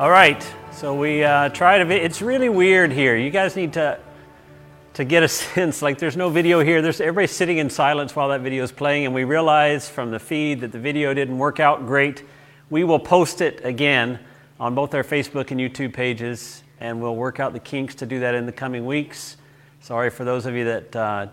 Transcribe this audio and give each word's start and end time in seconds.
All 0.00 0.10
right, 0.10 0.42
so 0.72 0.94
we 0.94 1.22
uh, 1.22 1.50
try 1.50 1.76
to. 1.76 1.86
It's 1.90 2.22
really 2.22 2.48
weird 2.48 2.90
here. 2.90 3.18
You 3.18 3.28
guys 3.28 3.54
need 3.54 3.74
to 3.74 3.98
to 4.94 5.04
get 5.04 5.22
a 5.22 5.28
sense. 5.28 5.82
Like, 5.82 5.98
there's 5.98 6.16
no 6.16 6.30
video 6.30 6.60
here. 6.60 6.80
There's 6.80 7.02
everybody 7.02 7.26
sitting 7.26 7.58
in 7.58 7.68
silence 7.68 8.16
while 8.16 8.30
that 8.30 8.40
video 8.40 8.64
is 8.64 8.72
playing, 8.72 9.04
and 9.04 9.14
we 9.14 9.24
realize 9.24 9.90
from 9.90 10.10
the 10.10 10.18
feed 10.18 10.62
that 10.62 10.72
the 10.72 10.78
video 10.78 11.12
didn't 11.12 11.36
work 11.36 11.60
out 11.60 11.84
great. 11.84 12.24
We 12.70 12.82
will 12.82 12.98
post 12.98 13.42
it 13.42 13.60
again 13.62 14.18
on 14.58 14.74
both 14.74 14.94
our 14.94 15.04
Facebook 15.04 15.50
and 15.50 15.60
YouTube 15.60 15.92
pages, 15.92 16.62
and 16.80 17.02
we'll 17.02 17.16
work 17.16 17.38
out 17.38 17.52
the 17.52 17.60
kinks 17.60 17.94
to 17.96 18.06
do 18.06 18.20
that 18.20 18.34
in 18.34 18.46
the 18.46 18.52
coming 18.52 18.86
weeks. 18.86 19.36
Sorry 19.80 20.08
for 20.08 20.24
those 20.24 20.46
of 20.46 20.54
you 20.54 20.64
that 20.64 20.96
uh, 20.96 21.26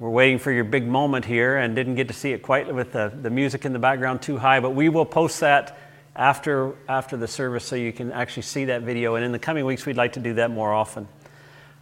were 0.00 0.10
waiting 0.10 0.40
for 0.40 0.50
your 0.50 0.64
big 0.64 0.88
moment 0.88 1.24
here 1.24 1.58
and 1.58 1.76
didn't 1.76 1.94
get 1.94 2.08
to 2.08 2.14
see 2.14 2.32
it 2.32 2.42
quite 2.42 2.74
with 2.74 2.90
the, 2.90 3.12
the 3.22 3.30
music 3.30 3.64
in 3.64 3.72
the 3.72 3.78
background 3.78 4.22
too 4.22 4.38
high, 4.38 4.58
but 4.58 4.70
we 4.70 4.88
will 4.88 5.06
post 5.06 5.38
that 5.38 5.78
after, 6.14 6.74
after 6.88 7.16
the 7.16 7.28
service 7.28 7.64
so 7.64 7.76
you 7.76 7.92
can 7.92 8.12
actually 8.12 8.42
see 8.42 8.66
that 8.66 8.82
video. 8.82 9.14
And 9.14 9.24
in 9.24 9.32
the 9.32 9.38
coming 9.38 9.64
weeks, 9.64 9.86
we'd 9.86 9.96
like 9.96 10.14
to 10.14 10.20
do 10.20 10.34
that 10.34 10.50
more 10.50 10.72
often. 10.72 11.08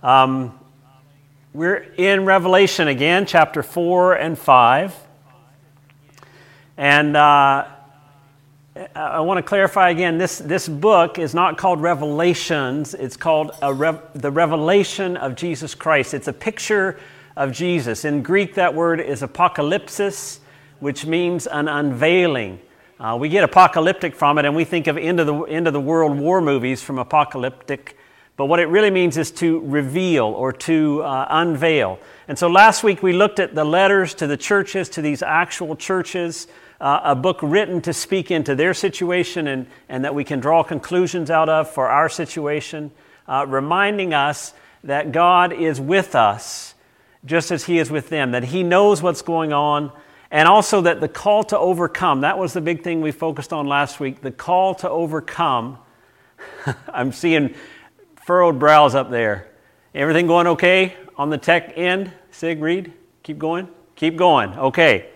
Um, 0.02 0.58
we're 1.52 1.76
in 1.96 2.24
Revelation 2.24 2.88
again, 2.88 3.26
chapter 3.26 3.62
4 3.62 4.14
and 4.14 4.38
5. 4.38 4.94
And 6.76 7.16
uh, 7.16 7.66
I 8.94 9.20
want 9.20 9.38
to 9.38 9.42
clarify 9.42 9.90
again 9.90 10.16
this, 10.16 10.38
this 10.38 10.68
book 10.68 11.18
is 11.18 11.34
not 11.34 11.58
called 11.58 11.82
Revelations, 11.82 12.94
it's 12.94 13.16
called 13.16 13.50
Rev- 13.60 14.00
the 14.14 14.30
Revelation 14.30 15.16
of 15.16 15.34
Jesus 15.34 15.74
Christ. 15.74 16.14
It's 16.14 16.28
a 16.28 16.32
picture 16.32 16.98
of 17.36 17.52
Jesus. 17.52 18.04
In 18.04 18.22
Greek, 18.22 18.54
that 18.54 18.74
word 18.74 19.00
is 19.00 19.22
apocalypsis, 19.22 20.38
which 20.78 21.04
means 21.04 21.48
an 21.48 21.66
unveiling. 21.66 22.60
Uh, 23.00 23.16
we 23.16 23.30
get 23.30 23.42
apocalyptic 23.42 24.14
from 24.14 24.36
it, 24.36 24.44
and 24.44 24.54
we 24.54 24.62
think 24.62 24.86
of 24.86 24.98
end 24.98 25.20
of, 25.20 25.26
the, 25.26 25.34
end 25.44 25.66
of 25.66 25.72
the 25.72 25.80
world 25.80 26.18
war 26.18 26.42
movies 26.42 26.82
from 26.82 26.98
apocalyptic, 26.98 27.96
but 28.36 28.44
what 28.44 28.60
it 28.60 28.66
really 28.66 28.90
means 28.90 29.16
is 29.16 29.30
to 29.30 29.60
reveal 29.60 30.26
or 30.26 30.52
to 30.52 31.02
uh, 31.02 31.26
unveil. 31.30 31.98
And 32.28 32.38
so 32.38 32.46
last 32.48 32.84
week 32.84 33.02
we 33.02 33.14
looked 33.14 33.40
at 33.40 33.54
the 33.54 33.64
letters 33.64 34.12
to 34.16 34.26
the 34.26 34.36
churches, 34.36 34.90
to 34.90 35.00
these 35.00 35.22
actual 35.22 35.76
churches, 35.76 36.46
uh, 36.78 37.00
a 37.04 37.14
book 37.14 37.38
written 37.40 37.80
to 37.82 37.94
speak 37.94 38.30
into 38.30 38.54
their 38.54 38.74
situation 38.74 39.46
and, 39.46 39.66
and 39.88 40.04
that 40.04 40.14
we 40.14 40.22
can 40.22 40.38
draw 40.38 40.62
conclusions 40.62 41.30
out 41.30 41.48
of 41.48 41.70
for 41.70 41.88
our 41.88 42.10
situation, 42.10 42.90
uh, 43.26 43.46
reminding 43.48 44.12
us 44.12 44.52
that 44.84 45.10
God 45.10 45.54
is 45.54 45.80
with 45.80 46.14
us 46.14 46.74
just 47.24 47.50
as 47.50 47.64
He 47.64 47.78
is 47.78 47.90
with 47.90 48.10
them, 48.10 48.32
that 48.32 48.44
He 48.44 48.62
knows 48.62 49.00
what's 49.00 49.22
going 49.22 49.54
on 49.54 49.90
and 50.30 50.46
also 50.46 50.82
that 50.82 51.00
the 51.00 51.08
call 51.08 51.42
to 51.44 51.58
overcome, 51.58 52.20
that 52.20 52.38
was 52.38 52.52
the 52.52 52.60
big 52.60 52.82
thing 52.82 53.00
we 53.00 53.10
focused 53.10 53.52
on 53.52 53.66
last 53.66 53.98
week. 53.98 54.20
The 54.20 54.30
call 54.30 54.74
to 54.76 54.88
overcome. 54.88 55.78
I'm 56.92 57.12
seeing 57.12 57.54
furrowed 58.24 58.58
brows 58.58 58.94
up 58.94 59.10
there. 59.10 59.48
Everything 59.94 60.26
going 60.28 60.46
okay 60.46 60.94
on 61.16 61.30
the 61.30 61.38
tech 61.38 61.72
end? 61.76 62.12
Sig, 62.30 62.62
Reed? 62.62 62.92
Keep 63.24 63.38
going? 63.38 63.68
Keep 63.96 64.16
going. 64.16 64.54
Okay. 64.54 65.10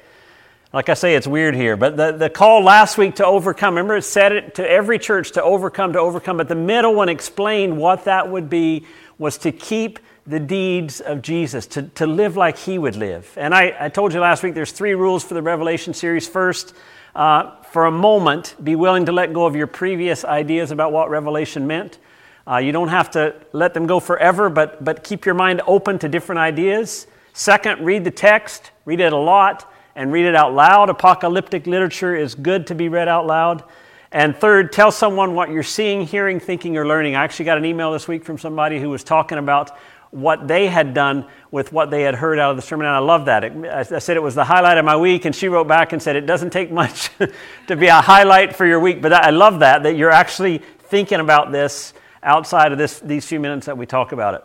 Like 0.73 0.89
I 0.89 0.95
say, 0.95 1.15
it's 1.15 1.29
weird 1.29 1.55
here. 1.55 1.77
But 1.77 1.97
the, 1.97 2.11
the 2.11 2.29
call 2.29 2.61
last 2.65 2.99
week 2.99 3.15
to 3.17 3.25
overcome, 3.25 3.75
remember 3.75 3.97
it 3.97 4.03
said 4.03 4.33
it 4.33 4.57
to 4.57 4.69
every 4.69 4.99
church 4.99 5.31
to 5.33 5.43
overcome, 5.43 5.93
to 5.93 6.01
overcome. 6.01 6.37
But 6.37 6.49
the 6.49 6.57
middle 6.57 6.93
one 6.93 7.09
explained 7.09 7.79
what 7.79 8.05
that 8.07 8.29
would 8.29 8.51
be 8.51 8.85
was 9.17 9.39
to 9.39 9.53
keep 9.53 10.01
the 10.27 10.41
deeds 10.41 11.01
of 11.01 11.21
Jesus, 11.21 11.67
to, 11.67 11.83
to 11.83 12.07
live 12.07 12.37
like 12.37 12.57
he 12.57 12.79
would 12.79 12.97
live. 12.97 13.33
And 13.37 13.55
I, 13.55 13.77
I 13.79 13.89
told 13.91 14.15
you 14.15 14.21
last 14.21 14.43
week 14.43 14.55
there's 14.55 14.73
three 14.73 14.95
rules 14.95 15.23
for 15.23 15.35
the 15.35 15.43
Revelation 15.43 15.93
series. 15.93 16.27
First, 16.27 16.75
uh, 17.15 17.63
for 17.65 17.85
a 17.85 17.91
moment, 17.91 18.55
be 18.63 18.75
willing 18.75 19.05
to 19.07 19.13
let 19.13 19.33
go 19.33 19.45
of 19.45 19.55
your 19.55 19.67
previous 19.67 20.25
ideas 20.25 20.71
about 20.71 20.93
what 20.93 21.11
Revelation 21.11 21.67
meant. 21.67 21.99
Uh, 22.47 22.57
you 22.57 22.73
don't 22.73 22.89
have 22.89 23.11
to 23.13 23.35
let 23.53 23.75
them 23.75 23.87
go 23.87 24.01
forever, 24.01 24.49
but, 24.49 24.83
but 24.85 25.05
keep 25.05 25.27
your 25.27 25.35
mind 25.35 25.61
open 25.67 25.99
to 25.99 26.09
different 26.09 26.39
ideas. 26.39 27.07
Second, 27.33 27.85
read 27.85 28.05
the 28.05 28.11
text, 28.11 28.71
read 28.85 29.01
it 29.01 29.13
a 29.13 29.17
lot, 29.17 29.71
and 29.95 30.13
read 30.13 30.25
it 30.25 30.35
out 30.35 30.55
loud. 30.55 30.89
Apocalyptic 30.89 31.67
literature 31.67 32.15
is 32.15 32.35
good 32.35 32.67
to 32.67 32.75
be 32.75 32.89
read 32.89 33.09
out 33.09 33.27
loud. 33.27 33.65
And 34.13 34.37
third, 34.37 34.73
tell 34.73 34.93
someone 34.93 35.35
what 35.35 35.51
you're 35.51 35.65
seeing, 35.65 36.03
hearing, 36.03 36.39
thinking, 36.39 36.77
or 36.77 36.87
learning. 36.87 37.17
I 37.17 37.25
actually 37.25 37.47
got 37.47 37.59
an 37.59 37.65
email 37.65 37.93
this 37.93 38.07
week 38.07 38.25
from 38.25 38.39
somebody 38.39 38.79
who 38.79 38.89
was 38.89 39.03
talking 39.03 39.39
about 39.39 39.73
what 40.15 40.47
they 40.47 40.69
had 40.69 40.95
done 40.95 41.27
with 41.51 41.73
what 41.73 41.91
they 41.91 42.03
had 42.03 42.15
heard 42.15 42.39
out 42.39 42.53
of 42.53 42.57
the 42.57 42.63
sermon. 42.63 42.87
And 42.87 42.95
I 42.95 43.01
love 43.01 43.25
that. 43.25 43.43
It, 43.43 43.53
I 43.67 43.83
said 43.83 44.17
it 44.17 44.23
was 44.23 44.37
the 44.37 44.45
highlight 44.45 44.79
of 44.79 44.85
my 44.85 44.97
week, 44.97 45.25
and 45.25 45.35
she 45.35 45.49
wrote 45.49 45.67
back 45.67 45.93
and 45.93 46.01
said, 46.01 46.15
It 46.15 46.25
doesn't 46.25 46.51
take 46.51 46.71
much 46.71 47.11
to 47.67 47.77
be 47.77 47.89
a 47.89 48.01
highlight 48.01 48.55
for 48.55 48.65
your 48.65 48.79
week. 48.79 49.03
But 49.03 49.13
I 49.13 49.31
love 49.31 49.59
that, 49.59 49.83
that 49.83 49.97
you're 49.97 50.13
actually 50.13 50.59
thinking 50.59 51.19
about 51.19 51.51
this 51.51 51.95
outside 52.23 52.71
of 52.71 52.79
this, 52.79 53.01
these 53.01 53.27
few 53.27 53.41
minutes 53.41 53.67
that 53.67 53.77
we 53.77 53.87
talk 53.87 54.13
about 54.13 54.35
it. 54.35 54.45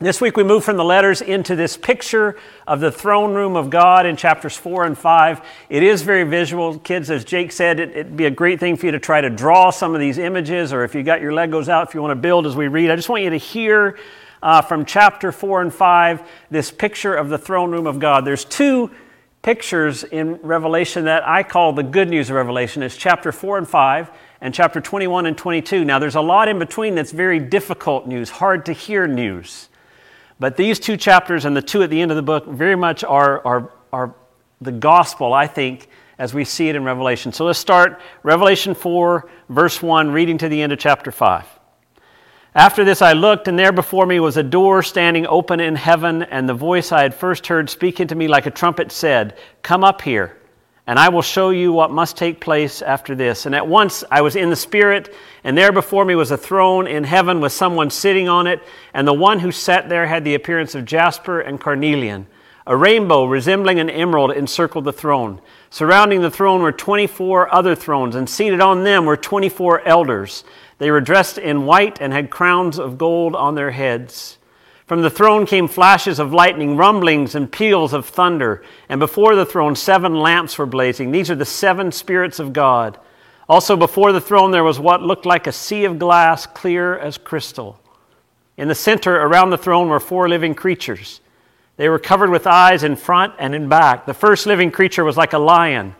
This 0.00 0.20
week 0.20 0.36
we 0.36 0.44
move 0.44 0.64
from 0.64 0.76
the 0.76 0.84
letters 0.84 1.22
into 1.22 1.56
this 1.56 1.76
picture 1.78 2.36
of 2.66 2.80
the 2.80 2.92
throne 2.92 3.32
room 3.32 3.56
of 3.56 3.70
God 3.70 4.04
in 4.04 4.16
chapters 4.16 4.56
4 4.56 4.84
and 4.84 4.98
5. 4.98 5.40
It 5.70 5.82
is 5.82 6.02
very 6.02 6.24
visual. 6.24 6.78
Kids, 6.80 7.10
as 7.10 7.24
Jake 7.24 7.52
said, 7.52 7.80
it, 7.80 7.96
would 7.96 8.16
be 8.16 8.26
a 8.26 8.30
great 8.30 8.60
thing 8.60 8.76
for 8.76 8.86
you 8.86 8.92
to 8.92 8.98
try 8.98 9.22
to 9.22 9.30
draw 9.30 9.70
some 9.70 9.94
of 9.94 10.00
these 10.00 10.18
images, 10.18 10.72
or 10.72 10.84
if 10.84 10.94
you 10.94 11.04
got 11.04 11.22
your 11.22 11.32
Legos 11.32 11.68
out, 11.68 11.88
if 11.88 11.94
you 11.94 12.02
want 12.02 12.10
to 12.10 12.20
build 12.20 12.46
as 12.46 12.54
we 12.54 12.68
read. 12.68 12.90
I 12.90 12.96
just 12.96 13.08
want 13.08 13.22
you 13.22 13.30
to 13.30 13.38
hear 13.38 13.96
uh, 14.44 14.60
from 14.60 14.84
chapter 14.84 15.32
4 15.32 15.62
and 15.62 15.74
5 15.74 16.22
this 16.50 16.70
picture 16.70 17.14
of 17.14 17.30
the 17.30 17.38
throne 17.38 17.72
room 17.72 17.86
of 17.86 17.98
God. 17.98 18.26
There's 18.26 18.44
two 18.44 18.90
pictures 19.40 20.04
in 20.04 20.34
Revelation 20.42 21.06
that 21.06 21.26
I 21.26 21.42
call 21.42 21.72
the 21.72 21.82
good 21.82 22.10
news 22.10 22.28
of 22.28 22.36
Revelation. 22.36 22.82
It's 22.82 22.96
chapter 22.96 23.32
4 23.32 23.58
and 23.58 23.68
5 23.68 24.10
and 24.42 24.52
chapter 24.52 24.80
21 24.80 25.26
and 25.26 25.36
22. 25.36 25.84
Now, 25.84 25.98
there's 25.98 26.14
a 26.14 26.20
lot 26.20 26.48
in 26.48 26.58
between 26.58 26.94
that's 26.94 27.10
very 27.10 27.40
difficult 27.40 28.06
news, 28.06 28.28
hard 28.28 28.66
to 28.66 28.74
hear 28.74 29.06
news. 29.06 29.70
But 30.38 30.58
these 30.58 30.78
two 30.78 30.98
chapters 30.98 31.46
and 31.46 31.56
the 31.56 31.62
two 31.62 31.82
at 31.82 31.88
the 31.88 32.00
end 32.00 32.10
of 32.10 32.16
the 32.16 32.22
book 32.22 32.46
very 32.46 32.76
much 32.76 33.02
are, 33.02 33.44
are, 33.46 33.72
are 33.92 34.14
the 34.60 34.72
gospel, 34.72 35.32
I 35.32 35.46
think, 35.46 35.88
as 36.18 36.34
we 36.34 36.44
see 36.44 36.68
it 36.68 36.76
in 36.76 36.84
Revelation. 36.84 37.32
So 37.32 37.46
let's 37.46 37.58
start 37.58 38.00
Revelation 38.22 38.74
4, 38.74 39.28
verse 39.48 39.82
1, 39.82 40.10
reading 40.10 40.36
to 40.38 40.48
the 40.50 40.60
end 40.60 40.72
of 40.72 40.78
chapter 40.78 41.10
5. 41.10 41.46
After 42.56 42.84
this, 42.84 43.02
I 43.02 43.14
looked, 43.14 43.48
and 43.48 43.58
there 43.58 43.72
before 43.72 44.06
me 44.06 44.20
was 44.20 44.36
a 44.36 44.42
door 44.44 44.84
standing 44.84 45.26
open 45.26 45.58
in 45.58 45.74
heaven, 45.74 46.22
and 46.22 46.48
the 46.48 46.54
voice 46.54 46.92
I 46.92 47.02
had 47.02 47.12
first 47.12 47.48
heard 47.48 47.68
speaking 47.68 48.06
to 48.06 48.14
me 48.14 48.28
like 48.28 48.46
a 48.46 48.50
trumpet 48.52 48.92
said, 48.92 49.36
Come 49.62 49.82
up 49.82 50.00
here, 50.02 50.36
and 50.86 50.96
I 50.96 51.08
will 51.08 51.20
show 51.20 51.50
you 51.50 51.72
what 51.72 51.90
must 51.90 52.16
take 52.16 52.40
place 52.40 52.80
after 52.80 53.16
this. 53.16 53.46
And 53.46 53.56
at 53.56 53.66
once 53.66 54.04
I 54.08 54.20
was 54.20 54.36
in 54.36 54.50
the 54.50 54.56
Spirit, 54.56 55.12
and 55.42 55.58
there 55.58 55.72
before 55.72 56.04
me 56.04 56.14
was 56.14 56.30
a 56.30 56.36
throne 56.36 56.86
in 56.86 57.02
heaven 57.02 57.40
with 57.40 57.50
someone 57.50 57.90
sitting 57.90 58.28
on 58.28 58.46
it, 58.46 58.62
and 58.92 59.04
the 59.04 59.12
one 59.12 59.40
who 59.40 59.50
sat 59.50 59.88
there 59.88 60.06
had 60.06 60.24
the 60.24 60.36
appearance 60.36 60.76
of 60.76 60.84
jasper 60.84 61.40
and 61.40 61.60
carnelian. 61.60 62.28
A 62.68 62.76
rainbow 62.76 63.24
resembling 63.24 63.80
an 63.80 63.90
emerald 63.90 64.30
encircled 64.30 64.84
the 64.84 64.92
throne. 64.92 65.40
Surrounding 65.70 66.22
the 66.22 66.30
throne 66.30 66.62
were 66.62 66.72
24 66.72 67.52
other 67.52 67.74
thrones, 67.74 68.14
and 68.14 68.30
seated 68.30 68.60
on 68.60 68.84
them 68.84 69.06
were 69.06 69.16
24 69.16 69.86
elders. 69.86 70.44
They 70.78 70.90
were 70.90 71.00
dressed 71.00 71.38
in 71.38 71.66
white 71.66 72.00
and 72.00 72.12
had 72.12 72.30
crowns 72.30 72.78
of 72.78 72.98
gold 72.98 73.34
on 73.34 73.54
their 73.54 73.70
heads. 73.70 74.38
From 74.86 75.00
the 75.00 75.10
throne 75.10 75.46
came 75.46 75.66
flashes 75.66 76.18
of 76.18 76.34
lightning, 76.34 76.76
rumblings, 76.76 77.34
and 77.34 77.50
peals 77.50 77.92
of 77.92 78.06
thunder. 78.06 78.62
And 78.88 79.00
before 79.00 79.34
the 79.34 79.46
throne, 79.46 79.76
seven 79.76 80.14
lamps 80.14 80.58
were 80.58 80.66
blazing. 80.66 81.10
These 81.10 81.30
are 81.30 81.36
the 81.36 81.46
seven 81.46 81.90
spirits 81.90 82.38
of 82.38 82.52
God. 82.52 82.98
Also, 83.48 83.76
before 83.76 84.12
the 84.12 84.20
throne, 84.20 84.50
there 84.50 84.64
was 84.64 84.78
what 84.78 85.02
looked 85.02 85.26
like 85.26 85.46
a 85.46 85.52
sea 85.52 85.84
of 85.84 85.98
glass, 85.98 86.46
clear 86.46 86.98
as 86.98 87.16
crystal. 87.16 87.80
In 88.56 88.68
the 88.68 88.74
center, 88.74 89.14
around 89.14 89.50
the 89.50 89.58
throne, 89.58 89.88
were 89.88 90.00
four 90.00 90.28
living 90.28 90.54
creatures. 90.54 91.20
They 91.76 91.88
were 91.88 91.98
covered 91.98 92.30
with 92.30 92.46
eyes 92.46 92.84
in 92.84 92.96
front 92.96 93.34
and 93.38 93.54
in 93.54 93.68
back. 93.68 94.06
The 94.06 94.14
first 94.14 94.46
living 94.46 94.70
creature 94.70 95.04
was 95.04 95.16
like 95.16 95.32
a 95.32 95.38
lion, 95.38 95.94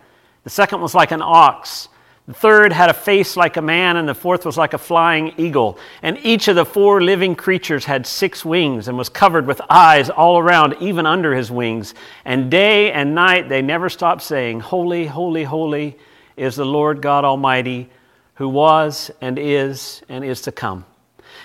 the 0.45 0.51
second 0.51 0.83
was 0.83 0.95
like 0.95 1.11
an 1.11 1.23
ox. 1.23 1.89
The 2.27 2.33
third 2.33 2.73
had 2.73 2.89
a 2.89 2.95
face 2.95 3.37
like 3.37 3.59
a 3.59 3.63
man, 3.63 3.99
and 3.99 4.09
the 4.09 4.15
fourth 4.15 4.47
was 4.47 4.57
like 4.57 4.73
a 4.73 4.79
flying 4.79 5.35
eagle. 5.37 5.79
And 6.03 6.19
each 6.23 6.49
of 6.49 6.57
the 6.57 6.65
four 6.65 7.03
living 7.03 7.35
creatures 7.35 7.85
had 7.85 8.07
six 8.07 8.47
wings 8.47 8.89
and 8.89 8.97
was 8.97 9.11
covered 9.11 9.47
with 9.47 9.61
eyes 9.69 10.09
all 10.09 10.39
around, 10.39 10.75
even 10.81 11.05
under 11.05 11.35
his 11.35 11.51
wings. 11.51 11.95
And 12.25 12.51
day 12.51 12.93
and 12.93 13.15
night 13.15 13.51
they 13.51 13.61
never 13.61 13.91
stopped 13.91 14.23
saying, 14.23 14.61
Holy, 14.61 15.07
holy, 15.07 15.45
holy 15.45 15.99
is 16.35 16.57
the 16.57 16.65
Lord 16.65 17.03
God 17.03 17.27
Almighty, 17.27 17.91
who 18.37 18.49
was 18.49 19.11
and 19.21 19.39
is 19.39 20.03
and 20.09 20.25
is 20.25 20.41
to 20.43 20.53
come. 20.53 20.87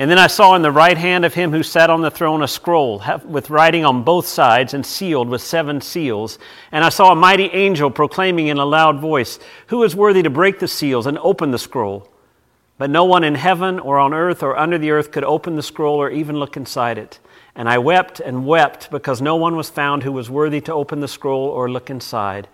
And 0.00 0.10
then 0.10 0.18
I 0.18 0.28
saw 0.28 0.54
in 0.54 0.62
the 0.62 0.72
right 0.72 0.96
hand 0.96 1.26
of 1.26 1.34
him 1.34 1.52
who 1.52 1.62
sat 1.62 1.90
on 1.90 2.00
the 2.00 2.10
throne 2.10 2.42
a 2.42 2.48
scroll 2.48 3.02
with 3.22 3.50
writing 3.50 3.84
on 3.84 4.02
both 4.02 4.26
sides 4.26 4.72
and 4.72 4.84
sealed 4.84 5.28
with 5.28 5.42
seven 5.42 5.82
seals. 5.82 6.38
And 6.72 6.82
I 6.82 6.88
saw 6.88 7.12
a 7.12 7.14
mighty 7.14 7.48
angel 7.48 7.90
proclaiming 7.90 8.46
in 8.46 8.56
a 8.56 8.64
loud 8.64 8.98
voice, 8.98 9.38
Who 9.66 9.82
is 9.82 9.94
worthy 9.94 10.22
to 10.22 10.30
break 10.30 10.58
the 10.58 10.68
seals 10.68 11.06
and 11.06 11.18
open 11.18 11.50
the 11.50 11.58
scroll? 11.58 12.10
But 12.78 12.88
no 12.88 13.04
one 13.04 13.24
in 13.24 13.34
heaven 13.34 13.78
or 13.78 13.98
on 13.98 14.14
earth 14.14 14.42
or 14.42 14.56
under 14.56 14.78
the 14.78 14.90
earth 14.90 15.12
could 15.12 15.22
open 15.22 15.54
the 15.54 15.62
scroll 15.62 16.00
or 16.00 16.08
even 16.08 16.36
look 16.36 16.56
inside 16.56 16.96
it. 16.96 17.18
And 17.54 17.68
I 17.68 17.76
wept 17.76 18.20
and 18.20 18.46
wept 18.46 18.90
because 18.90 19.20
no 19.20 19.36
one 19.36 19.54
was 19.54 19.68
found 19.68 20.02
who 20.02 20.12
was 20.12 20.30
worthy 20.30 20.62
to 20.62 20.72
open 20.72 21.00
the 21.00 21.08
scroll 21.08 21.44
or 21.44 21.70
look 21.70 21.90
inside. 21.90 22.48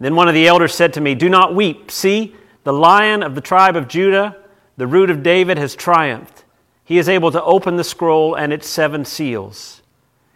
Then 0.00 0.16
one 0.16 0.26
of 0.26 0.32
the 0.32 0.46
elders 0.46 0.74
said 0.74 0.94
to 0.94 1.02
me, 1.02 1.14
Do 1.14 1.28
not 1.28 1.54
weep. 1.54 1.90
See, 1.90 2.34
the 2.64 2.72
lion 2.72 3.22
of 3.22 3.34
the 3.34 3.42
tribe 3.42 3.76
of 3.76 3.88
Judah, 3.88 4.38
the 4.78 4.86
root 4.86 5.10
of 5.10 5.22
David, 5.22 5.58
has 5.58 5.76
triumphed 5.76 6.41
he 6.84 6.98
is 6.98 7.08
able 7.08 7.30
to 7.30 7.42
open 7.42 7.76
the 7.76 7.84
scroll 7.84 8.34
and 8.34 8.52
its 8.52 8.68
seven 8.68 9.04
seals. 9.04 9.82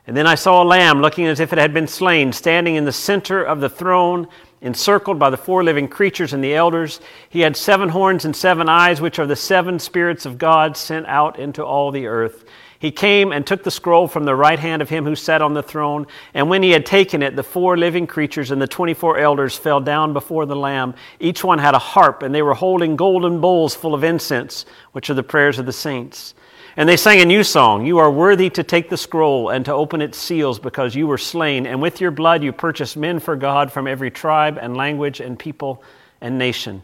And 0.06 0.16
then 0.16 0.26
I 0.26 0.36
saw 0.36 0.62
a 0.62 0.64
lamb 0.64 1.00
looking 1.00 1.26
as 1.26 1.40
if 1.40 1.52
it 1.52 1.58
had 1.58 1.74
been 1.74 1.88
slain, 1.88 2.32
standing 2.32 2.76
in 2.76 2.84
the 2.84 2.92
center 2.92 3.42
of 3.42 3.60
the 3.60 3.68
throne, 3.68 4.28
encircled 4.60 5.18
by 5.18 5.30
the 5.30 5.36
four 5.36 5.64
living 5.64 5.88
creatures 5.88 6.32
and 6.32 6.42
the 6.42 6.54
elders. 6.54 7.00
He 7.28 7.40
had 7.40 7.56
seven 7.56 7.88
horns 7.88 8.24
and 8.24 8.34
seven 8.34 8.68
eyes, 8.68 9.00
which 9.00 9.18
are 9.18 9.26
the 9.26 9.36
seven 9.36 9.80
spirits 9.80 10.24
of 10.24 10.38
God 10.38 10.76
sent 10.76 11.06
out 11.06 11.38
into 11.38 11.64
all 11.64 11.90
the 11.90 12.06
earth. 12.06 12.44
He 12.78 12.92
came 12.92 13.32
and 13.32 13.44
took 13.44 13.64
the 13.64 13.70
scroll 13.70 14.06
from 14.06 14.24
the 14.24 14.36
right 14.36 14.58
hand 14.58 14.80
of 14.80 14.90
him 14.90 15.04
who 15.04 15.16
sat 15.16 15.42
on 15.42 15.54
the 15.54 15.62
throne. 15.62 16.06
And 16.34 16.48
when 16.48 16.62
he 16.62 16.70
had 16.70 16.86
taken 16.86 17.22
it, 17.22 17.34
the 17.34 17.42
four 17.42 17.76
living 17.76 18.06
creatures 18.06 18.50
and 18.50 18.62
the 18.62 18.68
24 18.68 19.18
elders 19.18 19.56
fell 19.56 19.80
down 19.80 20.12
before 20.12 20.46
the 20.46 20.54
Lamb. 20.54 20.94
Each 21.18 21.42
one 21.42 21.58
had 21.58 21.74
a 21.74 21.80
harp, 21.80 22.22
and 22.22 22.32
they 22.32 22.42
were 22.42 22.54
holding 22.54 22.94
golden 22.94 23.40
bowls 23.40 23.74
full 23.74 23.94
of 23.94 24.04
incense, 24.04 24.66
which 24.92 25.10
are 25.10 25.14
the 25.14 25.22
prayers 25.24 25.58
of 25.58 25.66
the 25.66 25.72
saints. 25.72 26.34
And 26.78 26.86
they 26.86 26.98
sang 26.98 27.20
a 27.20 27.24
new 27.24 27.42
song 27.42 27.86
You 27.86 27.98
are 27.98 28.10
worthy 28.10 28.50
to 28.50 28.62
take 28.62 28.90
the 28.90 28.98
scroll 28.98 29.48
and 29.48 29.64
to 29.64 29.72
open 29.72 30.02
its 30.02 30.18
seals 30.18 30.58
because 30.58 30.94
you 30.94 31.06
were 31.06 31.16
slain, 31.16 31.64
and 31.66 31.80
with 31.80 32.00
your 32.00 32.10
blood 32.10 32.42
you 32.42 32.52
purchased 32.52 32.96
men 32.96 33.18
for 33.18 33.34
God 33.34 33.72
from 33.72 33.86
every 33.86 34.10
tribe 34.10 34.58
and 34.60 34.76
language 34.76 35.20
and 35.20 35.38
people 35.38 35.82
and 36.20 36.38
nation. 36.38 36.82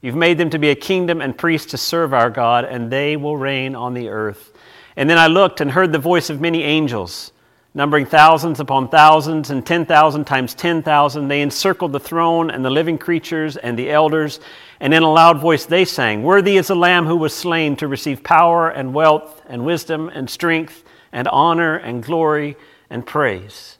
You've 0.00 0.14
made 0.14 0.38
them 0.38 0.50
to 0.50 0.58
be 0.58 0.70
a 0.70 0.76
kingdom 0.76 1.20
and 1.20 1.36
priests 1.36 1.72
to 1.72 1.78
serve 1.78 2.14
our 2.14 2.30
God, 2.30 2.64
and 2.64 2.90
they 2.90 3.16
will 3.16 3.36
reign 3.36 3.74
on 3.74 3.94
the 3.94 4.08
earth. 4.08 4.52
And 4.96 5.10
then 5.10 5.18
I 5.18 5.26
looked 5.26 5.60
and 5.60 5.70
heard 5.70 5.92
the 5.92 5.98
voice 5.98 6.30
of 6.30 6.40
many 6.40 6.62
angels, 6.62 7.32
numbering 7.74 8.06
thousands 8.06 8.60
upon 8.60 8.88
thousands 8.88 9.50
and 9.50 9.66
10,000 9.66 10.24
times 10.24 10.54
10,000. 10.54 11.28
They 11.28 11.42
encircled 11.42 11.92
the 11.92 12.00
throne 12.00 12.50
and 12.50 12.64
the 12.64 12.70
living 12.70 12.98
creatures 12.98 13.56
and 13.56 13.76
the 13.76 13.90
elders. 13.90 14.38
And 14.78 14.94
in 14.94 15.02
a 15.02 15.12
loud 15.12 15.40
voice 15.40 15.66
they 15.66 15.84
sang, 15.84 16.22
Worthy 16.22 16.56
is 16.56 16.68
the 16.68 16.76
Lamb 16.76 17.06
who 17.06 17.16
was 17.16 17.34
slain 17.34 17.74
to 17.76 17.88
receive 17.88 18.22
power 18.22 18.70
and 18.70 18.94
wealth 18.94 19.42
and 19.48 19.64
wisdom 19.64 20.08
and 20.08 20.30
strength 20.30 20.84
and 21.12 21.26
honor 21.28 21.76
and 21.76 22.02
glory 22.02 22.56
and 22.90 23.04
praise. 23.04 23.78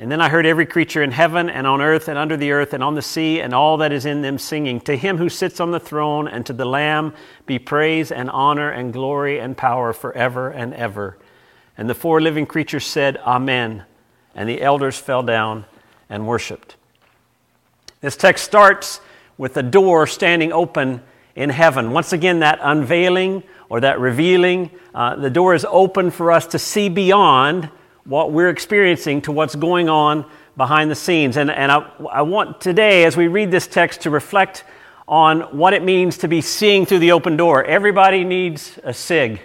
And 0.00 0.12
then 0.12 0.20
I 0.20 0.28
heard 0.28 0.46
every 0.46 0.66
creature 0.66 1.02
in 1.02 1.10
heaven 1.10 1.50
and 1.50 1.66
on 1.66 1.80
earth 1.80 2.06
and 2.06 2.16
under 2.16 2.36
the 2.36 2.52
earth 2.52 2.72
and 2.72 2.84
on 2.84 2.94
the 2.94 3.02
sea 3.02 3.40
and 3.40 3.52
all 3.52 3.78
that 3.78 3.90
is 3.90 4.06
in 4.06 4.22
them 4.22 4.38
singing, 4.38 4.80
To 4.82 4.96
him 4.96 5.16
who 5.16 5.28
sits 5.28 5.58
on 5.58 5.72
the 5.72 5.80
throne 5.80 6.28
and 6.28 6.46
to 6.46 6.52
the 6.52 6.64
Lamb 6.64 7.14
be 7.46 7.58
praise 7.58 8.12
and 8.12 8.30
honor 8.30 8.70
and 8.70 8.92
glory 8.92 9.40
and 9.40 9.56
power 9.56 9.92
forever 9.92 10.50
and 10.50 10.72
ever. 10.72 11.18
And 11.78 11.88
the 11.88 11.94
four 11.94 12.20
living 12.20 12.44
creatures 12.44 12.84
said, 12.84 13.16
Amen. 13.18 13.84
And 14.34 14.48
the 14.48 14.60
elders 14.60 14.98
fell 14.98 15.22
down 15.22 15.64
and 16.10 16.26
worshiped. 16.26 16.76
This 18.00 18.16
text 18.16 18.44
starts 18.44 19.00
with 19.38 19.56
a 19.56 19.62
door 19.62 20.06
standing 20.06 20.52
open 20.52 21.00
in 21.34 21.50
heaven. 21.50 21.92
Once 21.92 22.12
again, 22.12 22.40
that 22.40 22.58
unveiling 22.60 23.44
or 23.68 23.80
that 23.80 24.00
revealing. 24.00 24.70
Uh, 24.94 25.16
the 25.16 25.30
door 25.30 25.54
is 25.54 25.64
open 25.68 26.10
for 26.10 26.32
us 26.32 26.46
to 26.48 26.58
see 26.58 26.88
beyond 26.88 27.70
what 28.04 28.32
we're 28.32 28.48
experiencing 28.48 29.22
to 29.22 29.32
what's 29.32 29.54
going 29.54 29.88
on 29.88 30.24
behind 30.56 30.90
the 30.90 30.94
scenes. 30.94 31.36
And, 31.36 31.50
and 31.50 31.70
I, 31.70 31.78
I 32.10 32.22
want 32.22 32.60
today, 32.60 33.04
as 33.04 33.16
we 33.16 33.28
read 33.28 33.50
this 33.50 33.66
text, 33.66 34.02
to 34.02 34.10
reflect 34.10 34.64
on 35.06 35.40
what 35.56 35.72
it 35.72 35.82
means 35.82 36.18
to 36.18 36.28
be 36.28 36.40
seeing 36.40 36.86
through 36.86 36.98
the 36.98 37.12
open 37.12 37.36
door. 37.36 37.64
Everybody 37.64 38.24
needs 38.24 38.78
a 38.82 38.92
SIG. 38.92 39.40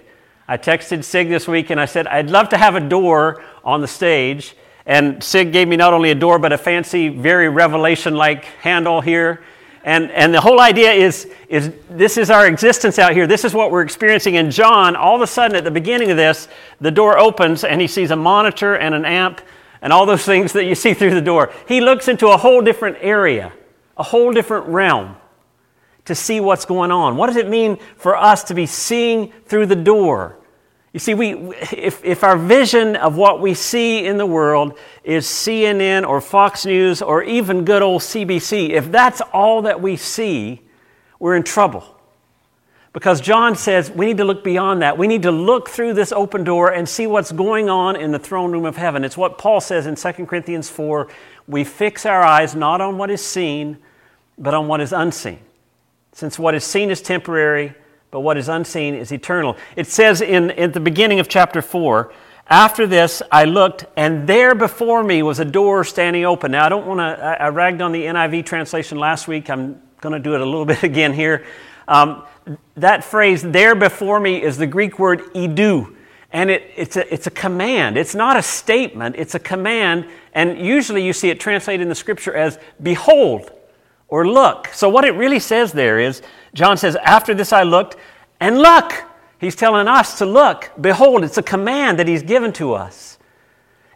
I 0.47 0.57
texted 0.57 1.05
SIG 1.05 1.29
this 1.29 1.47
week 1.47 1.69
and 1.69 1.79
I 1.79 1.85
said, 1.85 2.05
I'd 2.07 2.29
love 2.29 2.49
to 2.49 2.57
have 2.57 2.75
a 2.75 2.81
door 2.81 3.43
on 3.63 3.79
the 3.79 3.87
stage. 3.87 4.55
And 4.85 5.23
SIG 5.23 5.53
gave 5.53 5.67
me 5.69 5.77
not 5.77 5.93
only 5.93 6.11
a 6.11 6.15
door, 6.15 6.37
but 6.37 6.51
a 6.51 6.57
fancy, 6.57 7.07
very 7.07 7.47
revelation 7.47 8.15
like 8.15 8.43
handle 8.43 8.99
here. 8.99 9.43
And, 9.85 10.11
and 10.11 10.33
the 10.33 10.41
whole 10.41 10.59
idea 10.59 10.91
is, 10.91 11.29
is 11.47 11.73
this 11.89 12.17
is 12.17 12.29
our 12.29 12.47
existence 12.47 12.99
out 12.99 13.13
here. 13.13 13.25
This 13.25 13.45
is 13.45 13.53
what 13.53 13.71
we're 13.71 13.81
experiencing. 13.81 14.35
And 14.35 14.51
John, 14.51 14.95
all 14.97 15.15
of 15.15 15.21
a 15.21 15.27
sudden 15.27 15.55
at 15.55 15.63
the 15.63 15.71
beginning 15.71 16.11
of 16.11 16.17
this, 16.17 16.49
the 16.81 16.91
door 16.91 17.17
opens 17.17 17.63
and 17.63 17.79
he 17.79 17.87
sees 17.87 18.11
a 18.11 18.15
monitor 18.15 18.75
and 18.75 18.93
an 18.93 19.05
amp 19.05 19.41
and 19.81 19.93
all 19.93 20.05
those 20.05 20.25
things 20.25 20.51
that 20.53 20.65
you 20.65 20.75
see 20.75 20.93
through 20.93 21.13
the 21.13 21.21
door. 21.21 21.53
He 21.69 21.79
looks 21.79 22.09
into 22.09 22.27
a 22.27 22.37
whole 22.37 22.61
different 22.61 22.97
area, 22.99 23.53
a 23.95 24.03
whole 24.03 24.33
different 24.33 24.67
realm 24.67 25.15
to 26.05 26.15
see 26.15 26.39
what's 26.39 26.65
going 26.65 26.91
on. 26.91 27.17
What 27.17 27.27
does 27.27 27.37
it 27.37 27.47
mean 27.47 27.77
for 27.95 28.15
us 28.15 28.43
to 28.45 28.53
be 28.53 28.65
seeing 28.65 29.31
through 29.45 29.67
the 29.67 29.75
door? 29.75 30.37
You 30.93 30.99
see, 30.99 31.15
we, 31.15 31.33
if, 31.71 32.05
if 32.05 32.23
our 32.23 32.37
vision 32.37 32.95
of 32.95 33.17
what 33.17 33.41
we 33.41 33.55
see 33.55 34.05
in 34.05 34.17
the 34.17 34.27
world 34.27 34.77
is 35.03 35.25
CNN 35.25 36.07
or 36.07 36.21
Fox 36.21 36.65
News 36.65 37.01
or 37.01 37.23
even 37.23 37.65
good 37.65 37.81
old 37.81 38.01
CBC, 38.01 38.69
if 38.69 38.91
that's 38.91 39.19
all 39.33 39.63
that 39.63 39.81
we 39.81 39.95
see, 39.95 40.61
we're 41.17 41.35
in 41.35 41.43
trouble. 41.43 41.83
Because 42.91 43.21
John 43.21 43.55
says 43.55 43.89
we 43.89 44.05
need 44.05 44.17
to 44.17 44.23
look 44.23 44.43
beyond 44.43 44.83
that. 44.83 44.95
We 44.95 45.07
need 45.07 45.23
to 45.23 45.31
look 45.31 45.67
through 45.67 45.95
this 45.95 46.11
open 46.11 46.43
door 46.43 46.71
and 46.71 46.87
see 46.87 47.07
what's 47.07 47.31
going 47.31 47.69
on 47.69 47.95
in 47.95 48.11
the 48.11 48.19
throne 48.19 48.51
room 48.51 48.65
of 48.65 48.77
heaven. 48.77 49.03
It's 49.03 49.17
what 49.17 49.39
Paul 49.39 49.61
says 49.61 49.87
in 49.87 49.95
2 49.95 50.27
Corinthians 50.27 50.69
4 50.69 51.09
we 51.47 51.63
fix 51.63 52.05
our 52.05 52.21
eyes 52.21 52.55
not 52.55 52.81
on 52.81 52.97
what 52.97 53.09
is 53.09 53.23
seen, 53.25 53.77
but 54.37 54.53
on 54.53 54.67
what 54.67 54.79
is 54.79 54.93
unseen. 54.93 55.39
Since 56.13 56.37
what 56.37 56.55
is 56.55 56.63
seen 56.63 56.89
is 56.91 57.01
temporary, 57.01 57.73
but 58.11 58.19
what 58.19 58.37
is 58.37 58.47
unseen 58.47 58.93
is 58.93 59.11
eternal. 59.11 59.57
It 59.75 59.87
says 59.87 60.21
in, 60.21 60.51
at 60.51 60.73
the 60.73 60.79
beginning 60.79 61.19
of 61.19 61.27
chapter 61.27 61.61
4, 61.61 62.13
after 62.47 62.85
this 62.85 63.23
I 63.31 63.45
looked, 63.45 63.85
and 63.97 64.27
there 64.27 64.53
before 64.53 65.03
me 65.03 65.23
was 65.23 65.39
a 65.39 65.45
door 65.45 65.83
standing 65.83 66.23
open. 66.23 66.51
Now, 66.51 66.65
I 66.65 66.69
don't 66.69 66.85
want 66.85 66.99
to, 66.99 67.23
I, 67.23 67.45
I 67.45 67.49
ragged 67.49 67.81
on 67.81 67.91
the 67.91 68.03
NIV 68.03 68.45
translation 68.45 68.99
last 68.99 69.27
week. 69.27 69.49
I'm 69.49 69.81
going 70.01 70.13
to 70.13 70.19
do 70.19 70.35
it 70.35 70.41
a 70.41 70.45
little 70.45 70.65
bit 70.73 70.83
again 70.83 71.13
here. 71.13 71.45
Um, 71.87 72.23
that 72.75 73.03
phrase, 73.03 73.41
there 73.41 73.73
before 73.73 74.19
me, 74.19 74.41
is 74.41 74.57
the 74.57 74.67
Greek 74.67 74.99
word 74.99 75.21
idu. 75.33 75.95
And 76.31 76.51
it, 76.51 76.71
it's, 76.75 76.95
a, 76.95 77.11
it's 77.11 77.25
a 77.25 77.31
command. 77.31 77.97
It's 77.97 78.13
not 78.13 78.37
a 78.37 78.41
statement, 78.43 79.15
it's 79.17 79.33
a 79.33 79.39
command. 79.39 80.07
And 80.33 80.59
usually 80.59 81.03
you 81.03 81.13
see 81.13 81.29
it 81.29 81.39
translated 81.39 81.81
in 81.81 81.89
the 81.89 81.95
scripture 81.95 82.35
as 82.35 82.59
behold 82.81 83.51
or 84.13 84.27
look. 84.27 84.67
So, 84.67 84.89
what 84.89 85.05
it 85.05 85.15
really 85.15 85.39
says 85.39 85.71
there 85.71 85.99
is 85.99 86.21
John 86.53 86.77
says, 86.77 86.95
After 86.97 87.33
this 87.33 87.51
I 87.51 87.63
looked, 87.63 87.95
and 88.39 88.59
look. 88.59 88.93
He's 89.39 89.55
telling 89.55 89.87
us 89.87 90.19
to 90.19 90.25
look. 90.27 90.71
Behold, 90.79 91.23
it's 91.23 91.39
a 91.39 91.43
command 91.43 91.97
that 91.97 92.07
he's 92.07 92.21
given 92.21 92.53
to 92.53 92.75
us. 92.75 93.17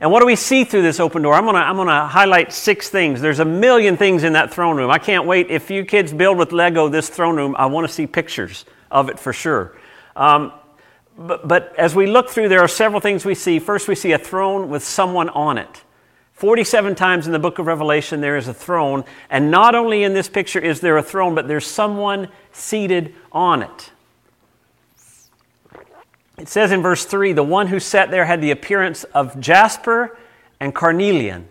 And 0.01 0.11
what 0.11 0.21
do 0.21 0.25
we 0.25 0.35
see 0.35 0.63
through 0.63 0.81
this 0.81 0.99
open 0.99 1.21
door? 1.21 1.35
I'm 1.35 1.43
going 1.43 1.53
to 1.53 1.61
I'm 1.61 1.77
to 1.85 2.07
highlight 2.07 2.51
six 2.51 2.89
things. 2.89 3.21
There's 3.21 3.37
a 3.37 3.45
million 3.45 3.95
things 3.95 4.23
in 4.23 4.33
that 4.33 4.51
throne 4.51 4.75
room. 4.75 4.89
I 4.89 4.97
can't 4.97 5.27
wait. 5.27 5.51
If 5.51 5.69
you 5.69 5.85
kids 5.85 6.11
build 6.11 6.39
with 6.39 6.51
Lego 6.51 6.89
this 6.89 7.09
throne 7.09 7.35
room, 7.35 7.55
I 7.55 7.67
want 7.67 7.87
to 7.87 7.93
see 7.93 8.07
pictures 8.07 8.65
of 8.89 9.09
it 9.09 9.19
for 9.19 9.33
sure. 9.33 9.77
Um, 10.15 10.51
but, 11.15 11.47
but 11.47 11.75
as 11.77 11.93
we 11.93 12.07
look 12.07 12.31
through, 12.31 12.49
there 12.49 12.61
are 12.61 12.67
several 12.67 13.01
things 13.01 13.23
we 13.23 13.35
see. 13.35 13.59
First, 13.59 13.87
we 13.87 13.93
see 13.93 14.13
a 14.13 14.17
throne 14.17 14.69
with 14.69 14.83
someone 14.83 15.29
on 15.29 15.59
it. 15.59 15.83
47 16.37 16.93
times 16.93 17.25
in 17.25 17.33
the 17.33 17.39
book 17.39 17.57
of 17.57 17.65
Revelation, 17.65 18.21
there 18.21 18.37
is 18.37 18.47
a 18.47 18.53
throne. 18.53 19.03
And 19.27 19.49
not 19.49 19.73
only 19.73 20.03
in 20.03 20.13
this 20.13 20.29
picture 20.29 20.59
is 20.59 20.81
there 20.81 20.95
a 20.95 21.01
throne, 21.01 21.33
but 21.33 21.47
there's 21.47 21.65
someone 21.65 22.29
seated 22.51 23.15
on 23.31 23.63
it. 23.63 23.91
It 26.37 26.47
says 26.47 26.71
in 26.71 26.83
verse 26.83 27.05
3 27.05 27.33
the 27.33 27.41
one 27.41 27.65
who 27.67 27.79
sat 27.79 28.11
there 28.11 28.25
had 28.25 28.39
the 28.39 28.51
appearance 28.51 29.03
of 29.03 29.39
jasper 29.39 30.15
and 30.59 30.75
carnelian. 30.75 31.47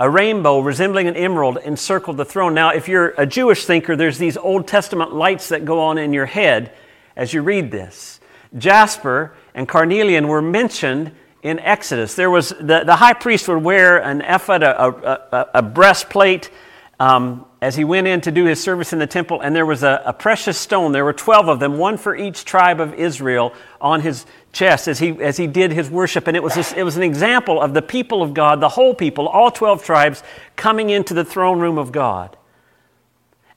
A 0.00 0.10
rainbow 0.10 0.58
resembling 0.58 1.06
an 1.06 1.14
emerald 1.14 1.58
encircled 1.58 2.16
the 2.16 2.24
throne. 2.24 2.54
Now, 2.54 2.70
if 2.70 2.88
you're 2.88 3.14
a 3.16 3.26
Jewish 3.26 3.64
thinker, 3.64 3.94
there's 3.94 4.18
these 4.18 4.36
Old 4.36 4.66
Testament 4.66 5.14
lights 5.14 5.50
that 5.50 5.64
go 5.64 5.78
on 5.78 5.96
in 5.96 6.12
your 6.12 6.26
head 6.26 6.72
as 7.14 7.32
you 7.32 7.42
read 7.42 7.70
this. 7.70 8.18
Jasper 8.58 9.36
and 9.54 9.68
carnelian 9.68 10.26
were 10.26 10.42
mentioned 10.42 11.12
in 11.44 11.60
Exodus. 11.60 12.14
There 12.14 12.30
was 12.30 12.48
the, 12.48 12.82
the 12.84 12.96
high 12.96 13.12
priest 13.12 13.46
would 13.48 13.62
wear 13.62 13.98
an 13.98 14.22
ephod, 14.22 14.62
a, 14.62 14.82
a, 14.82 15.48
a 15.54 15.62
breastplate, 15.62 16.50
um, 16.98 17.44
as 17.60 17.76
he 17.76 17.84
went 17.84 18.06
in 18.06 18.22
to 18.22 18.30
do 18.30 18.46
his 18.46 18.62
service 18.62 18.94
in 18.94 18.98
the 18.98 19.06
temple, 19.06 19.42
and 19.42 19.54
there 19.54 19.66
was 19.66 19.82
a, 19.82 20.02
a, 20.06 20.12
precious 20.12 20.56
stone. 20.56 20.92
There 20.92 21.04
were 21.04 21.12
12 21.12 21.48
of 21.48 21.60
them, 21.60 21.76
one 21.76 21.98
for 21.98 22.16
each 22.16 22.46
tribe 22.46 22.80
of 22.80 22.94
Israel, 22.94 23.52
on 23.78 24.00
his 24.00 24.24
chest 24.52 24.88
as 24.88 24.98
he, 24.98 25.10
as 25.22 25.36
he 25.36 25.46
did 25.46 25.70
his 25.70 25.90
worship. 25.90 26.26
And 26.28 26.36
it 26.36 26.42
was, 26.42 26.54
this, 26.54 26.72
it 26.72 26.82
was 26.82 26.96
an 26.96 27.02
example 27.02 27.60
of 27.60 27.74
the 27.74 27.82
people 27.82 28.22
of 28.22 28.32
God, 28.32 28.60
the 28.60 28.68
whole 28.70 28.94
people, 28.94 29.28
all 29.28 29.50
12 29.50 29.84
tribes, 29.84 30.22
coming 30.56 30.88
into 30.88 31.12
the 31.12 31.24
throne 31.24 31.60
room 31.60 31.76
of 31.76 31.92
God. 31.92 32.38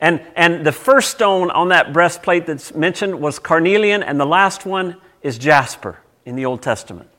And, 0.02 0.22
and 0.36 0.66
the 0.66 0.74
first 0.74 1.12
stone 1.12 1.52
on 1.52 1.70
that 1.70 1.94
breastplate 1.94 2.48
that's 2.48 2.76
mentioned 2.76 3.20
was 3.20 3.40
carnelian, 3.40 4.04
and 4.04 4.20
the 4.20 4.26
last 4.26 4.66
one 4.66 4.98
is 5.22 5.38
jasper 5.38 6.00
in 6.26 6.36
the 6.36 6.46
Old 6.46 6.62
Testament. 6.62 7.10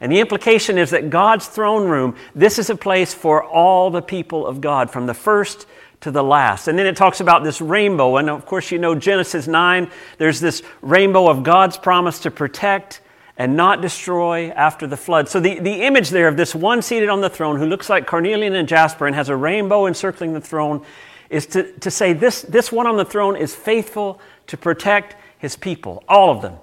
And 0.00 0.12
the 0.12 0.20
implication 0.20 0.76
is 0.78 0.90
that 0.90 1.10
God's 1.10 1.46
throne 1.46 1.88
room, 1.88 2.16
this 2.34 2.58
is 2.58 2.68
a 2.68 2.76
place 2.76 3.14
for 3.14 3.42
all 3.42 3.90
the 3.90 4.02
people 4.02 4.46
of 4.46 4.60
God, 4.60 4.90
from 4.90 5.06
the 5.06 5.14
first 5.14 5.66
to 6.00 6.10
the 6.10 6.22
last. 6.22 6.68
And 6.68 6.78
then 6.78 6.86
it 6.86 6.96
talks 6.96 7.20
about 7.20 7.44
this 7.44 7.60
rainbow. 7.60 8.16
And 8.16 8.28
of 8.28 8.44
course, 8.44 8.70
you 8.70 8.78
know 8.78 8.94
Genesis 8.94 9.46
9, 9.46 9.90
there's 10.18 10.40
this 10.40 10.62
rainbow 10.82 11.28
of 11.28 11.42
God's 11.42 11.78
promise 11.78 12.20
to 12.20 12.30
protect 12.30 13.00
and 13.38 13.56
not 13.56 13.82
destroy 13.82 14.50
after 14.50 14.86
the 14.86 14.96
flood. 14.96 15.28
So 15.28 15.40
the, 15.40 15.58
the 15.58 15.82
image 15.82 16.10
there 16.10 16.28
of 16.28 16.36
this 16.36 16.54
one 16.54 16.82
seated 16.82 17.08
on 17.08 17.20
the 17.20 17.28
throne 17.28 17.58
who 17.58 17.66
looks 17.66 17.90
like 17.90 18.06
carnelian 18.06 18.54
and 18.54 18.66
jasper 18.66 19.06
and 19.06 19.14
has 19.14 19.28
a 19.28 19.36
rainbow 19.36 19.86
encircling 19.86 20.32
the 20.32 20.40
throne 20.40 20.84
is 21.28 21.46
to, 21.46 21.70
to 21.80 21.90
say 21.90 22.12
this, 22.12 22.42
this 22.42 22.72
one 22.72 22.86
on 22.86 22.96
the 22.96 23.04
throne 23.04 23.36
is 23.36 23.54
faithful 23.54 24.20
to 24.46 24.56
protect 24.56 25.16
his 25.38 25.56
people, 25.56 26.02
all 26.08 26.30
of 26.30 26.40
them, 26.40 26.54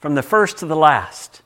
from 0.00 0.14
the 0.14 0.22
first 0.22 0.58
to 0.58 0.66
the 0.66 0.76
last. 0.76 1.42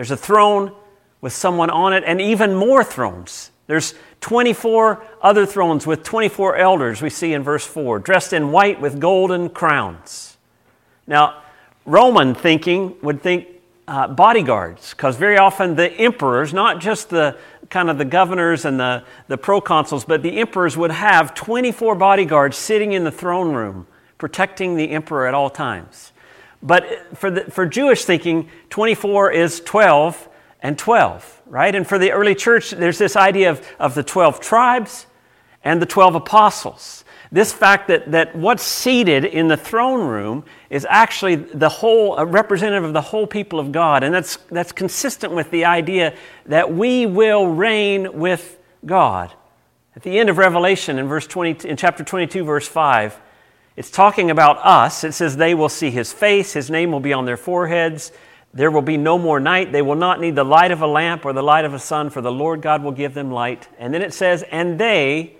There's 0.00 0.10
a 0.10 0.16
throne 0.16 0.72
with 1.20 1.34
someone 1.34 1.68
on 1.68 1.92
it, 1.92 2.04
and 2.06 2.22
even 2.22 2.54
more 2.54 2.82
thrones. 2.82 3.50
There's 3.66 3.92
24 4.22 5.04
other 5.20 5.44
thrones 5.44 5.86
with 5.86 6.04
24 6.04 6.56
elders, 6.56 7.02
we 7.02 7.10
see 7.10 7.34
in 7.34 7.42
verse 7.42 7.66
4, 7.66 7.98
dressed 7.98 8.32
in 8.32 8.50
white 8.50 8.80
with 8.80 8.98
golden 8.98 9.50
crowns. 9.50 10.38
Now, 11.06 11.42
Roman 11.84 12.34
thinking 12.34 12.96
would 13.02 13.20
think 13.20 13.46
uh, 13.86 14.08
bodyguards, 14.08 14.94
because 14.94 15.16
very 15.16 15.36
often 15.36 15.74
the 15.74 15.92
emperors, 15.92 16.54
not 16.54 16.80
just 16.80 17.10
the 17.10 17.36
kind 17.68 17.90
of 17.90 17.98
the 17.98 18.06
governors 18.06 18.64
and 18.64 18.80
the, 18.80 19.04
the 19.28 19.36
proconsuls, 19.36 20.06
but 20.06 20.22
the 20.22 20.38
emperors 20.38 20.78
would 20.78 20.92
have 20.92 21.34
24 21.34 21.94
bodyguards 21.96 22.56
sitting 22.56 22.92
in 22.92 23.04
the 23.04 23.12
throne 23.12 23.52
room, 23.52 23.86
protecting 24.16 24.76
the 24.76 24.92
emperor 24.92 25.26
at 25.26 25.34
all 25.34 25.50
times. 25.50 26.12
But 26.62 27.16
for, 27.16 27.30
the, 27.30 27.42
for 27.50 27.66
Jewish 27.66 28.04
thinking, 28.04 28.48
24 28.68 29.32
is 29.32 29.60
12 29.60 30.28
and 30.62 30.78
12, 30.78 31.42
right? 31.46 31.74
And 31.74 31.86
for 31.86 31.98
the 31.98 32.12
early 32.12 32.34
church, 32.34 32.70
there's 32.70 32.98
this 32.98 33.16
idea 33.16 33.50
of, 33.50 33.66
of 33.78 33.94
the 33.94 34.02
12 34.02 34.40
tribes 34.40 35.06
and 35.64 35.80
the 35.80 35.86
12 35.86 36.16
apostles. 36.16 37.04
This 37.32 37.52
fact 37.52 37.88
that, 37.88 38.10
that 38.10 38.34
what's 38.34 38.62
seated 38.62 39.24
in 39.24 39.46
the 39.48 39.56
throne 39.56 40.06
room 40.06 40.44
is 40.68 40.86
actually 40.90 41.36
the 41.36 41.68
whole, 41.68 42.16
a 42.16 42.26
representative 42.26 42.84
of 42.84 42.92
the 42.92 43.00
whole 43.00 43.26
people 43.26 43.60
of 43.60 43.70
God. 43.70 44.02
And 44.02 44.12
that's, 44.12 44.36
that's 44.50 44.72
consistent 44.72 45.32
with 45.32 45.50
the 45.50 45.64
idea 45.64 46.14
that 46.46 46.72
we 46.72 47.06
will 47.06 47.46
reign 47.46 48.18
with 48.18 48.58
God. 48.84 49.32
At 49.94 50.02
the 50.02 50.18
end 50.18 50.28
of 50.28 50.38
Revelation, 50.38 50.98
in, 50.98 51.06
verse 51.06 51.26
20, 51.26 51.68
in 51.68 51.76
chapter 51.76 52.02
22, 52.02 52.42
verse 52.42 52.66
5, 52.66 53.20
it's 53.76 53.90
talking 53.90 54.30
about 54.30 54.58
us. 54.58 55.04
It 55.04 55.12
says, 55.12 55.36
They 55.36 55.54
will 55.54 55.68
see 55.68 55.90
his 55.90 56.12
face, 56.12 56.52
his 56.52 56.70
name 56.70 56.92
will 56.92 57.00
be 57.00 57.12
on 57.12 57.24
their 57.24 57.36
foreheads. 57.36 58.12
There 58.52 58.70
will 58.70 58.82
be 58.82 58.96
no 58.96 59.16
more 59.16 59.38
night. 59.38 59.70
They 59.70 59.82
will 59.82 59.94
not 59.94 60.20
need 60.20 60.34
the 60.34 60.44
light 60.44 60.72
of 60.72 60.82
a 60.82 60.86
lamp 60.86 61.24
or 61.24 61.32
the 61.32 61.42
light 61.42 61.64
of 61.64 61.72
a 61.72 61.78
sun, 61.78 62.10
for 62.10 62.20
the 62.20 62.32
Lord 62.32 62.62
God 62.62 62.82
will 62.82 62.90
give 62.90 63.14
them 63.14 63.30
light. 63.30 63.68
And 63.78 63.94
then 63.94 64.02
it 64.02 64.12
says, 64.12 64.42
And 64.50 64.78
they 64.78 65.36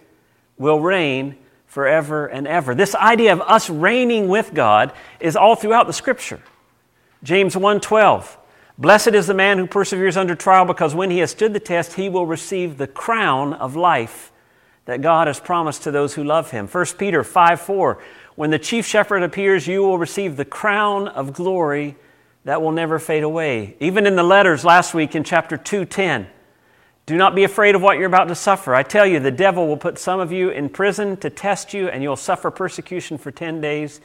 will 0.59 0.81
reign 0.81 1.37
forever 1.67 2.27
and 2.27 2.47
ever. 2.47 2.75
This 2.75 2.95
idea 2.95 3.33
of 3.33 3.41
us 3.43 3.71
reigning 3.71 4.29
with 4.29 4.55
God 4.55 4.93
is 5.19 5.37
all 5.37 5.57
throughout 5.57 5.87
the 5.87 5.93
scripture. 5.93 6.41
James 7.23 7.55
1:12 7.55 8.37
Blessed 8.79 9.09
is 9.09 9.27
the 9.27 9.35
man 9.35 9.59
who 9.59 9.67
perseveres 9.67 10.17
under 10.17 10.35
trial 10.35 10.65
because 10.65 10.95
when 10.95 11.11
he 11.11 11.19
has 11.19 11.31
stood 11.31 11.53
the 11.53 11.61
test 11.61 11.95
he 11.95 12.09
will 12.09 12.27
receive 12.27 12.79
the 12.79 12.87
crown 12.87 13.53
of 13.53 13.77
life 13.77 14.33
that 14.87 15.03
God 15.03 15.27
has 15.27 15.41
promised 15.41 15.83
to 15.85 15.91
those 15.91 16.15
who 16.15 16.25
love 16.25 16.51
him. 16.51 16.67
1 16.67 16.99
Peter 16.99 17.23
5:4 17.23 17.99
when 18.41 18.49
the 18.49 18.59
chief 18.59 18.87
shepherd 18.87 19.23
appears, 19.23 19.67
you 19.67 19.83
will 19.83 19.99
receive 19.99 20.37
the 20.37 20.47
crown 20.47 21.09
of 21.09 21.35
glory 21.35 21.97
that 22.45 22.63
will 22.63 22.73
never 22.73 22.99
fade 22.99 23.23
away. 23.23 23.77
Even 23.81 24.07
in 24.07 24.17
the 24.17 24.23
letters 24.23 24.65
last 24.65 24.95
week 24.95 25.15
in 25.15 25.25
chapter 25.25 25.59
2:10, 25.59 26.27
do 27.05 27.17
not 27.17 27.35
be 27.35 27.45
afraid 27.45 27.75
of 27.75 27.83
what 27.83 27.99
you're 27.99 28.07
about 28.07 28.29
to 28.29 28.35
suffer. 28.35 28.75
I 28.75 28.83
tell 28.83 29.05
you, 29.05 29.21
the 29.21 29.31
devil 29.31 29.67
will 29.67 29.77
put 29.77 29.99
some 29.99 30.21
of 30.21 30.33
you 30.33 30.49
in 30.49 30.69
prison 30.69 31.17
to 31.19 31.29
test 31.29 31.75
you, 31.75 31.89
and 31.89 32.03
you'll 32.03 32.17
suffer 32.17 32.51
persecution 32.51 33.19
for 33.19 33.31
10 33.31 33.61
days. 33.61 34.01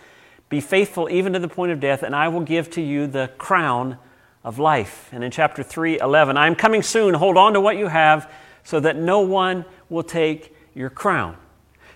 Be 0.50 0.60
faithful 0.60 1.08
even 1.10 1.34
to 1.34 1.40
the 1.40 1.48
point 1.48 1.72
of 1.72 1.80
death, 1.80 2.04
and 2.04 2.16
I 2.16 2.28
will 2.28 2.42
give 2.42 2.70
to 2.72 2.82
you 2.82 3.08
the 3.08 3.30
crown 3.38 3.98
of 4.44 4.60
life. 4.60 5.10
And 5.12 5.24
in 5.24 5.32
chapter 5.32 5.64
3, 5.64 6.00
11, 6.00 6.36
I 6.36 6.48
am 6.48 6.56
coming 6.56 6.82
soon. 6.82 7.14
Hold 7.14 7.38
on 7.38 7.54
to 7.54 7.62
what 7.62 7.78
you 7.78 7.88
have 7.88 8.30
so 8.64 8.80
that 8.80 8.96
no 8.96 9.22
one 9.22 9.66
will 9.90 10.04
take 10.04 10.55
your 10.76 10.90
crown. 10.90 11.38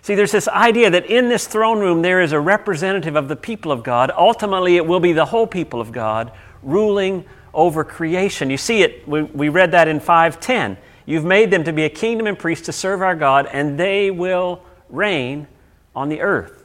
See, 0.02 0.14
there's 0.14 0.32
this 0.32 0.48
idea 0.48 0.90
that 0.90 1.06
in 1.06 1.28
this 1.28 1.46
throne 1.46 1.78
room 1.78 2.02
there 2.02 2.22
is 2.22 2.32
a 2.32 2.40
representative 2.40 3.14
of 3.14 3.28
the 3.28 3.36
people 3.36 3.70
of 3.70 3.84
God. 3.84 4.10
Ultimately, 4.16 4.76
it 4.76 4.86
will 4.86 5.00
be 5.00 5.12
the 5.12 5.26
whole 5.26 5.46
people 5.46 5.80
of 5.80 5.92
God 5.92 6.32
ruling 6.62 7.24
over 7.52 7.84
creation. 7.84 8.50
You 8.50 8.56
see 8.56 8.82
it, 8.82 9.06
we, 9.06 9.22
we 9.22 9.48
read 9.50 9.72
that 9.72 9.88
in 9.88 10.00
510. 10.00 10.78
You've 11.04 11.24
made 11.24 11.50
them 11.50 11.64
to 11.64 11.72
be 11.72 11.84
a 11.84 11.90
kingdom 11.90 12.26
and 12.26 12.38
priests 12.38 12.66
to 12.66 12.72
serve 12.72 13.02
our 13.02 13.14
God, 13.14 13.46
and 13.52 13.78
they 13.78 14.10
will 14.10 14.62
reign 14.88 15.46
on 15.94 16.08
the 16.08 16.20
earth. 16.20 16.64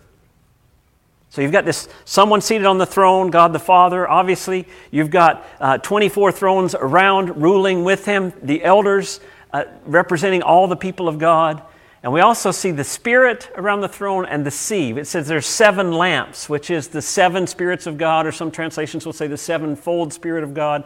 So 1.30 1.42
you've 1.42 1.52
got 1.52 1.66
this 1.66 1.90
someone 2.06 2.40
seated 2.40 2.66
on 2.66 2.78
the 2.78 2.86
throne, 2.86 3.30
God 3.30 3.52
the 3.52 3.60
Father, 3.60 4.08
obviously. 4.08 4.68
You've 4.90 5.10
got 5.10 5.46
uh, 5.60 5.78
24 5.80 6.32
thrones 6.32 6.76
around 6.76 7.42
ruling 7.42 7.84
with 7.84 8.06
him, 8.06 8.32
the 8.42 8.64
elders 8.64 9.20
uh, 9.52 9.66
representing 9.86 10.44
all 10.44 10.68
the 10.68 10.78
people 10.78 11.10
of 11.10 11.20
God. 11.20 11.62
And 12.06 12.14
we 12.14 12.22
also 12.22 12.52
see 12.52 12.70
the 12.70 12.84
Spirit 12.84 13.50
around 13.56 13.82
the 13.82 13.88
throne 13.88 14.28
and 14.28 14.46
the 14.46 14.52
sea. 14.52 14.92
It 14.92 15.08
says 15.08 15.28
there's 15.28 15.48
seven 15.48 15.92
lamps, 15.92 16.48
which 16.48 16.70
is 16.70 16.90
the 16.90 17.02
seven 17.02 17.48
spirits 17.48 17.88
of 17.88 17.98
God, 17.98 18.28
or 18.28 18.32
some 18.32 18.52
translations 18.52 19.08
will 19.08 19.14
say 19.14 19.26
the 19.26 19.38
sevenfold 19.38 20.14
Spirit 20.14 20.44
of 20.44 20.54
God. 20.54 20.84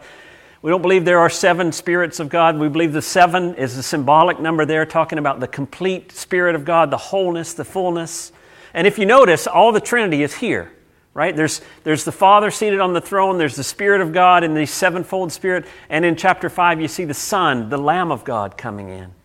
We 0.62 0.70
don't 0.70 0.80
believe 0.80 1.04
there 1.04 1.18
are 1.18 1.28
seven 1.28 1.72
spirits 1.72 2.20
of 2.20 2.30
God. 2.30 2.58
We 2.58 2.70
believe 2.70 2.94
the 2.94 3.02
seven 3.02 3.54
is 3.56 3.76
a 3.76 3.82
symbolic 3.82 4.40
number 4.40 4.64
there, 4.64 4.86
talking 4.86 5.18
about 5.18 5.40
the 5.40 5.46
complete 5.46 6.10
Spirit 6.10 6.54
of 6.54 6.64
God, 6.64 6.90
the 6.90 6.96
wholeness, 6.96 7.52
the 7.52 7.66
fullness. 7.66 8.32
And 8.72 8.86
if 8.86 8.98
you 8.98 9.04
notice, 9.04 9.46
all 9.46 9.72
the 9.72 9.80
Trinity 9.82 10.22
is 10.22 10.36
here, 10.36 10.72
right? 11.12 11.36
There's, 11.36 11.60
there's 11.84 12.04
the 12.04 12.12
Father 12.12 12.50
seated 12.50 12.80
on 12.80 12.94
the 12.94 13.00
throne, 13.02 13.36
there's 13.36 13.56
the 13.56 13.62
Spirit 13.62 14.00
of 14.00 14.14
God 14.14 14.42
in 14.42 14.54
the 14.54 14.64
sevenfold 14.64 15.32
Spirit, 15.32 15.66
and 15.90 16.02
in 16.02 16.16
chapter 16.16 16.48
5, 16.48 16.80
you 16.80 16.88
see 16.88 17.04
the 17.04 17.12
Son, 17.12 17.68
the 17.68 17.76
Lamb 17.76 18.10
of 18.10 18.24
God, 18.24 18.56
coming 18.56 18.88
in. 18.88 19.19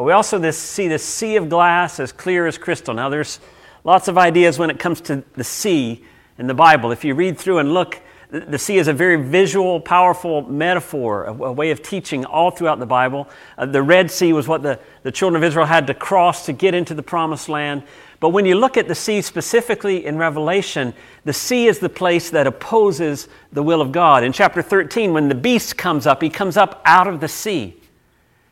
But 0.00 0.04
we 0.04 0.12
also 0.12 0.38
this, 0.38 0.56
see 0.56 0.88
this 0.88 1.04
sea 1.04 1.36
of 1.36 1.50
glass 1.50 2.00
as 2.00 2.10
clear 2.10 2.46
as 2.46 2.56
crystal. 2.56 2.94
Now, 2.94 3.10
there's 3.10 3.38
lots 3.84 4.08
of 4.08 4.16
ideas 4.16 4.58
when 4.58 4.70
it 4.70 4.78
comes 4.78 5.02
to 5.02 5.22
the 5.34 5.44
sea 5.44 6.02
in 6.38 6.46
the 6.46 6.54
Bible. 6.54 6.90
If 6.90 7.04
you 7.04 7.14
read 7.14 7.36
through 7.36 7.58
and 7.58 7.74
look, 7.74 8.00
the 8.30 8.58
sea 8.58 8.78
is 8.78 8.88
a 8.88 8.94
very 8.94 9.16
visual, 9.16 9.78
powerful 9.78 10.40
metaphor, 10.40 11.24
a, 11.24 11.32
a 11.32 11.52
way 11.52 11.70
of 11.70 11.82
teaching 11.82 12.24
all 12.24 12.50
throughout 12.50 12.78
the 12.78 12.86
Bible. 12.86 13.28
Uh, 13.58 13.66
the 13.66 13.82
Red 13.82 14.10
Sea 14.10 14.32
was 14.32 14.48
what 14.48 14.62
the, 14.62 14.80
the 15.02 15.12
children 15.12 15.42
of 15.42 15.46
Israel 15.46 15.66
had 15.66 15.86
to 15.88 15.92
cross 15.92 16.46
to 16.46 16.54
get 16.54 16.74
into 16.74 16.94
the 16.94 17.02
promised 17.02 17.50
land. 17.50 17.82
But 18.20 18.30
when 18.30 18.46
you 18.46 18.54
look 18.54 18.78
at 18.78 18.88
the 18.88 18.94
sea 18.94 19.20
specifically 19.20 20.06
in 20.06 20.16
Revelation, 20.16 20.94
the 21.26 21.34
sea 21.34 21.66
is 21.66 21.78
the 21.78 21.90
place 21.90 22.30
that 22.30 22.46
opposes 22.46 23.28
the 23.52 23.62
will 23.62 23.82
of 23.82 23.92
God. 23.92 24.24
In 24.24 24.32
chapter 24.32 24.62
13, 24.62 25.12
when 25.12 25.28
the 25.28 25.34
beast 25.34 25.76
comes 25.76 26.06
up, 26.06 26.22
he 26.22 26.30
comes 26.30 26.56
up 26.56 26.80
out 26.86 27.06
of 27.06 27.20
the 27.20 27.28
sea. 27.28 27.76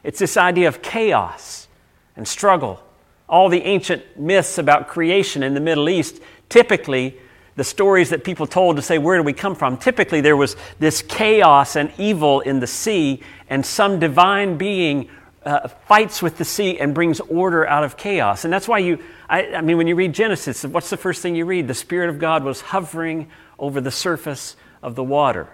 It's 0.05 0.19
this 0.19 0.37
idea 0.37 0.69
of 0.69 0.83
chaos 0.83 1.69
and 2.17 2.26
struggle. 2.26 2.83
All 3.28 3.49
the 3.49 3.62
ancient 3.62 4.19
myths 4.19 4.59
about 4.59 4.88
creation 4.88 5.43
in 5.43 5.55
the 5.55 5.61
Middle 5.61 5.88
East, 5.88 6.21
typically, 6.49 7.19
the 7.57 7.64
stories 7.64 8.11
that 8.11 8.23
people 8.23 8.47
told 8.47 8.76
to 8.76 8.83
say, 8.83 8.99
Where 8.99 9.17
do 9.17 9.23
we 9.25 9.33
come 9.33 9.55
from? 9.55 9.76
Typically, 9.76 10.21
there 10.21 10.37
was 10.37 10.57
this 10.78 11.02
chaos 11.02 11.76
and 11.76 11.93
evil 11.99 12.40
in 12.40 12.61
the 12.61 12.67
sea, 12.67 13.21
and 13.50 13.67
some 13.67 13.99
divine 13.99 14.57
being 14.57 15.09
uh, 15.45 15.67
fights 15.67 16.23
with 16.23 16.38
the 16.38 16.45
sea 16.45 16.78
and 16.78 16.95
brings 16.95 17.21
order 17.21 17.67
out 17.67 17.85
of 17.85 17.97
chaos. 17.97 18.45
And 18.45 18.52
that's 18.52 18.69
why 18.69 18.78
you, 18.78 19.02
I, 19.28 19.55
I 19.55 19.61
mean, 19.61 19.76
when 19.76 19.87
you 19.87 19.95
read 19.97 20.12
Genesis, 20.12 20.64
what's 20.64 20.90
the 20.90 20.97
first 20.97 21.21
thing 21.21 21.35
you 21.35 21.47
read? 21.47 21.69
The 21.69 21.75
Spirit 21.75 22.11
of 22.11 22.19
God 22.19 22.45
was 22.45 22.61
hovering 22.61 23.28
over 23.59 23.81
the 23.81 23.90
surface 23.90 24.57
of 24.83 24.95
the 24.95 25.05
water. 25.05 25.49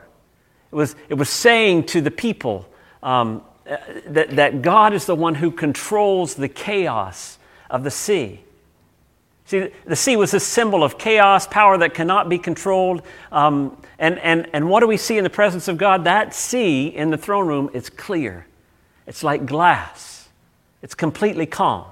It 0.73 0.75
was, 0.75 0.97
it 1.09 1.15
was 1.15 1.31
saying 1.31 1.85
to 1.85 2.01
the 2.01 2.11
people, 2.11 2.69
um, 3.03 3.43
that, 3.65 4.31
that 4.37 4.63
God 4.63 4.93
is 4.93 5.07
the 5.07 5.15
one 5.15 5.37
who 5.37 5.51
controls 5.51 6.35
the 6.35 6.49
chaos 6.49 7.39
of 7.71 7.85
the 7.85 7.91
sea. 7.91 8.41
See, 9.47 9.69
the 9.85 9.97
sea 9.97 10.17
was 10.17 10.33
a 10.33 10.41
symbol 10.41 10.83
of 10.83 10.97
chaos, 10.97 11.47
power 11.47 11.77
that 11.79 11.93
cannot 11.93 12.29
be 12.29 12.39
controlled. 12.39 13.03
Um, 13.31 13.77
and, 13.99 14.19
and, 14.21 14.49
and 14.53 14.71
what 14.71 14.81
do 14.81 14.87
we 14.87 14.97
see 14.97 15.19
in 15.19 15.25
the 15.25 15.31
presence 15.31 15.69
of 15.69 15.77
God? 15.77 16.05
That 16.05 16.35
sea 16.35 16.87
in 16.87 17.11
the 17.11 17.19
throne 17.19 17.47
room 17.47 17.71
is 17.75 17.91
clear. 17.91 18.47
It's 19.07 19.23
like 19.23 19.45
glass, 19.45 20.29
it's 20.83 20.95
completely 20.95 21.47
calm. 21.47 21.85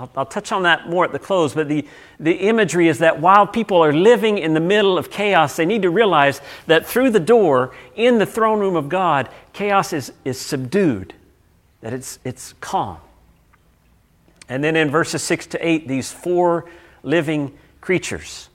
I'll, 0.00 0.10
I'll, 0.16 0.26
touch 0.26 0.50
on 0.50 0.62
that 0.62 0.88
more 0.88 1.04
at 1.04 1.12
the 1.12 1.18
close, 1.18 1.52
but 1.52 1.68
the, 1.68 1.86
the 2.18 2.32
imagery 2.32 2.88
is 2.88 3.00
that 3.00 3.20
while 3.20 3.46
people 3.46 3.84
are 3.84 3.92
living 3.92 4.38
in 4.38 4.54
the 4.54 4.60
middle 4.60 4.96
of 4.96 5.10
chaos, 5.10 5.56
they 5.56 5.66
need 5.66 5.82
to 5.82 5.90
realize 5.90 6.40
that 6.66 6.86
through 6.86 7.10
the 7.10 7.20
door 7.20 7.74
in 7.96 8.16
the 8.16 8.24
throne 8.24 8.60
room 8.60 8.76
of 8.76 8.88
God, 8.88 9.28
chaos 9.52 9.92
is, 9.92 10.10
is 10.24 10.40
subdued, 10.40 11.12
that 11.82 11.92
it's, 11.92 12.18
it's 12.24 12.54
calm. 12.62 12.96
And 14.48 14.64
then 14.64 14.74
in 14.74 14.90
verses 14.90 15.22
6 15.22 15.48
to 15.48 15.66
8, 15.68 15.86
these 15.86 16.10
four 16.10 16.64
living 17.02 17.52
creatures. 17.82 18.48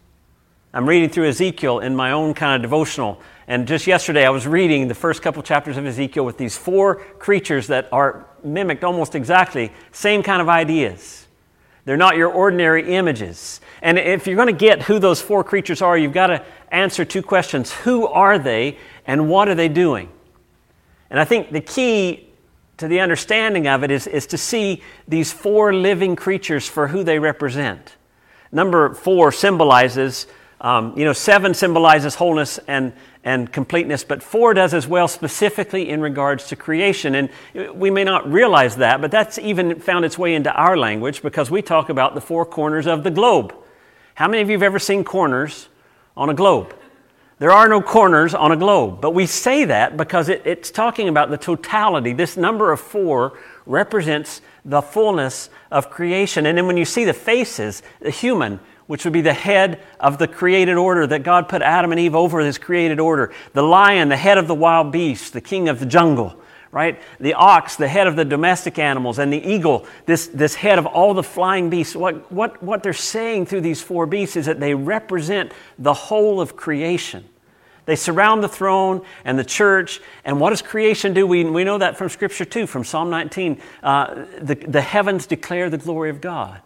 I'm 0.73 0.89
reading 0.89 1.09
through 1.09 1.29
Ezekiel 1.29 1.79
in 1.79 1.95
my 1.95 2.11
own 2.11 2.33
kind 2.33 2.55
of 2.55 2.63
devotional. 2.63 3.21
And 3.47 3.67
just 3.67 3.85
yesterday, 3.85 4.25
I 4.25 4.31
was 4.31 4.47
reading 4.47 4.87
the 4.87 4.95
first 4.95 5.21
couple 5.21 5.43
chapters 5.43 5.77
of 5.77 5.85
Ezekiel 5.85 6.25
with 6.25 6.39
these 6.39 6.57
four 6.57 6.95
creatures 6.95 7.67
that 7.67 7.87
are 7.91 8.25
mimicked 8.43 8.83
almost 8.83 9.13
exactly, 9.13 9.71
same 9.91 10.23
kind 10.23 10.41
of 10.41 10.49
ideas. 10.49 11.24
They're 11.85 11.97
not 11.97 12.17
your 12.17 12.29
ordinary 12.29 12.95
images. 12.95 13.61
And 13.81 13.97
if 13.99 14.25
you're 14.25 14.35
going 14.35 14.47
to 14.47 14.53
get 14.53 14.81
who 14.83 14.99
those 14.99 15.21
four 15.21 15.43
creatures 15.43 15.81
are, 15.81 15.97
you've 15.97 16.13
got 16.13 16.27
to 16.27 16.43
answer 16.71 17.05
two 17.05 17.21
questions 17.21 17.71
Who 17.71 18.07
are 18.07 18.39
they, 18.39 18.77
and 19.05 19.29
what 19.29 19.47
are 19.47 19.55
they 19.55 19.69
doing? 19.69 20.09
And 21.09 21.19
I 21.19 21.25
think 21.25 21.51
the 21.51 21.61
key 21.61 22.27
to 22.77 22.87
the 22.87 22.99
understanding 22.99 23.67
of 23.67 23.83
it 23.83 23.91
is, 23.91 24.07
is 24.07 24.25
to 24.27 24.37
see 24.37 24.81
these 25.07 25.31
four 25.31 25.73
living 25.73 26.15
creatures 26.15 26.67
for 26.67 26.87
who 26.87 27.03
they 27.03 27.19
represent. 27.19 27.95
Number 28.51 28.93
four 28.93 29.31
symbolizes, 29.31 30.27
um, 30.59 30.97
you 30.97 31.05
know, 31.05 31.13
seven 31.13 31.53
symbolizes 31.53 32.15
wholeness 32.15 32.59
and, 32.67 32.93
and 33.25 33.51
completeness, 33.51 34.03
but 34.03 34.21
four 34.21 34.53
does 34.53 34.73
as 34.73 34.87
well, 34.87 35.07
specifically 35.07 35.89
in 35.89 35.99
regards 35.99 36.47
to 36.47 36.55
creation. 36.55 37.15
And 37.15 37.29
we 37.73 37.89
may 37.89 38.03
not 38.03 38.31
realize 38.31 38.75
that, 38.77 39.01
but 39.01 39.09
that's 39.09 39.39
even 39.39 39.79
found 39.79 40.05
its 40.05 40.17
way 40.17 40.35
into 40.35 40.53
our 40.53 40.77
language 40.77 41.23
because 41.23 41.49
we 41.49 41.63
talk 41.63 41.89
about 41.89 42.13
the 42.13 42.21
four 42.21 42.45
corners 42.45 42.85
of 42.85 43.03
the 43.03 43.09
globe. 43.09 43.53
How 44.13 44.27
many 44.27 44.43
of 44.43 44.49
you 44.49 44.53
have 44.53 44.63
ever 44.63 44.77
seen 44.77 45.03
corners 45.03 45.67
on 46.15 46.29
a 46.29 46.35
globe? 46.35 46.75
There 47.39 47.51
are 47.51 47.67
no 47.67 47.81
corners 47.81 48.33
on 48.33 48.51
a 48.51 48.55
globe, 48.55 49.01
but 49.01 49.11
we 49.11 49.25
say 49.25 49.65
that 49.65 49.97
because 49.97 50.29
it, 50.29 50.43
it's 50.45 50.69
talking 50.71 51.09
about 51.09 51.31
the 51.31 51.37
totality. 51.37 52.13
This 52.13 52.37
number 52.37 52.71
of 52.71 52.79
four 52.79 53.37
represents 53.65 54.41
the 54.63 54.81
fullness 54.81 55.49
of 55.71 55.89
creation. 55.89 56.45
And 56.45 56.57
then 56.57 56.67
when 56.67 56.77
you 56.77 56.85
see 56.85 57.03
the 57.05 57.13
faces, 57.13 57.81
the 57.99 58.11
human, 58.11 58.59
which 58.87 59.03
would 59.03 59.13
be 59.13 59.21
the 59.21 59.33
head 59.33 59.81
of 59.99 60.17
the 60.17 60.27
created 60.27 60.77
order 60.77 61.07
that 61.07 61.23
God 61.23 61.49
put 61.49 61.61
Adam 61.61 61.91
and 61.91 61.99
Eve 61.99 62.15
over 62.15 62.39
his 62.39 62.57
created 62.57 62.99
order, 62.99 63.31
the 63.53 63.63
lion, 63.63 64.09
the 64.09 64.17
head 64.17 64.37
of 64.37 64.47
the 64.47 64.55
wild 64.55 64.91
beast, 64.91 65.33
the 65.33 65.41
king 65.41 65.69
of 65.69 65.79
the 65.79 65.85
jungle, 65.85 66.39
right? 66.71 67.01
The 67.19 67.33
ox, 67.33 67.75
the 67.77 67.87
head 67.87 68.05
of 68.05 68.15
the 68.15 68.25
domestic 68.25 68.77
animals, 68.77 69.17
and 69.17 69.33
the 69.33 69.43
eagle, 69.43 69.87
this, 70.05 70.27
this 70.27 70.55
head 70.55 70.77
of 70.77 70.85
all 70.85 71.13
the 71.13 71.23
flying 71.23 71.69
beasts. 71.69 71.95
What, 71.95 72.31
what, 72.31 72.61
what 72.61 72.83
they're 72.83 72.93
saying 72.93 73.47
through 73.47 73.61
these 73.61 73.81
four 73.81 74.05
beasts 74.05 74.35
is 74.35 74.45
that 74.45 74.59
they 74.59 74.75
represent 74.75 75.51
the 75.79 75.93
whole 75.93 76.39
of 76.39 76.55
creation. 76.55 77.25
They 77.85 77.95
surround 77.95 78.43
the 78.43 78.49
throne 78.49 79.03
and 79.23 79.37
the 79.37 79.43
church. 79.43 80.01
And 80.23 80.39
what 80.39 80.49
does 80.49 80.61
creation 80.61 81.13
do? 81.13 81.25
We, 81.27 81.43
we 81.45 81.63
know 81.63 81.77
that 81.77 81.97
from 81.97 82.09
Scripture 82.09 82.45
too, 82.45 82.67
from 82.67 82.83
Psalm 82.83 83.09
19. 83.09 83.61
Uh, 83.83 84.25
the, 84.41 84.55
the 84.55 84.81
heavens 84.81 85.27
declare 85.27 85.69
the 85.69 85.77
glory 85.77 86.09
of 86.09 86.19
God. 86.19 86.61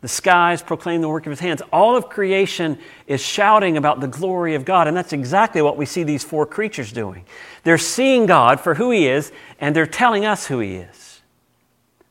The 0.00 0.08
skies 0.08 0.62
proclaim 0.62 1.00
the 1.00 1.08
work 1.08 1.26
of 1.26 1.30
his 1.30 1.40
hands. 1.40 1.60
All 1.72 1.96
of 1.96 2.08
creation 2.08 2.78
is 3.08 3.20
shouting 3.20 3.76
about 3.76 4.00
the 4.00 4.06
glory 4.06 4.54
of 4.54 4.64
God, 4.64 4.86
and 4.86 4.96
that's 4.96 5.12
exactly 5.12 5.60
what 5.60 5.76
we 5.76 5.86
see 5.86 6.04
these 6.04 6.22
four 6.22 6.46
creatures 6.46 6.92
doing. 6.92 7.24
They're 7.64 7.78
seeing 7.78 8.26
God 8.26 8.60
for 8.60 8.74
who 8.74 8.92
he 8.92 9.08
is, 9.08 9.32
and 9.58 9.74
they're 9.74 9.86
telling 9.86 10.24
us 10.24 10.46
who 10.46 10.60
he 10.60 10.76
is. 10.76 11.20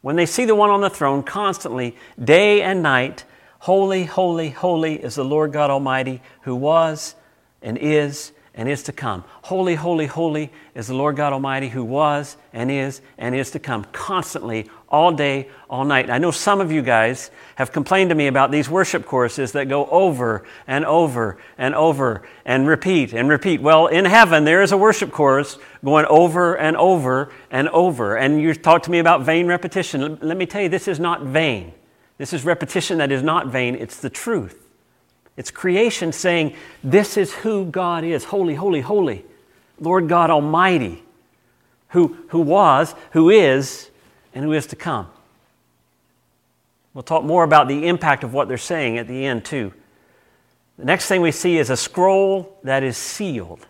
When 0.02 0.18
they 0.18 0.26
see 0.26 0.44
the 0.44 0.56
one 0.56 0.70
on 0.70 0.82
the 0.82 0.90
throne 0.90 1.24
constantly, 1.24 1.96
day 2.22 2.62
and 2.62 2.84
night, 2.84 3.24
holy, 3.60 4.04
holy, 4.04 4.50
holy 4.50 4.96
is 4.96 5.16
the 5.16 5.26
Lord 5.26 5.54
God 5.54 5.70
Almighty, 5.70 6.22
who 6.42 6.56
was 6.56 7.16
and 7.62 7.78
is 7.78 8.34
and 8.54 8.68
is 8.68 8.84
to 8.84 8.92
come. 8.92 9.24
Holy, 9.44 9.76
holy, 9.76 10.08
holy 10.08 10.52
is 10.74 10.88
the 10.88 10.94
Lord 10.96 11.16
God 11.16 11.32
Almighty 11.32 11.70
who 11.70 11.84
was 11.84 12.38
and 12.52 12.72
is 12.72 13.02
and 13.18 13.36
is 13.36 13.52
to 13.52 13.60
come 13.60 13.86
constantly, 13.92 14.70
all 14.90 15.12
day, 15.12 15.50
all 15.70 15.84
night. 15.84 16.10
I 16.10 16.18
know 16.18 16.32
some 16.32 16.62
of 16.62 16.72
you 16.72 16.82
guys 16.82 17.30
have 17.56 17.72
complained 17.72 18.10
to 18.10 18.16
me 18.16 18.28
about 18.28 18.52
these 18.52 18.70
worship 18.70 19.06
choruses 19.06 19.52
that 19.52 19.68
go 19.68 19.86
over 19.88 20.46
and 20.68 20.86
over 20.86 21.38
and 21.58 21.76
over 21.76 22.28
and 22.46 22.68
repeat 22.68 23.14
and 23.14 23.28
repeat. 23.28 23.62
Well, 23.62 23.88
in 23.88 24.06
heaven, 24.06 24.46
there 24.46 24.62
is 24.62 24.72
a 24.72 24.78
worship 24.78 25.12
chorus 25.12 25.58
going 25.84 26.06
over 26.06 26.56
and 26.56 26.78
over 26.78 27.32
and 27.52 27.68
over. 27.70 28.16
And 28.16 28.42
you 28.42 28.54
talk 28.54 28.84
to 28.84 28.92
me 28.92 29.00
about 29.00 29.24
vain 29.24 29.48
repetition. 29.48 30.20
Let 30.22 30.38
me 30.38 30.46
tell 30.46 30.62
you, 30.62 30.70
this 30.70 30.88
is 30.88 31.00
not 31.00 31.24
vain. 31.24 31.74
This 32.18 32.34
is 32.34 32.44
repetition 32.46 32.98
that 32.98 33.12
is 33.12 33.22
not 33.22 33.48
vain, 33.48 33.76
it's 33.76 34.00
the 34.00 34.10
truth. 34.10 34.68
It's 35.36 35.52
creation 35.52 36.12
saying, 36.12 36.56
This 36.84 37.16
is 37.16 37.34
who 37.36 37.66
God 37.66 38.04
is 38.04 38.26
holy, 38.26 38.56
holy, 38.56 38.82
holy. 38.82 39.24
Lord 39.80 40.10
God 40.10 40.32
Almighty, 40.32 41.04
who, 41.90 42.18
who 42.30 42.40
was, 42.40 42.96
who 43.12 43.30
is, 43.30 43.92
and 44.38 44.46
who 44.46 44.54
is 44.54 44.68
to 44.68 44.76
come. 44.76 45.08
We'll 46.94 47.02
talk 47.02 47.24
more 47.24 47.44
about 47.44 47.68
the 47.68 47.88
impact 47.88 48.24
of 48.24 48.36
what 48.36 48.48
they're 48.48 48.60
saying 48.60 49.00
at 49.00 49.08
the 49.08 49.26
end, 49.26 49.44
too. 49.44 49.74
The 50.78 50.86
next 50.86 51.08
thing 51.08 51.22
we 51.22 51.32
see 51.32 51.58
is 51.58 51.72
a 51.72 51.76
scroll 51.76 52.56
that 52.62 52.84
is 52.84 52.98
sealed. 52.98 53.66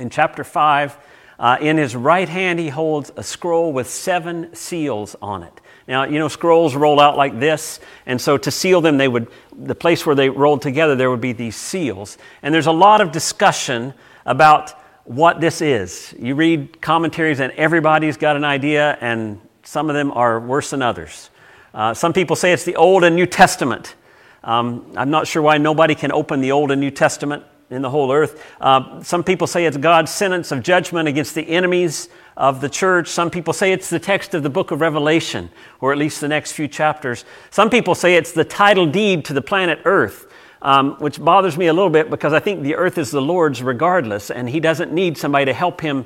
In 0.00 0.10
chapter 0.10 0.42
5, 0.42 0.98
uh, 1.38 1.58
in 1.60 1.76
his 1.76 1.94
right 1.94 2.28
hand, 2.28 2.58
he 2.58 2.70
holds 2.70 3.12
a 3.16 3.22
scroll 3.22 3.72
with 3.72 3.88
seven 3.88 4.52
seals 4.52 5.14
on 5.22 5.44
it. 5.44 5.60
Now, 5.86 6.02
you 6.02 6.18
know, 6.18 6.26
scrolls 6.26 6.74
roll 6.74 6.98
out 6.98 7.16
like 7.16 7.38
this, 7.38 7.78
and 8.04 8.20
so 8.20 8.36
to 8.36 8.50
seal 8.50 8.80
them, 8.80 8.98
they 8.98 9.06
would, 9.06 9.28
the 9.56 9.76
place 9.76 10.04
where 10.04 10.16
they 10.16 10.28
rolled 10.28 10.60
together, 10.60 10.96
there 10.96 11.08
would 11.08 11.20
be 11.20 11.32
these 11.32 11.54
seals. 11.54 12.18
And 12.42 12.52
there's 12.52 12.66
a 12.66 12.72
lot 12.72 13.00
of 13.00 13.12
discussion 13.12 13.94
about 14.24 14.74
what 15.06 15.40
this 15.40 15.60
is. 15.60 16.14
You 16.18 16.34
read 16.34 16.80
commentaries, 16.80 17.40
and 17.40 17.52
everybody's 17.52 18.16
got 18.16 18.36
an 18.36 18.44
idea, 18.44 18.98
and 19.00 19.40
some 19.62 19.88
of 19.88 19.94
them 19.94 20.10
are 20.12 20.38
worse 20.40 20.70
than 20.70 20.82
others. 20.82 21.30
Uh, 21.72 21.94
some 21.94 22.12
people 22.12 22.36
say 22.36 22.52
it's 22.52 22.64
the 22.64 22.76
Old 22.76 23.04
and 23.04 23.16
New 23.16 23.26
Testament. 23.26 23.94
Um, 24.42 24.92
I'm 24.96 25.10
not 25.10 25.26
sure 25.26 25.42
why 25.42 25.58
nobody 25.58 25.94
can 25.94 26.12
open 26.12 26.40
the 26.40 26.52
Old 26.52 26.70
and 26.70 26.80
New 26.80 26.90
Testament 26.90 27.44
in 27.70 27.82
the 27.82 27.90
whole 27.90 28.12
earth. 28.12 28.44
Uh, 28.60 29.02
some 29.02 29.24
people 29.24 29.46
say 29.46 29.64
it's 29.64 29.76
God's 29.76 30.12
sentence 30.12 30.52
of 30.52 30.62
judgment 30.62 31.08
against 31.08 31.34
the 31.34 31.42
enemies 31.48 32.08
of 32.36 32.60
the 32.60 32.68
church. 32.68 33.08
Some 33.08 33.30
people 33.30 33.52
say 33.52 33.72
it's 33.72 33.90
the 33.90 33.98
text 33.98 34.34
of 34.34 34.42
the 34.42 34.50
book 34.50 34.70
of 34.70 34.80
Revelation, 34.80 35.50
or 35.80 35.92
at 35.92 35.98
least 35.98 36.20
the 36.20 36.28
next 36.28 36.52
few 36.52 36.68
chapters. 36.68 37.24
Some 37.50 37.70
people 37.70 37.94
say 37.94 38.14
it's 38.14 38.32
the 38.32 38.44
title 38.44 38.86
deed 38.86 39.24
to 39.26 39.32
the 39.32 39.42
planet 39.42 39.80
Earth, 39.84 40.32
um, 40.66 40.96
which 40.98 41.22
bothers 41.22 41.56
me 41.56 41.68
a 41.68 41.72
little 41.72 41.90
bit 41.90 42.10
because 42.10 42.32
I 42.32 42.40
think 42.40 42.64
the 42.64 42.74
earth 42.74 42.98
is 42.98 43.12
the 43.12 43.22
Lord's 43.22 43.62
regardless, 43.62 44.32
and 44.32 44.50
He 44.50 44.58
doesn't 44.58 44.92
need 44.92 45.16
somebody 45.16 45.44
to 45.44 45.52
help 45.52 45.80
Him 45.80 46.04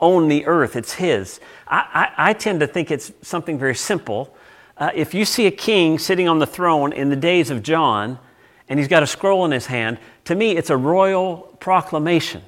own 0.00 0.28
the 0.28 0.44
earth. 0.44 0.76
It's 0.76 0.92
His. 0.92 1.40
I, 1.66 2.10
I, 2.18 2.30
I 2.30 2.32
tend 2.34 2.60
to 2.60 2.66
think 2.66 2.90
it's 2.90 3.10
something 3.22 3.58
very 3.58 3.74
simple. 3.74 4.36
Uh, 4.76 4.90
if 4.94 5.14
you 5.14 5.24
see 5.24 5.46
a 5.46 5.50
king 5.50 5.98
sitting 5.98 6.28
on 6.28 6.40
the 6.40 6.46
throne 6.46 6.92
in 6.92 7.08
the 7.08 7.16
days 7.16 7.48
of 7.48 7.62
John, 7.62 8.18
and 8.68 8.78
he's 8.78 8.88
got 8.88 9.02
a 9.02 9.06
scroll 9.06 9.46
in 9.46 9.50
his 9.50 9.64
hand, 9.64 9.98
to 10.26 10.34
me, 10.34 10.58
it's 10.58 10.68
a 10.68 10.76
royal 10.76 11.56
proclamation. 11.58 12.42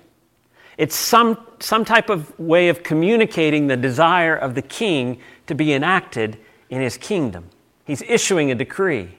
It's 0.77 0.94
some, 0.94 1.38
some 1.61 1.87
type 1.87 2.11
of 2.11 2.38
way 2.38 2.68
of 2.68 2.83
communicating 2.83 3.68
the 3.68 3.77
desire 3.79 4.37
of 4.37 4.55
the 4.55 4.62
king 4.62 5.18
to 5.46 5.55
be 5.55 5.72
enacted 5.72 6.37
in 6.68 6.83
his 6.83 6.98
kingdom. 6.98 7.48
He's 7.87 8.03
issuing 8.03 8.50
a 8.50 8.55
decree. 8.55 9.16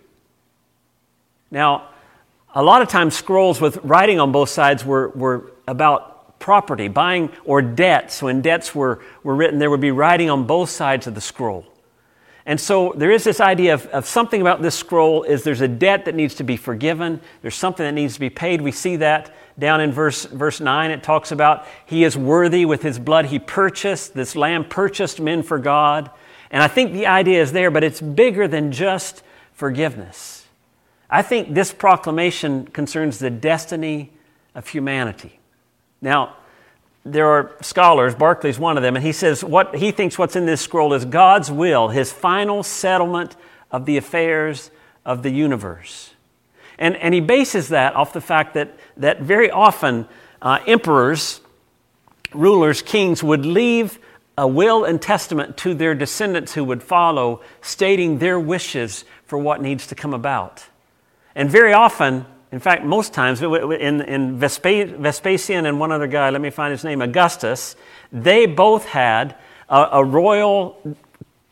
Now, 1.50 1.90
a 2.56 2.64
lot 2.64 2.82
of 2.82 2.88
times, 2.88 3.16
scrolls 3.16 3.60
with 3.60 3.78
writing 3.84 4.20
on 4.20 4.32
both 4.32 4.50
sides 4.50 4.86
were, 4.86 5.10
were 5.10 5.52
about 5.68 6.40
property, 6.40 6.88
buying, 6.88 7.30
or 7.44 7.62
debts. 7.62 8.22
When 8.22 8.42
debts 8.42 8.74
were, 8.74 9.02
were 9.24 9.36
written, 9.36 9.60
there 9.60 9.70
would 9.70 9.82
be 9.82 9.92
writing 9.92 10.30
on 10.30 10.48
both 10.48 10.70
sides 10.70 11.06
of 11.06 11.16
the 11.16 11.22
scroll. 11.22 11.66
And 12.46 12.62
so 12.62 12.94
there 12.96 13.12
is 13.12 13.24
this 13.24 13.42
idea 13.42 13.74
of, 13.74 13.88
of, 13.88 14.06
something 14.06 14.40
about 14.40 14.62
this 14.62 14.76
scroll 14.76 15.24
is 15.24 15.44
there's 15.44 15.62
a 15.62 15.68
debt 15.68 16.06
that 16.06 16.14
needs 16.14 16.36
to 16.36 16.44
be 16.44 16.56
forgiven. 16.56 17.20
There's 17.42 17.56
something 17.56 17.84
that 17.84 17.94
needs 17.94 18.14
to 18.14 18.20
be 18.20 18.30
paid. 18.30 18.62
We 18.62 18.72
see 18.72 18.98
that 18.98 19.36
down 19.58 19.82
in 19.82 19.92
verse, 19.92 20.26
verse 20.26 20.62
9. 20.62 20.92
It 20.92 21.02
talks 21.02 21.32
about 21.32 21.66
he 21.88 22.04
is 22.04 22.16
worthy 22.16 22.64
with 22.66 22.84
his 22.84 23.00
blood. 23.00 23.26
He 23.26 23.40
purchased, 23.40 24.14
this 24.14 24.36
lamb 24.36 24.64
purchased 24.66 25.20
men 25.20 25.42
for 25.42 25.58
God. 25.58 26.12
And 26.52 26.62
I 26.62 26.68
think 26.68 26.94
the 26.94 27.08
idea 27.08 27.42
is 27.42 27.52
there, 27.52 27.72
but 27.72 27.84
it's 27.84 28.00
bigger 28.00 28.48
than 28.48 28.72
just 28.72 29.24
forgiveness. 29.54 30.35
I 31.10 31.22
think 31.22 31.54
this 31.54 31.74
proclamation 31.74 32.66
concerns 32.68 33.20
the 33.20 33.30
destiny 33.30 34.12
of 34.54 34.68
humanity. 34.68 35.40
Now, 36.02 36.38
there 37.04 37.28
are 37.28 37.56
scholars, 37.62 38.16
Barclay's 38.16 38.58
one 38.58 38.78
of 38.78 38.84
them, 38.84 38.96
and 38.96 39.06
he 39.06 39.12
says 39.12 39.44
what 39.44 39.76
he 39.76 39.92
thinks 39.92 40.18
what's 40.18 40.36
in 40.36 40.48
this 40.48 40.62
scroll 40.62 40.94
is 40.94 41.06
God's 41.06 41.52
will, 41.52 41.90
his 41.90 42.12
final 42.12 42.64
settlement 42.64 43.36
of 43.70 43.86
the 43.86 43.98
affairs 43.98 44.72
of 45.06 45.22
the 45.22 45.30
universe. 45.30 46.12
And, 46.80 46.96
and 46.98 47.14
he 47.14 47.22
bases 47.22 47.70
that 47.70 47.96
off 47.96 48.12
the 48.12 48.22
fact 48.22 48.56
that, 48.56 48.76
that 48.98 49.22
very 49.22 49.52
often 49.52 50.08
uh, 50.42 50.60
emperors, 50.66 51.42
rulers, 52.34 52.82
kings 52.82 53.24
would 53.24 53.46
leave 53.46 54.00
a 54.38 54.48
will 54.48 54.84
and 54.84 55.02
testament 55.02 55.56
to 55.58 55.74
their 55.74 55.96
descendants 55.96 56.54
who 56.54 56.64
would 56.64 56.84
follow, 56.84 57.42
stating 57.62 58.18
their 58.18 58.40
wishes 58.40 59.06
for 59.26 59.38
what 59.38 59.62
needs 59.62 59.88
to 59.88 59.96
come 59.96 60.14
about. 60.14 60.66
And 61.36 61.50
very 61.50 61.74
often, 61.74 62.26
in 62.52 62.60
fact, 62.60 62.86
most 62.86 63.14
times, 63.14 63.42
in, 63.42 64.02
in 64.02 64.40
Vespasian 64.40 65.66
and 65.66 65.80
one 65.80 65.92
other 65.92 66.08
guy, 66.08 66.30
let 66.30 66.42
me 66.42 66.50
find 66.50 66.72
his 66.72 66.84
name, 66.84 67.02
Augustus, 67.02 67.76
they 68.12 68.46
both 68.46 68.86
had 68.86 69.36
a, 69.68 69.90
a 69.94 70.04
royal 70.04 70.96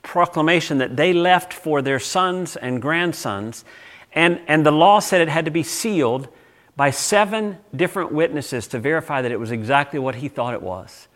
proclamation 0.02 0.78
that 0.78 0.96
they 0.96 1.12
left 1.12 1.54
for 1.54 1.82
their 1.82 2.00
sons 2.00 2.56
and 2.56 2.82
grandsons. 2.82 3.65
And, 4.13 4.39
and 4.48 4.65
the 4.65 4.72
law 4.72 5.00
said 5.00 5.22
it 5.22 5.30
had 5.30 5.46
to 5.46 5.52
be 5.52 5.63
sealed 5.63 6.30
by 6.76 6.89
seven 6.89 7.58
different 7.76 8.12
witnesses 8.12 8.67
to 8.67 8.80
verify 8.80 9.22
that 9.22 9.32
it 9.32 9.39
was 9.39 9.52
exactly 9.52 10.00
what 10.00 10.15
he 10.15 10.28
thought 10.28 10.54
it 10.54 10.62
was. 10.62 11.08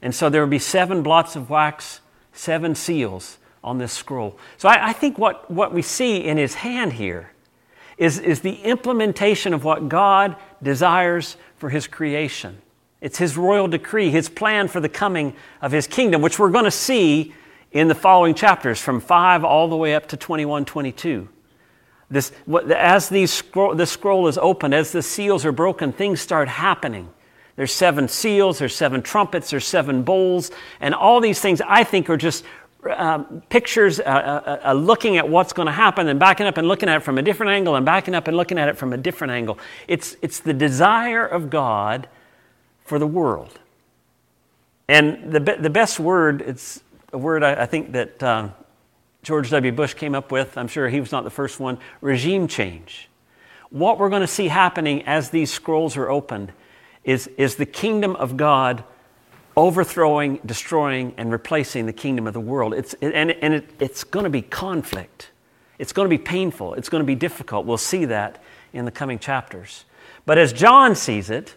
And 0.00 0.14
so 0.14 0.28
there 0.28 0.40
would 0.40 0.50
be 0.50 0.58
seven 0.58 1.02
blots 1.02 1.36
of 1.36 1.50
wax, 1.50 2.00
seven 2.32 2.74
seals 2.74 3.38
on 3.62 3.78
this 3.78 3.92
scroll. 3.92 4.38
So 4.56 4.68
I, 4.68 4.88
I 4.88 4.92
think 4.92 5.18
what, 5.18 5.50
what 5.50 5.72
we 5.72 5.82
see 5.82 6.16
in 6.16 6.36
his 6.36 6.54
hand 6.54 6.94
here 6.94 7.30
is, 7.96 8.18
is 8.18 8.40
the 8.40 8.56
implementation 8.62 9.54
of 9.54 9.64
what 9.64 9.88
God 9.88 10.36
desires 10.62 11.36
for 11.56 11.70
his 11.70 11.86
creation. 11.86 12.58
It's 13.00 13.18
his 13.18 13.36
royal 13.36 13.68
decree, 13.68 14.10
his 14.10 14.28
plan 14.28 14.68
for 14.68 14.80
the 14.80 14.88
coming 14.88 15.34
of 15.60 15.72
his 15.72 15.86
kingdom, 15.86 16.22
which 16.22 16.38
we're 16.38 16.50
going 16.50 16.64
to 16.64 16.70
see 16.70 17.34
in 17.70 17.88
the 17.88 17.94
following 17.94 18.34
chapters 18.34 18.80
from 18.80 19.00
5 19.00 19.44
all 19.44 19.68
the 19.68 19.76
way 19.76 19.94
up 19.94 20.08
to 20.08 20.16
21, 20.16 20.64
22. 20.64 21.28
This, 22.10 22.32
as 22.74 23.08
these 23.08 23.32
scroll, 23.32 23.74
the 23.74 23.86
scroll 23.86 24.28
is 24.28 24.38
opened, 24.38 24.74
as 24.74 24.92
the 24.92 25.02
seals 25.02 25.44
are 25.44 25.52
broken, 25.52 25.92
things 25.92 26.20
start 26.20 26.48
happening. 26.48 27.08
There's 27.56 27.72
seven 27.72 28.08
seals, 28.08 28.58
there's 28.58 28.74
seven 28.74 29.02
trumpets, 29.02 29.50
there's 29.50 29.66
seven 29.66 30.02
bowls, 30.02 30.50
and 30.80 30.94
all 30.94 31.20
these 31.20 31.40
things 31.40 31.60
I 31.66 31.84
think 31.84 32.10
are 32.10 32.16
just 32.16 32.44
um, 32.90 33.42
pictures, 33.48 34.00
uh, 34.00 34.02
uh, 34.02 34.60
uh, 34.64 34.72
looking 34.72 35.16
at 35.16 35.28
what's 35.28 35.52
going 35.52 35.66
to 35.66 35.72
happen 35.72 36.08
and 36.08 36.18
backing 36.18 36.46
up 36.46 36.56
and 36.56 36.68
looking 36.68 36.88
at 36.88 36.96
it 36.96 37.00
from 37.00 37.18
a 37.18 37.22
different 37.22 37.50
angle 37.50 37.76
and 37.76 37.84
backing 37.86 38.14
up 38.14 38.28
and 38.28 38.36
looking 38.36 38.58
at 38.58 38.68
it 38.68 38.76
from 38.76 38.92
a 38.92 38.96
different 38.96 39.32
angle. 39.32 39.58
It's, 39.88 40.16
it's 40.22 40.40
the 40.40 40.52
desire 40.52 41.26
of 41.26 41.50
God 41.50 42.08
for 42.84 42.98
the 42.98 43.06
world. 43.06 43.58
And 44.88 45.32
the, 45.32 45.40
be- 45.40 45.56
the 45.56 45.70
best 45.70 45.98
word, 45.98 46.42
it's 46.42 46.82
a 47.12 47.18
word 47.18 47.42
I, 47.42 47.62
I 47.62 47.66
think 47.66 47.92
that 47.92 48.22
um, 48.22 48.52
George 49.22 49.50
W. 49.50 49.72
Bush 49.72 49.94
came 49.94 50.14
up 50.14 50.30
with. 50.30 50.58
I'm 50.58 50.68
sure 50.68 50.88
he 50.88 51.00
was 51.00 51.12
not 51.12 51.24
the 51.24 51.30
first 51.30 51.58
one 51.58 51.78
regime 52.00 52.46
change. 52.46 53.08
What 53.70 53.98
we're 53.98 54.10
going 54.10 54.20
to 54.20 54.26
see 54.26 54.48
happening 54.48 55.02
as 55.06 55.30
these 55.30 55.52
scrolls 55.52 55.96
are 55.96 56.10
opened 56.10 56.52
is, 57.02 57.26
is 57.38 57.56
the 57.56 57.66
kingdom 57.66 58.16
of 58.16 58.36
God 58.36 58.84
overthrowing, 59.56 60.40
destroying, 60.44 61.14
and 61.16 61.30
replacing 61.30 61.86
the 61.86 61.92
kingdom 61.92 62.26
of 62.26 62.34
the 62.34 62.40
world. 62.40 62.74
It's, 62.74 62.94
and 63.00 63.30
and 63.30 63.54
it, 63.54 63.70
it's 63.78 64.04
going 64.04 64.24
to 64.24 64.30
be 64.30 64.42
conflict. 64.42 65.30
It's 65.78 65.92
going 65.92 66.06
to 66.06 66.10
be 66.10 66.22
painful. 66.22 66.74
It's 66.74 66.88
going 66.88 67.02
to 67.02 67.06
be 67.06 67.14
difficult. 67.14 67.66
We'll 67.66 67.78
see 67.78 68.04
that 68.06 68.42
in 68.72 68.84
the 68.84 68.90
coming 68.90 69.18
chapters. 69.18 69.84
But 70.26 70.38
as 70.38 70.52
John 70.52 70.94
sees 70.94 71.30
it, 71.30 71.54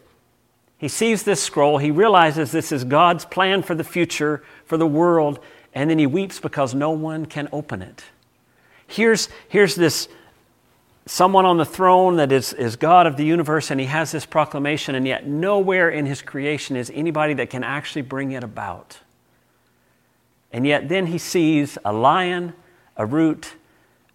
he 0.78 0.88
sees 0.88 1.24
this 1.24 1.42
scroll, 1.42 1.80
he 1.80 1.90
realizes 1.90 2.52
this 2.52 2.72
is 2.72 2.84
God's 2.84 3.26
plan 3.26 3.64
for 3.64 3.74
the 3.74 3.84
future, 3.84 4.44
for 4.66 4.78
the 4.78 4.86
world, 4.86 5.40
and 5.74 5.90
then 5.90 5.98
he 5.98 6.06
weeps 6.06 6.40
because 6.40 6.76
no 6.76 6.92
one 6.92 7.26
can 7.26 7.50
open 7.52 7.82
it. 7.82 8.04
Here's, 8.86 9.30
here's 9.50 9.76
this 9.76 10.08
someone 11.08 11.46
on 11.46 11.58
the 11.58 11.66
throne 11.66 12.18
that 12.18 12.32
is, 12.32 12.54
is 12.54 12.76
God 12.76 13.08
of 13.08 13.18
the 13.18 13.26
universe, 13.26 13.72
and 13.72 13.80
he 13.80 13.88
has 13.88 14.12
this 14.12 14.26
proclamation, 14.26 14.96
and 14.96 15.08
yet 15.08 15.28
nowhere 15.28 15.90
in 15.90 16.06
his 16.06 16.22
creation 16.22 16.76
is 16.76 16.92
anybody 16.94 17.34
that 17.36 17.50
can 17.50 17.64
actually 17.64 18.02
bring 18.02 18.32
it 18.32 18.44
about. 18.44 19.00
And 20.52 20.66
yet 20.66 20.90
then 20.90 21.08
he 21.08 21.18
sees 21.18 21.78
a 21.84 21.94
lion, 21.94 22.54
a 22.96 23.06
root, 23.06 23.56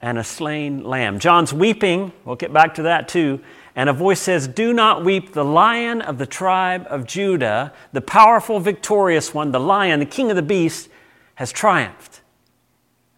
and 0.00 0.18
a 0.18 0.24
slain 0.24 0.82
lamb. 0.82 1.18
John's 1.18 1.52
weeping, 1.52 2.12
we'll 2.24 2.36
get 2.36 2.52
back 2.52 2.74
to 2.74 2.82
that 2.82 3.08
too. 3.08 3.40
And 3.74 3.88
a 3.88 3.92
voice 3.92 4.20
says, 4.20 4.48
Do 4.48 4.72
not 4.72 5.04
weep, 5.04 5.32
the 5.32 5.44
lion 5.44 6.02
of 6.02 6.18
the 6.18 6.26
tribe 6.26 6.86
of 6.90 7.06
Judah, 7.06 7.72
the 7.92 8.00
powerful, 8.00 8.60
victorious 8.60 9.32
one, 9.32 9.52
the 9.52 9.60
lion, 9.60 10.00
the 10.00 10.06
king 10.06 10.30
of 10.30 10.36
the 10.36 10.42
beasts, 10.42 10.88
has 11.36 11.52
triumphed. 11.52 12.20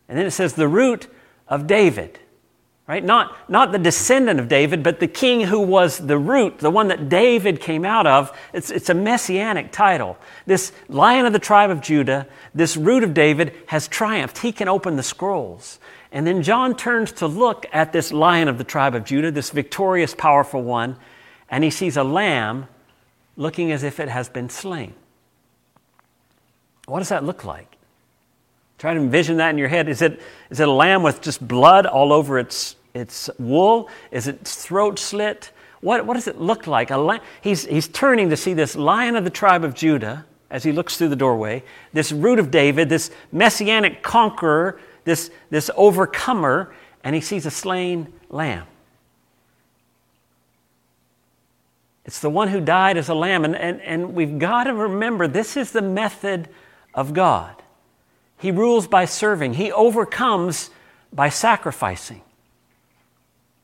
And 0.08 0.18
then 0.18 0.26
it 0.26 0.32
says, 0.32 0.54
The 0.54 0.68
root 0.68 1.08
of 1.48 1.66
David 1.66 2.20
right? 2.86 3.02
Not, 3.02 3.50
not 3.50 3.72
the 3.72 3.78
descendant 3.78 4.38
of 4.38 4.48
David, 4.48 4.82
but 4.82 5.00
the 5.00 5.08
king 5.08 5.40
who 5.42 5.60
was 5.60 5.98
the 5.98 6.18
root, 6.18 6.58
the 6.58 6.70
one 6.70 6.88
that 6.88 7.08
David 7.08 7.60
came 7.60 7.84
out 7.84 8.06
of. 8.06 8.36
It's, 8.52 8.70
it's 8.70 8.90
a 8.90 8.94
messianic 8.94 9.72
title. 9.72 10.18
This 10.46 10.72
lion 10.88 11.24
of 11.24 11.32
the 11.32 11.38
tribe 11.38 11.70
of 11.70 11.80
Judah, 11.80 12.26
this 12.54 12.76
root 12.76 13.02
of 13.02 13.14
David, 13.14 13.54
has 13.66 13.88
triumphed. 13.88 14.38
He 14.38 14.52
can 14.52 14.68
open 14.68 14.96
the 14.96 15.02
scrolls. 15.02 15.78
And 16.12 16.26
then 16.26 16.42
John 16.42 16.76
turns 16.76 17.10
to 17.12 17.26
look 17.26 17.66
at 17.72 17.92
this 17.92 18.12
lion 18.12 18.48
of 18.48 18.58
the 18.58 18.64
tribe 18.64 18.94
of 18.94 19.04
Judah, 19.04 19.30
this 19.30 19.50
victorious, 19.50 20.14
powerful 20.14 20.62
one, 20.62 20.96
and 21.48 21.64
he 21.64 21.70
sees 21.70 21.96
a 21.96 22.04
lamb 22.04 22.68
looking 23.36 23.72
as 23.72 23.82
if 23.82 23.98
it 23.98 24.08
has 24.08 24.28
been 24.28 24.48
slain. 24.48 24.94
What 26.86 26.98
does 26.98 27.08
that 27.08 27.24
look 27.24 27.44
like? 27.44 27.73
Try 28.78 28.94
to 28.94 29.00
envision 29.00 29.36
that 29.38 29.50
in 29.50 29.58
your 29.58 29.68
head. 29.68 29.88
Is 29.88 30.02
it, 30.02 30.20
is 30.50 30.60
it 30.60 30.68
a 30.68 30.72
lamb 30.72 31.02
with 31.02 31.20
just 31.20 31.46
blood 31.46 31.86
all 31.86 32.12
over 32.12 32.38
its, 32.38 32.76
its 32.92 33.30
wool? 33.38 33.88
Is 34.10 34.26
its 34.26 34.64
throat 34.64 34.98
slit? 34.98 35.52
What, 35.80 36.06
what 36.06 36.14
does 36.14 36.28
it 36.28 36.40
look 36.40 36.66
like? 36.66 36.90
A 36.90 36.96
lamb, 36.96 37.20
he's, 37.40 37.64
he's 37.64 37.88
turning 37.88 38.30
to 38.30 38.36
see 38.36 38.54
this 38.54 38.74
lion 38.74 39.16
of 39.16 39.24
the 39.24 39.30
tribe 39.30 39.64
of 39.64 39.74
Judah 39.74 40.24
as 40.50 40.62
he 40.62 40.72
looks 40.72 40.96
through 40.96 41.08
the 41.08 41.16
doorway, 41.16 41.62
this 41.92 42.12
root 42.12 42.38
of 42.38 42.50
David, 42.50 42.88
this 42.88 43.10
messianic 43.32 44.02
conqueror, 44.02 44.78
this, 45.04 45.30
this 45.50 45.70
overcomer, 45.76 46.74
and 47.02 47.14
he 47.14 47.20
sees 47.20 47.44
a 47.44 47.50
slain 47.50 48.12
lamb. 48.30 48.66
It's 52.04 52.20
the 52.20 52.30
one 52.30 52.48
who 52.48 52.60
died 52.60 52.96
as 52.96 53.08
a 53.08 53.14
lamb. 53.14 53.44
And, 53.44 53.56
and, 53.56 53.80
and 53.80 54.14
we've 54.14 54.38
got 54.38 54.64
to 54.64 54.74
remember 54.74 55.26
this 55.26 55.56
is 55.56 55.72
the 55.72 55.82
method 55.82 56.48
of 56.94 57.14
God. 57.14 57.56
He 58.38 58.50
rules 58.50 58.86
by 58.86 59.04
serving, 59.04 59.54
He 59.54 59.72
overcomes 59.72 60.70
by 61.12 61.28
sacrificing. 61.28 62.22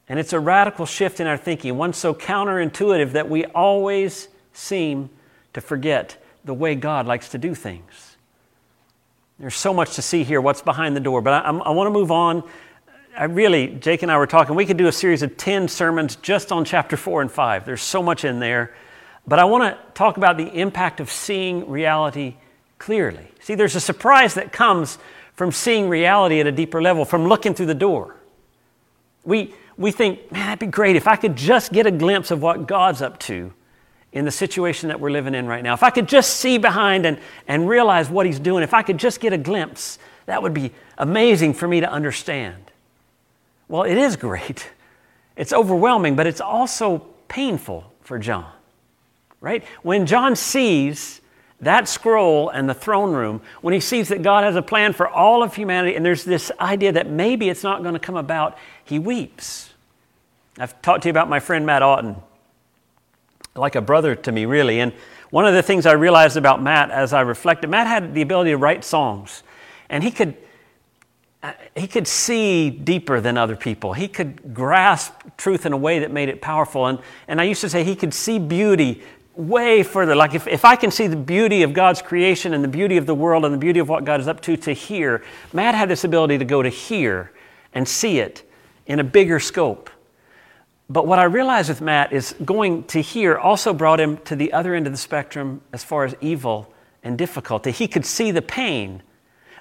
And 0.09 0.19
it's 0.19 0.33
a 0.33 0.41
radical 0.41 0.87
shift 0.87 1.21
in 1.21 1.29
our 1.29 1.37
thinking, 1.37 1.77
one 1.77 1.93
so 1.93 2.13
counterintuitive 2.15 3.13
that 3.13 3.29
we 3.29 3.45
always 3.45 4.29
seem 4.53 5.09
to 5.53 5.61
forget 5.61 6.21
the 6.45 6.55
way 6.55 6.75
God 6.75 7.07
likes 7.07 7.29
to 7.31 7.39
do 7.39 7.55
things. 7.55 8.17
There's 9.39 9.55
so 9.55 9.73
much 9.73 9.95
to 9.95 10.03
see 10.03 10.25
here, 10.25 10.41
what's 10.41 10.63
behind 10.63 10.97
the 10.97 11.01
door, 11.01 11.23
but 11.23 11.33
I, 11.33 11.51
I 11.51 11.71
want 11.71 11.87
to 11.87 11.93
move 11.93 12.11
on. 12.11 12.43
I 13.17 13.25
really, 13.25 13.69
Jake 13.69 14.03
and 14.03 14.11
I 14.11 14.19
were 14.19 14.27
talking, 14.27 14.55
we 14.55 14.67
could 14.67 14.77
do 14.77 14.87
a 14.87 14.93
series 14.93 15.23
of 15.23 15.37
10 15.37 15.69
sermons 15.69 16.17
just 16.17 16.53
on 16.53 16.65
chapter 16.65 16.97
4 16.97 17.23
and 17.23 17.31
5. 17.31 17.65
There's 17.65 17.83
so 17.83 18.03
much 18.03 18.25
in 18.25 18.41
there. 18.41 18.75
But 19.27 19.39
I 19.39 19.45
want 19.45 19.63
to 19.65 19.93
talk 19.95 20.17
about 20.17 20.37
the 20.37 20.49
impact 20.49 21.01
of 21.01 21.11
seeing 21.11 21.71
reality 21.71 22.37
clearly. 22.81 23.29
See, 23.41 23.55
there's 23.55 23.77
a 23.77 23.81
surprise 23.81 24.35
that 24.35 24.53
comes 24.53 24.99
from 25.35 25.53
seeing 25.53 25.89
reality 25.89 26.41
at 26.41 26.49
a 26.49 26.53
deeper 26.53 26.83
level, 26.83 27.05
from 27.05 27.27
looking 27.27 27.55
through 27.55 27.67
the 27.67 27.75
door. 27.75 28.17
We, 29.23 29.55
we 29.77 29.93
think, 29.93 30.33
man, 30.33 30.47
that'd 30.47 30.59
be 30.59 30.67
great 30.67 30.97
if 30.97 31.07
I 31.07 31.15
could 31.15 31.37
just 31.37 31.73
get 31.73 31.87
a 31.87 31.91
glimpse 31.93 32.33
of 32.33 32.43
what 32.43 32.67
God's 32.67 33.01
up 33.03 33.21
to 33.21 33.53
in 34.13 34.25
the 34.25 34.31
situation 34.31 34.89
that 34.89 34.99
we're 34.99 35.11
living 35.11 35.35
in 35.35 35.47
right 35.47 35.63
now. 35.63 35.75
If 35.75 35.83
I 35.83 35.91
could 35.91 36.09
just 36.09 36.39
see 36.39 36.59
behind 36.59 37.07
and, 37.07 37.19
and 37.47 37.69
realize 37.69 38.11
what 38.11 38.27
He's 38.27 38.41
doing, 38.41 38.65
if 38.65 38.75
I 38.75 38.83
could 38.83 38.99
just 38.99 39.21
get 39.21 39.33
a 39.33 39.39
glimpse, 39.39 39.99
that 40.27 40.43
would 40.43 40.55
be 40.55 40.73
amazing 40.99 41.55
for 41.55 41.69
me 41.69 41.81
to 41.81 41.91
understand. 41.91 42.71
Well, 43.69 43.85
it 43.85 43.97
is 43.97 44.17
great. 44.17 44.69
It's 45.37 45.55
overwhelming, 45.55 46.17
but 46.17 46.27
it's 46.27 46.43
also 46.43 46.99
painful 47.29 47.91
for 48.03 48.19
John, 48.19 48.51
right? 49.41 49.65
When 49.83 50.05
John 50.05 50.37
sees 50.37 51.20
that 51.61 51.89
scroll 51.89 52.49
and 52.49 52.69
the 52.69 52.75
throne 52.75 53.13
room, 53.13 53.43
when 53.61 53.75
he 53.75 53.81
sees 53.81 54.09
that 54.09 54.23
God 54.23 54.45
has 54.45 54.57
a 54.57 54.63
plan 54.63 54.93
for 54.93 55.09
all 55.09 55.43
of 55.43 55.55
humanity, 55.55 55.95
and 55.95 56.05
there's 56.05 56.25
this 56.25 56.51
idea 56.59 56.93
that 56.93 57.11
maybe 57.11 57.49
it's 57.49 57.63
not 57.63 57.83
going 57.83 57.95
to 57.95 58.01
come 58.01 58.17
about, 58.17 58.57
he 58.85 58.99
weeps. 58.99 59.71
I've 60.59 60.81
talked 60.83 61.03
to 61.03 61.09
you 61.09 61.11
about 61.11 61.29
my 61.29 61.41
friend 61.41 61.67
Matt 61.67 61.83
Auten, 61.83 62.21
like 63.55 63.75
a 63.75 63.81
brother 63.81 64.15
to 64.15 64.33
me, 64.33 64.47
really. 64.47 64.81
And 64.81 64.93
one 65.31 65.47
of 65.47 65.55
the 65.55 65.63
things 65.63 65.87
I 65.87 65.93
realized 65.93 66.37
about 66.37 66.63
Matt 66.63 66.91
as 66.91 67.13
I 67.13 67.21
reflected, 67.21 67.69
Matt 67.71 67.87
had 67.87 68.15
the 68.15 68.23
ability 68.23 68.51
to 68.51 68.57
write 68.57 68.85
songs, 68.85 69.43
and 69.89 70.03
he 70.03 70.11
could. 70.11 70.37
Uh, 71.43 71.55
he 71.75 71.87
could 71.87 72.07
see 72.07 72.69
deeper 72.69 73.19
than 73.19 73.39
other 73.39 73.57
people. 73.57 73.95
He 73.95 74.09
could 74.09 74.53
grasp 74.53 75.15
truth 75.39 75.65
in 75.65 75.73
a 75.73 75.77
way 75.77 76.01
that 76.01 76.11
made 76.11 76.29
it 76.29 76.43
powerful. 76.43 76.85
And, 76.85 76.99
and 77.29 77.41
I 77.41 77.45
used 77.45 77.63
to 77.63 77.71
say 77.71 77.83
he 77.83 77.97
could 77.97 78.13
see 78.13 78.39
beauty 78.39 79.03
way 79.49 79.83
further. 79.83 80.15
Like 80.15 80.35
if, 80.35 80.47
if 80.47 80.65
I 80.65 80.77
can 80.77 80.91
see 80.91 81.07
the 81.07 81.17
beauty 81.17 81.63
of 81.63 81.73
God's 81.73 82.03
creation 82.03 82.55
and 82.55 82.63
the 82.63 82.69
beauty 82.69 82.97
of 82.97 83.07
the 83.07 83.15
world 83.15 83.45
and 83.45 83.55
the 83.55 83.59
beauty 83.59 83.81
of 83.81 83.89
what 83.89 84.05
God 84.05 84.21
is 84.21 84.29
up 84.29 84.41
to 84.43 84.57
to 84.59 84.73
here, 84.73 85.23
Matt 85.53 85.75
had 85.75 85.89
this 85.89 86.05
ability 86.05 86.39
to 86.39 86.45
go 86.45 86.63
to 86.63 86.69
here 86.69 87.33
and 87.73 87.87
see 87.87 88.19
it 88.19 88.49
in 88.87 89.01
a 89.01 89.05
bigger 89.05 89.41
scope. 89.41 89.91
But 90.89 91.07
what 91.07 91.19
I 91.21 91.25
realized 91.25 91.69
with 91.69 91.81
Matt 91.81 92.13
is 92.13 92.35
going 92.45 92.85
to 92.85 93.01
here 93.01 93.39
also 93.39 93.73
brought 93.73 94.01
him 94.01 94.17
to 94.19 94.35
the 94.35 94.53
other 94.53 94.75
end 94.75 94.87
of 94.87 94.93
the 94.93 94.99
spectrum 94.99 95.61
as 95.73 95.85
far 95.85 96.05
as 96.05 96.15
evil 96.21 96.73
and 97.05 97.17
difficulty. 97.17 97.71
He 97.71 97.87
could 97.87 98.05
see 98.05 98.33
the 98.33 98.43
pain. 98.43 99.03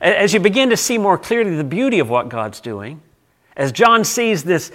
As 0.01 0.33
you 0.33 0.39
begin 0.39 0.69
to 0.71 0.77
see 0.77 0.97
more 0.97 1.17
clearly 1.17 1.55
the 1.55 1.63
beauty 1.63 1.99
of 1.99 2.09
what 2.09 2.29
God's 2.29 2.59
doing, 2.59 3.01
as 3.55 3.71
John 3.71 4.03
sees 4.03 4.43
this 4.43 4.71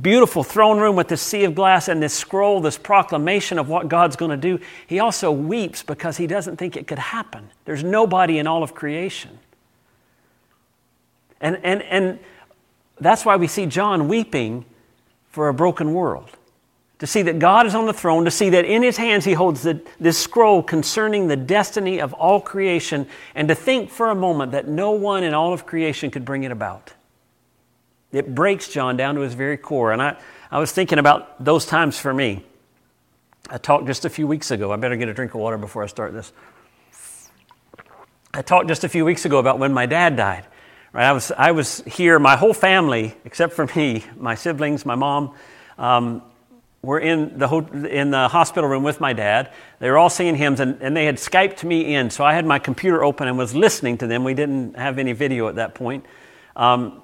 beautiful 0.00 0.42
throne 0.42 0.78
room 0.78 0.96
with 0.96 1.08
this 1.08 1.22
sea 1.22 1.44
of 1.44 1.54
glass 1.54 1.88
and 1.88 2.02
this 2.02 2.14
scroll, 2.14 2.60
this 2.60 2.78
proclamation 2.78 3.58
of 3.58 3.68
what 3.68 3.88
God's 3.88 4.16
going 4.16 4.30
to 4.30 4.36
do, 4.36 4.58
he 4.86 4.98
also 4.98 5.30
weeps 5.30 5.82
because 5.82 6.16
he 6.16 6.26
doesn't 6.26 6.56
think 6.56 6.76
it 6.76 6.86
could 6.86 6.98
happen. 6.98 7.50
There's 7.64 7.84
nobody 7.84 8.38
in 8.38 8.46
all 8.46 8.62
of 8.62 8.74
creation. 8.74 9.38
And, 11.40 11.58
and, 11.62 11.82
and 11.82 12.18
that's 12.98 13.24
why 13.24 13.36
we 13.36 13.46
see 13.46 13.66
John 13.66 14.08
weeping 14.08 14.64
for 15.28 15.48
a 15.48 15.54
broken 15.54 15.94
world. 15.94 16.30
to 17.04 17.06
see 17.06 17.22
that 17.22 17.38
God 17.38 17.66
is 17.66 17.74
on 17.74 17.86
the 17.86 17.92
throne, 17.92 18.24
to 18.24 18.30
see 18.30 18.50
that 18.50 18.64
in 18.64 18.82
his 18.82 18.96
hands 18.96 19.24
he 19.24 19.32
holds 19.32 19.62
the, 19.62 19.80
this 19.98 20.16
scroll 20.16 20.62
concerning 20.62 21.28
the 21.28 21.36
destiny 21.36 22.00
of 22.00 22.12
all 22.14 22.40
creation, 22.40 23.06
and 23.34 23.48
to 23.48 23.54
think 23.54 23.90
for 23.90 24.10
a 24.10 24.14
moment 24.14 24.52
that 24.52 24.68
no 24.68 24.92
one 24.92 25.24
in 25.24 25.34
all 25.34 25.52
of 25.52 25.66
creation 25.66 26.10
could 26.10 26.24
bring 26.24 26.44
it 26.44 26.52
about. 26.52 26.94
It 28.14 28.34
breaks 28.34 28.68
John 28.68 28.96
down 28.96 29.16
to 29.16 29.22
his 29.22 29.34
very 29.34 29.56
core. 29.56 29.92
And 29.92 30.00
I, 30.00 30.16
I 30.50 30.58
was 30.58 30.72
thinking 30.72 30.98
about 30.98 31.44
those 31.44 31.66
times 31.66 31.98
for 31.98 32.14
me. 32.14 32.44
I 33.50 33.58
talked 33.58 33.86
just 33.86 34.04
a 34.04 34.08
few 34.08 34.26
weeks 34.26 34.50
ago. 34.50 34.72
I 34.72 34.76
better 34.76 34.96
get 34.96 35.08
a 35.08 35.14
drink 35.14 35.34
of 35.34 35.40
water 35.40 35.58
before 35.58 35.82
I 35.82 35.86
start 35.86 36.12
this. 36.12 36.32
I 38.32 38.42
talked 38.42 38.68
just 38.68 38.84
a 38.84 38.88
few 38.88 39.04
weeks 39.04 39.24
ago 39.24 39.38
about 39.38 39.58
when 39.58 39.72
my 39.72 39.86
dad 39.86 40.16
died. 40.16 40.46
Right, 40.92 41.06
I 41.06 41.12
was 41.12 41.32
I 41.32 41.50
was 41.50 41.82
here. 41.86 42.20
My 42.20 42.36
whole 42.36 42.54
family, 42.54 43.14
except 43.24 43.54
for 43.54 43.66
me, 43.74 44.04
my 44.16 44.36
siblings, 44.36 44.86
my 44.86 44.94
mom, 44.94 45.34
um, 45.76 46.22
were 46.82 47.00
in 47.00 47.36
the 47.36 47.48
in 47.90 48.12
the 48.12 48.28
hospital 48.28 48.70
room 48.70 48.84
with 48.84 49.00
my 49.00 49.12
dad. 49.12 49.52
They 49.80 49.90
were 49.90 49.98
all 49.98 50.08
singing 50.08 50.36
hymns, 50.36 50.60
and, 50.60 50.80
and 50.80 50.96
they 50.96 51.04
had 51.04 51.16
skyped 51.16 51.64
me 51.64 51.96
in. 51.96 52.10
So 52.10 52.24
I 52.24 52.34
had 52.34 52.46
my 52.46 52.60
computer 52.60 53.02
open 53.02 53.26
and 53.26 53.36
was 53.36 53.56
listening 53.56 53.98
to 53.98 54.06
them. 54.06 54.22
We 54.22 54.34
didn't 54.34 54.78
have 54.78 54.98
any 54.98 55.12
video 55.12 55.48
at 55.48 55.56
that 55.56 55.74
point. 55.74 56.06
Um, 56.54 57.02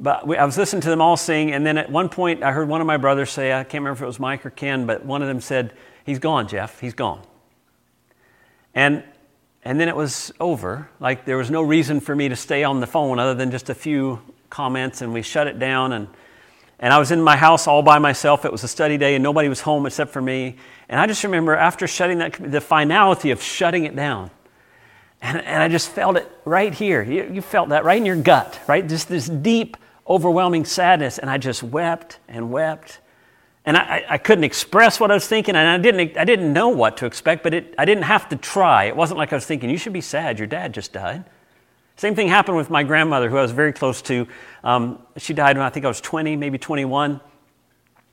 but 0.00 0.26
we, 0.26 0.36
I 0.36 0.44
was 0.44 0.56
listening 0.56 0.82
to 0.82 0.90
them 0.90 1.00
all 1.00 1.16
sing, 1.16 1.52
and 1.52 1.66
then 1.66 1.78
at 1.78 1.90
one 1.90 2.08
point 2.08 2.42
I 2.42 2.52
heard 2.52 2.68
one 2.68 2.80
of 2.80 2.86
my 2.86 2.96
brothers 2.96 3.30
say, 3.30 3.52
I 3.52 3.64
can't 3.64 3.82
remember 3.82 3.98
if 3.98 4.02
it 4.02 4.06
was 4.06 4.20
Mike 4.20 4.46
or 4.46 4.50
Ken, 4.50 4.86
but 4.86 5.04
one 5.04 5.22
of 5.22 5.28
them 5.28 5.40
said, 5.40 5.72
He's 6.04 6.18
gone, 6.18 6.48
Jeff, 6.48 6.80
he's 6.80 6.94
gone. 6.94 7.20
And 8.74 9.04
and 9.64 9.78
then 9.78 9.88
it 9.88 9.96
was 9.96 10.32
over. 10.40 10.88
Like 11.00 11.24
there 11.24 11.36
was 11.36 11.50
no 11.50 11.60
reason 11.60 12.00
for 12.00 12.16
me 12.16 12.28
to 12.30 12.36
stay 12.36 12.64
on 12.64 12.80
the 12.80 12.86
phone 12.86 13.18
other 13.18 13.34
than 13.34 13.50
just 13.50 13.68
a 13.68 13.74
few 13.74 14.22
comments, 14.50 15.02
and 15.02 15.12
we 15.12 15.20
shut 15.20 15.46
it 15.46 15.58
down. 15.58 15.92
And, 15.92 16.08
and 16.78 16.92
I 16.92 16.98
was 16.98 17.10
in 17.10 17.20
my 17.20 17.36
house 17.36 17.66
all 17.66 17.82
by 17.82 17.98
myself. 17.98 18.44
It 18.44 18.52
was 18.52 18.64
a 18.64 18.68
study 18.68 18.96
day, 18.96 19.14
and 19.14 19.22
nobody 19.22 19.48
was 19.48 19.60
home 19.60 19.84
except 19.84 20.10
for 20.10 20.22
me. 20.22 20.56
And 20.88 21.00
I 21.00 21.06
just 21.06 21.22
remember 21.24 21.54
after 21.54 21.86
shutting 21.86 22.18
that, 22.18 22.32
the 22.38 22.60
finality 22.60 23.30
of 23.30 23.42
shutting 23.42 23.84
it 23.84 23.94
down. 23.94 24.30
And, 25.20 25.38
and 25.42 25.62
I 25.62 25.68
just 25.68 25.90
felt 25.90 26.16
it 26.16 26.30
right 26.44 26.72
here. 26.72 27.02
You, 27.02 27.30
you 27.30 27.42
felt 27.42 27.70
that 27.70 27.84
right 27.84 27.98
in 27.98 28.06
your 28.06 28.16
gut, 28.16 28.58
right? 28.68 28.88
Just 28.88 29.08
this 29.08 29.28
deep, 29.28 29.76
overwhelming 30.08 30.64
sadness. 30.64 31.18
And 31.18 31.28
I 31.28 31.38
just 31.38 31.62
wept 31.62 32.18
and 32.28 32.50
wept 32.50 33.00
and 33.68 33.76
I, 33.76 34.02
I, 34.08 34.16
couldn't 34.16 34.44
express 34.44 34.98
what 34.98 35.10
I 35.10 35.14
was 35.14 35.28
thinking, 35.28 35.54
and 35.54 35.68
I 35.68 35.76
didn't, 35.76 36.16
I 36.16 36.24
didn't 36.24 36.54
know 36.54 36.68
what 36.68 36.96
to 36.96 37.06
expect, 37.06 37.42
but 37.42 37.52
it, 37.52 37.74
I 37.76 37.84
didn't 37.84 38.04
have 38.04 38.26
to 38.30 38.36
try. 38.36 38.84
It 38.84 38.96
wasn't 38.96 39.18
like 39.18 39.30
I 39.30 39.36
was 39.36 39.44
thinking, 39.44 39.68
you 39.68 39.76
should 39.76 39.92
be 39.92 40.00
sad, 40.00 40.38
your 40.38 40.46
dad 40.46 40.72
just 40.72 40.94
died. 40.94 41.24
Same 41.96 42.14
thing 42.14 42.28
happened 42.28 42.56
with 42.56 42.70
my 42.70 42.82
grandmother, 42.82 43.28
who 43.28 43.36
I 43.36 43.42
was 43.42 43.52
very 43.52 43.74
close 43.74 44.00
to. 44.02 44.26
Um, 44.64 45.02
she 45.18 45.34
died 45.34 45.58
when 45.58 45.66
I 45.66 45.68
think 45.68 45.84
I 45.84 45.88
was 45.88 46.00
20, 46.00 46.34
maybe 46.34 46.56
21. 46.56 47.20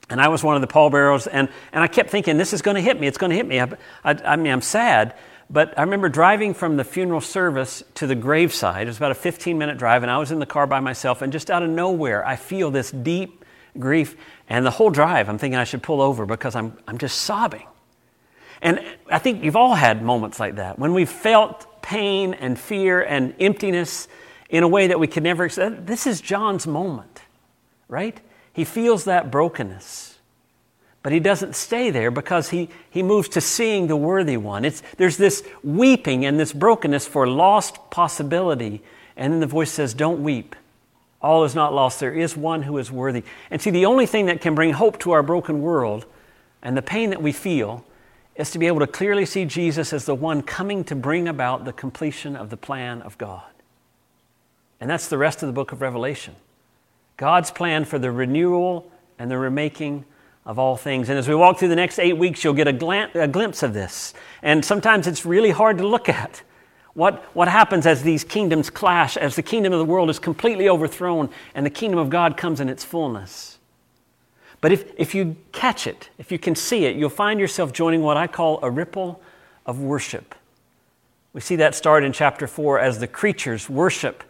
And 0.09 0.19
I 0.19 0.27
was 0.27 0.43
one 0.43 0.55
of 0.55 0.61
the 0.61 0.67
pallbearers, 0.67 1.25
and, 1.25 1.47
and 1.71 1.81
I 1.81 1.87
kept 1.87 2.09
thinking, 2.09 2.37
this 2.37 2.51
is 2.51 2.61
going 2.61 2.75
to 2.75 2.81
hit 2.81 2.99
me, 2.99 3.07
it's 3.07 3.17
going 3.17 3.29
to 3.29 3.35
hit 3.37 3.47
me. 3.47 3.61
I, 3.61 3.69
I, 4.03 4.11
I 4.25 4.35
mean, 4.35 4.51
I'm 4.51 4.61
sad, 4.61 5.15
but 5.49 5.77
I 5.77 5.83
remember 5.83 6.09
driving 6.09 6.53
from 6.53 6.77
the 6.77 6.83
funeral 6.83 7.21
service 7.21 7.83
to 7.95 8.07
the 8.07 8.15
graveside. 8.15 8.83
It 8.83 8.89
was 8.89 8.97
about 8.97 9.11
a 9.11 9.15
15 9.15 9.57
minute 9.57 9.77
drive, 9.77 10.01
and 10.03 10.11
I 10.11 10.17
was 10.17 10.31
in 10.31 10.39
the 10.39 10.45
car 10.45 10.67
by 10.67 10.79
myself, 10.79 11.21
and 11.21 11.31
just 11.31 11.51
out 11.51 11.63
of 11.63 11.69
nowhere, 11.69 12.25
I 12.25 12.35
feel 12.35 12.71
this 12.71 12.91
deep 12.91 13.45
grief. 13.77 14.15
And 14.49 14.65
the 14.65 14.71
whole 14.71 14.89
drive, 14.89 15.29
I'm 15.29 15.37
thinking 15.37 15.57
I 15.57 15.63
should 15.63 15.83
pull 15.83 16.01
over 16.01 16.25
because 16.25 16.55
I'm, 16.55 16.77
I'm 16.87 16.97
just 16.97 17.21
sobbing. 17.21 17.67
And 18.61 18.83
I 19.11 19.19
think 19.19 19.43
you've 19.43 19.55
all 19.55 19.75
had 19.75 20.01
moments 20.01 20.39
like 20.39 20.55
that 20.55 20.79
when 20.79 20.93
we've 20.93 21.09
felt 21.09 21.81
pain 21.81 22.33
and 22.33 22.57
fear 22.57 23.01
and 23.01 23.35
emptiness 23.39 24.07
in 24.49 24.63
a 24.63 24.67
way 24.67 24.87
that 24.87 24.99
we 24.99 25.07
could 25.07 25.23
never. 25.23 25.47
This 25.49 26.07
is 26.07 26.21
John's 26.21 26.65
moment, 26.65 27.21
right? 27.87 28.19
He 28.53 28.63
feels 28.63 29.05
that 29.05 29.29
brokenness. 29.29 30.14
But 31.05 31.13
he 31.13 31.19
doesn't 31.19 31.55
stay 31.55 31.91
there 31.91 32.09
because 32.09 32.49
he, 32.49 32.67
he 32.89 33.03
moves 33.03 33.29
to 33.29 33.39
seeing 33.39 33.85
the 33.85 33.95
worthy 33.95 34.37
one. 34.37 34.65
It's, 34.65 34.81
there's 34.97 35.17
this 35.17 35.43
weeping 35.63 36.25
and 36.25 36.39
this 36.39 36.51
brokenness 36.51 37.05
for 37.05 37.27
lost 37.27 37.91
possibility. 37.91 38.81
And 39.15 39.31
then 39.31 39.39
the 39.39 39.45
voice 39.45 39.71
says, 39.71 39.93
Don't 39.93 40.23
weep. 40.23 40.55
All 41.21 41.43
is 41.43 41.53
not 41.53 41.75
lost. 41.75 41.99
There 41.99 42.11
is 42.11 42.35
one 42.35 42.63
who 42.63 42.79
is 42.79 42.91
worthy. 42.91 43.21
And 43.51 43.61
see, 43.61 43.69
the 43.69 43.85
only 43.85 44.07
thing 44.07 44.25
that 44.25 44.41
can 44.41 44.55
bring 44.55 44.73
hope 44.73 44.97
to 45.01 45.11
our 45.11 45.21
broken 45.21 45.61
world 45.61 46.07
and 46.63 46.75
the 46.75 46.81
pain 46.81 47.11
that 47.11 47.21
we 47.21 47.31
feel 47.31 47.85
is 48.35 48.49
to 48.49 48.57
be 48.57 48.65
able 48.65 48.79
to 48.79 48.87
clearly 48.87 49.27
see 49.27 49.45
Jesus 49.45 49.93
as 49.93 50.05
the 50.05 50.15
one 50.15 50.41
coming 50.41 50.83
to 50.85 50.95
bring 50.95 51.27
about 51.27 51.65
the 51.65 51.73
completion 51.73 52.35
of 52.35 52.49
the 52.49 52.57
plan 52.57 53.03
of 53.03 53.15
God. 53.19 53.45
And 54.81 54.89
that's 54.89 55.07
the 55.07 55.19
rest 55.19 55.43
of 55.43 55.47
the 55.49 55.53
book 55.53 55.71
of 55.71 55.81
Revelation. 55.81 56.35
God's 57.15 57.51
plan 57.51 57.85
for 57.85 57.99
the 57.99 58.11
renewal 58.11 58.91
and 59.19 59.29
the 59.29 59.37
remaking 59.37 60.05
of 60.45 60.59
all 60.59 60.77
things. 60.77 61.09
And 61.09 61.17
as 61.17 61.27
we 61.27 61.35
walk 61.35 61.57
through 61.57 61.69
the 61.69 61.75
next 61.75 61.99
eight 61.99 62.17
weeks, 62.17 62.43
you'll 62.43 62.53
get 62.53 62.67
a, 62.67 62.73
glam- 62.73 63.09
a 63.15 63.27
glimpse 63.27 63.63
of 63.63 63.73
this. 63.73 64.13
And 64.43 64.63
sometimes 64.63 65.07
it's 65.07 65.25
really 65.25 65.51
hard 65.51 65.77
to 65.79 65.87
look 65.87 66.07
at. 66.07 66.43
What, 66.93 67.23
what 67.35 67.47
happens 67.47 67.85
as 67.85 68.03
these 68.03 68.23
kingdoms 68.23 68.69
clash, 68.69 69.17
as 69.17 69.35
the 69.35 69.43
kingdom 69.43 69.73
of 69.73 69.79
the 69.79 69.85
world 69.85 70.09
is 70.09 70.19
completely 70.19 70.69
overthrown 70.69 71.29
and 71.53 71.65
the 71.65 71.71
kingdom 71.71 71.99
of 71.99 72.09
God 72.09 72.37
comes 72.37 72.61
in 72.61 72.69
its 72.69 72.85
fullness? 72.85 73.57
But 74.61 74.71
if, 74.71 74.91
if 74.97 75.13
you 75.13 75.35
catch 75.51 75.87
it, 75.87 76.09
if 76.17 76.31
you 76.31 76.39
can 76.39 76.55
see 76.55 76.85
it, 76.85 76.95
you'll 76.95 77.09
find 77.09 77.39
yourself 77.39 77.73
joining 77.73 78.01
what 78.01 78.17
I 78.17 78.27
call 78.27 78.59
a 78.63 78.71
ripple 78.71 79.21
of 79.65 79.79
worship. 79.81 80.35
We 81.33 81.41
see 81.41 81.57
that 81.57 81.75
start 81.75 82.03
in 82.03 82.13
chapter 82.13 82.47
4 82.47 82.79
as 82.79 82.99
the 82.99 83.07
creatures 83.07 83.69
worship 83.69 84.23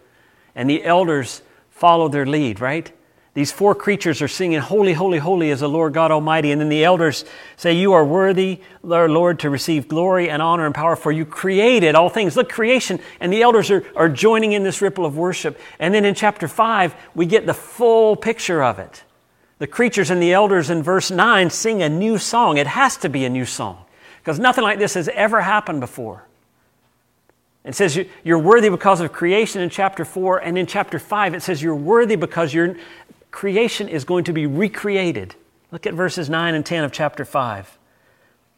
and 0.56 0.67
the 0.69 0.84
elders 0.84 1.43
follow 1.69 2.08
their 2.08 2.25
lead, 2.25 2.60
right? 2.60 2.91
These 3.36 3.52
four 3.52 3.76
creatures 3.76 4.21
are 4.21 4.30
singing, 4.30 4.62
Holy, 4.62 4.93
holy, 4.93 5.17
holy 5.17 5.50
is 5.50 5.60
the 5.60 5.67
Lord 5.67 5.93
God 5.93 6.10
Almighty. 6.10 6.52
And 6.52 6.62
then 6.62 6.69
the 6.69 6.86
elders 6.86 7.26
say, 7.58 7.74
You 7.74 7.91
are 7.91 8.06
worthy, 8.06 8.62
Lord, 8.82 9.39
to 9.39 9.50
receive 9.50 9.89
glory 9.89 10.30
and 10.30 10.41
honor 10.41 10.65
and 10.65 10.74
power, 10.74 10.95
for 10.95 11.12
you 11.12 11.26
created 11.26 11.95
all 11.95 12.08
things. 12.08 12.38
Look, 12.38 12.48
creation. 12.48 12.98
And 13.19 13.34
the 13.34 13.41
elders 13.41 13.69
are, 13.69 13.86
are 13.98 14.08
joining 14.08 14.54
in 14.54 14.63
this 14.63 14.82
ripple 14.82 15.06
of 15.06 15.17
worship. 15.17 15.60
And 15.80 15.93
then 15.93 16.06
in 16.06 16.15
chapter 16.15 16.48
5, 16.48 16.95
we 17.13 17.26
get 17.26 17.45
the 17.45 17.54
full 17.54 18.15
picture 18.15 18.63
of 18.63 18.80
it. 18.80 19.04
The 19.60 19.67
creatures 19.67 20.10
and 20.10 20.21
the 20.21 20.32
elders 20.32 20.69
in 20.69 20.82
verse 20.82 21.12
9 21.12 21.50
sing 21.50 21.84
a 21.84 21.89
new 21.89 22.17
song. 22.17 22.56
It 22.56 22.67
has 22.67 22.95
to 22.98 23.10
be 23.10 23.26
a 23.26 23.30
new 23.30 23.45
song, 23.45 23.84
because 24.19 24.39
nothing 24.39 24.63
like 24.63 24.80
this 24.80 24.93
has 24.93 25.10
ever 25.10 25.41
happened 25.41 25.82
before. 25.82 26.26
It 27.65 27.74
says 27.74 28.00
you're 28.24 28.39
worthy 28.39 28.69
because 28.69 29.02
of 29.02 29.12
creation 29.12 29.60
in 29.60 29.71
chapter 29.71 30.06
4, 30.06 30.38
and 30.38 30.56
in 30.58 30.67
chapter 30.67 31.00
5 31.00 31.34
it 31.34 31.41
says 31.41 31.63
you're 31.63 31.76
worthy 31.76 32.15
because 32.15 32.54
you're 32.54 32.76
creation 33.36 33.89
is 33.89 34.06
going 34.06 34.24
to 34.24 34.32
be 34.32 34.48
recreated. 34.48 35.36
Look 35.69 35.86
at 35.86 35.93
verses 35.93 36.30
9 36.30 36.56
and 36.56 36.65
10 36.65 36.86
of 36.86 36.93
chapter 36.93 37.26
5. 37.26 37.78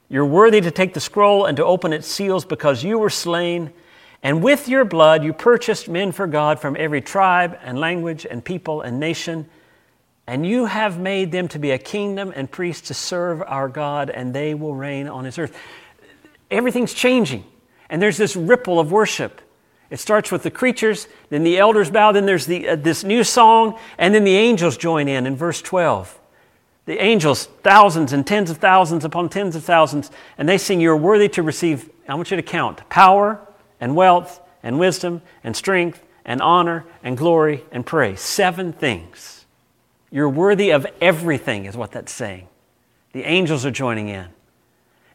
You're 0.07 0.23
worthy 0.23 0.61
to 0.61 0.69
take 0.69 0.93
the 0.93 0.99
scroll 0.99 1.45
and 1.45 1.57
to 1.57 1.65
open 1.65 1.93
its 1.93 2.07
seals 2.07 2.45
because 2.45 2.83
you 2.83 2.99
were 2.99 3.09
slain, 3.09 3.73
and 4.21 4.43
with 4.43 4.69
your 4.69 4.85
blood 4.85 5.23
you 5.23 5.33
purchased 5.33 5.89
men 5.89 6.11
for 6.11 6.27
God 6.27 6.59
from 6.59 6.77
every 6.77 7.01
tribe 7.01 7.57
and 7.63 7.79
language 7.79 8.27
and 8.29 8.45
people 8.45 8.81
and 8.81 8.99
nation, 8.99 9.49
and 10.27 10.45
you 10.45 10.65
have 10.65 10.99
made 10.99 11.31
them 11.31 11.47
to 11.47 11.57
be 11.57 11.71
a 11.71 11.79
kingdom 11.79 12.31
and 12.35 12.49
priests 12.49 12.89
to 12.89 12.93
serve 12.93 13.41
our 13.47 13.67
God, 13.67 14.11
and 14.11 14.31
they 14.31 14.53
will 14.53 14.75
reign 14.75 15.07
on 15.07 15.25
his 15.25 15.39
earth. 15.39 15.57
Everything's 16.51 16.93
changing, 16.93 17.43
and 17.89 17.99
there's 17.99 18.17
this 18.17 18.35
ripple 18.35 18.79
of 18.79 18.91
worship. 18.91 19.41
It 19.89 19.99
starts 19.99 20.31
with 20.31 20.43
the 20.43 20.51
creatures, 20.51 21.07
then 21.29 21.43
the 21.43 21.57
elders 21.57 21.89
bow, 21.89 22.11
then 22.11 22.25
there's 22.25 22.45
the, 22.45 22.69
uh, 22.69 22.75
this 22.75 23.03
new 23.03 23.23
song, 23.23 23.79
and 23.97 24.13
then 24.13 24.25
the 24.25 24.35
angels 24.35 24.77
join 24.77 25.07
in 25.07 25.25
in 25.25 25.35
verse 25.35 25.61
12. 25.61 26.19
The 26.85 27.01
angels, 27.01 27.45
thousands 27.63 28.13
and 28.13 28.25
tens 28.25 28.49
of 28.49 28.57
thousands 28.57 29.05
upon 29.05 29.29
tens 29.29 29.55
of 29.55 29.63
thousands, 29.63 30.11
and 30.37 30.47
they 30.47 30.57
sing, 30.57 30.81
You're 30.81 30.97
worthy 30.97 31.29
to 31.29 31.43
receive, 31.43 31.89
I 32.07 32.15
want 32.15 32.31
you 32.31 32.37
to 32.37 32.43
count, 32.43 32.87
power 32.89 33.39
and 33.79 33.95
wealth 33.95 34.41
and 34.63 34.79
wisdom 34.79 35.21
and 35.43 35.55
strength 35.55 36.03
and 36.25 36.41
honor 36.41 36.85
and 37.03 37.17
glory 37.17 37.63
and 37.71 37.85
praise. 37.85 38.19
Seven 38.21 38.73
things. 38.73 39.45
You're 40.11 40.29
worthy 40.29 40.71
of 40.71 40.87
everything, 41.01 41.65
is 41.65 41.75
what 41.75 41.91
that's 41.91 42.11
saying. 42.11 42.47
The 43.13 43.23
angels 43.23 43.65
are 43.65 43.71
joining 43.71 44.09
in. 44.09 44.27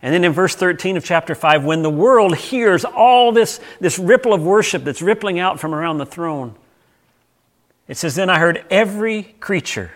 And 0.03 0.13
then 0.13 0.25
in 0.25 0.33
verse 0.33 0.57
13 0.57 0.97
of 0.97 1.05
chapter 1.05 1.35
5, 1.35 1.65
when 1.65 1.83
the 1.83 1.91
world 1.91 2.37
hears 2.37 2.85
all 2.85 3.31
this, 3.31 3.61
this 3.81 4.01
ripple 4.01 4.35
of 4.35 4.43
worship 4.43 4.83
that's 4.83 5.01
rippling 5.01 5.39
out 5.39 5.61
from 5.61 5.75
around 5.75 5.99
the 5.99 6.07
throne, 6.07 6.57
it 7.87 7.97
says, 7.97 8.17
Then 8.17 8.29
I 8.29 8.41
heard 8.41 8.65
every 8.69 9.23
creature 9.39 9.93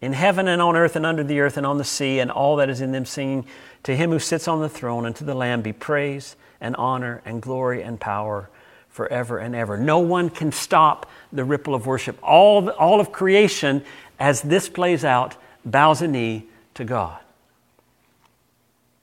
in 0.00 0.12
heaven 0.12 0.48
and 0.48 0.60
on 0.60 0.74
earth 0.74 0.96
and 0.96 1.06
under 1.06 1.22
the 1.22 1.38
earth 1.38 1.56
and 1.56 1.64
on 1.64 1.78
the 1.78 1.84
sea 1.84 2.18
and 2.18 2.32
all 2.32 2.56
that 2.56 2.68
is 2.68 2.80
in 2.80 2.90
them 2.90 3.06
singing, 3.06 3.46
To 3.84 3.94
him 3.94 4.10
who 4.10 4.18
sits 4.18 4.48
on 4.48 4.60
the 4.60 4.68
throne 4.68 5.06
and 5.06 5.14
to 5.16 5.24
the 5.24 5.34
Lamb 5.34 5.62
be 5.62 5.72
praise 5.72 6.34
and 6.60 6.74
honor 6.76 7.22
and 7.24 7.40
glory 7.40 7.82
and 7.82 8.00
power 8.00 8.50
forever 8.88 9.38
and 9.38 9.54
ever. 9.54 9.76
No 9.76 10.00
one 10.00 10.30
can 10.30 10.50
stop 10.50 11.10
the 11.32 11.44
ripple 11.44 11.74
of 11.74 11.86
worship. 11.86 12.18
All, 12.22 12.70
all 12.70 13.00
of 13.00 13.12
creation, 13.12 13.84
as 14.18 14.42
this 14.42 14.68
plays 14.68 15.04
out, 15.04 15.36
bows 15.64 16.02
a 16.02 16.08
knee 16.08 16.46
to 16.74 16.84
God. 16.84 17.18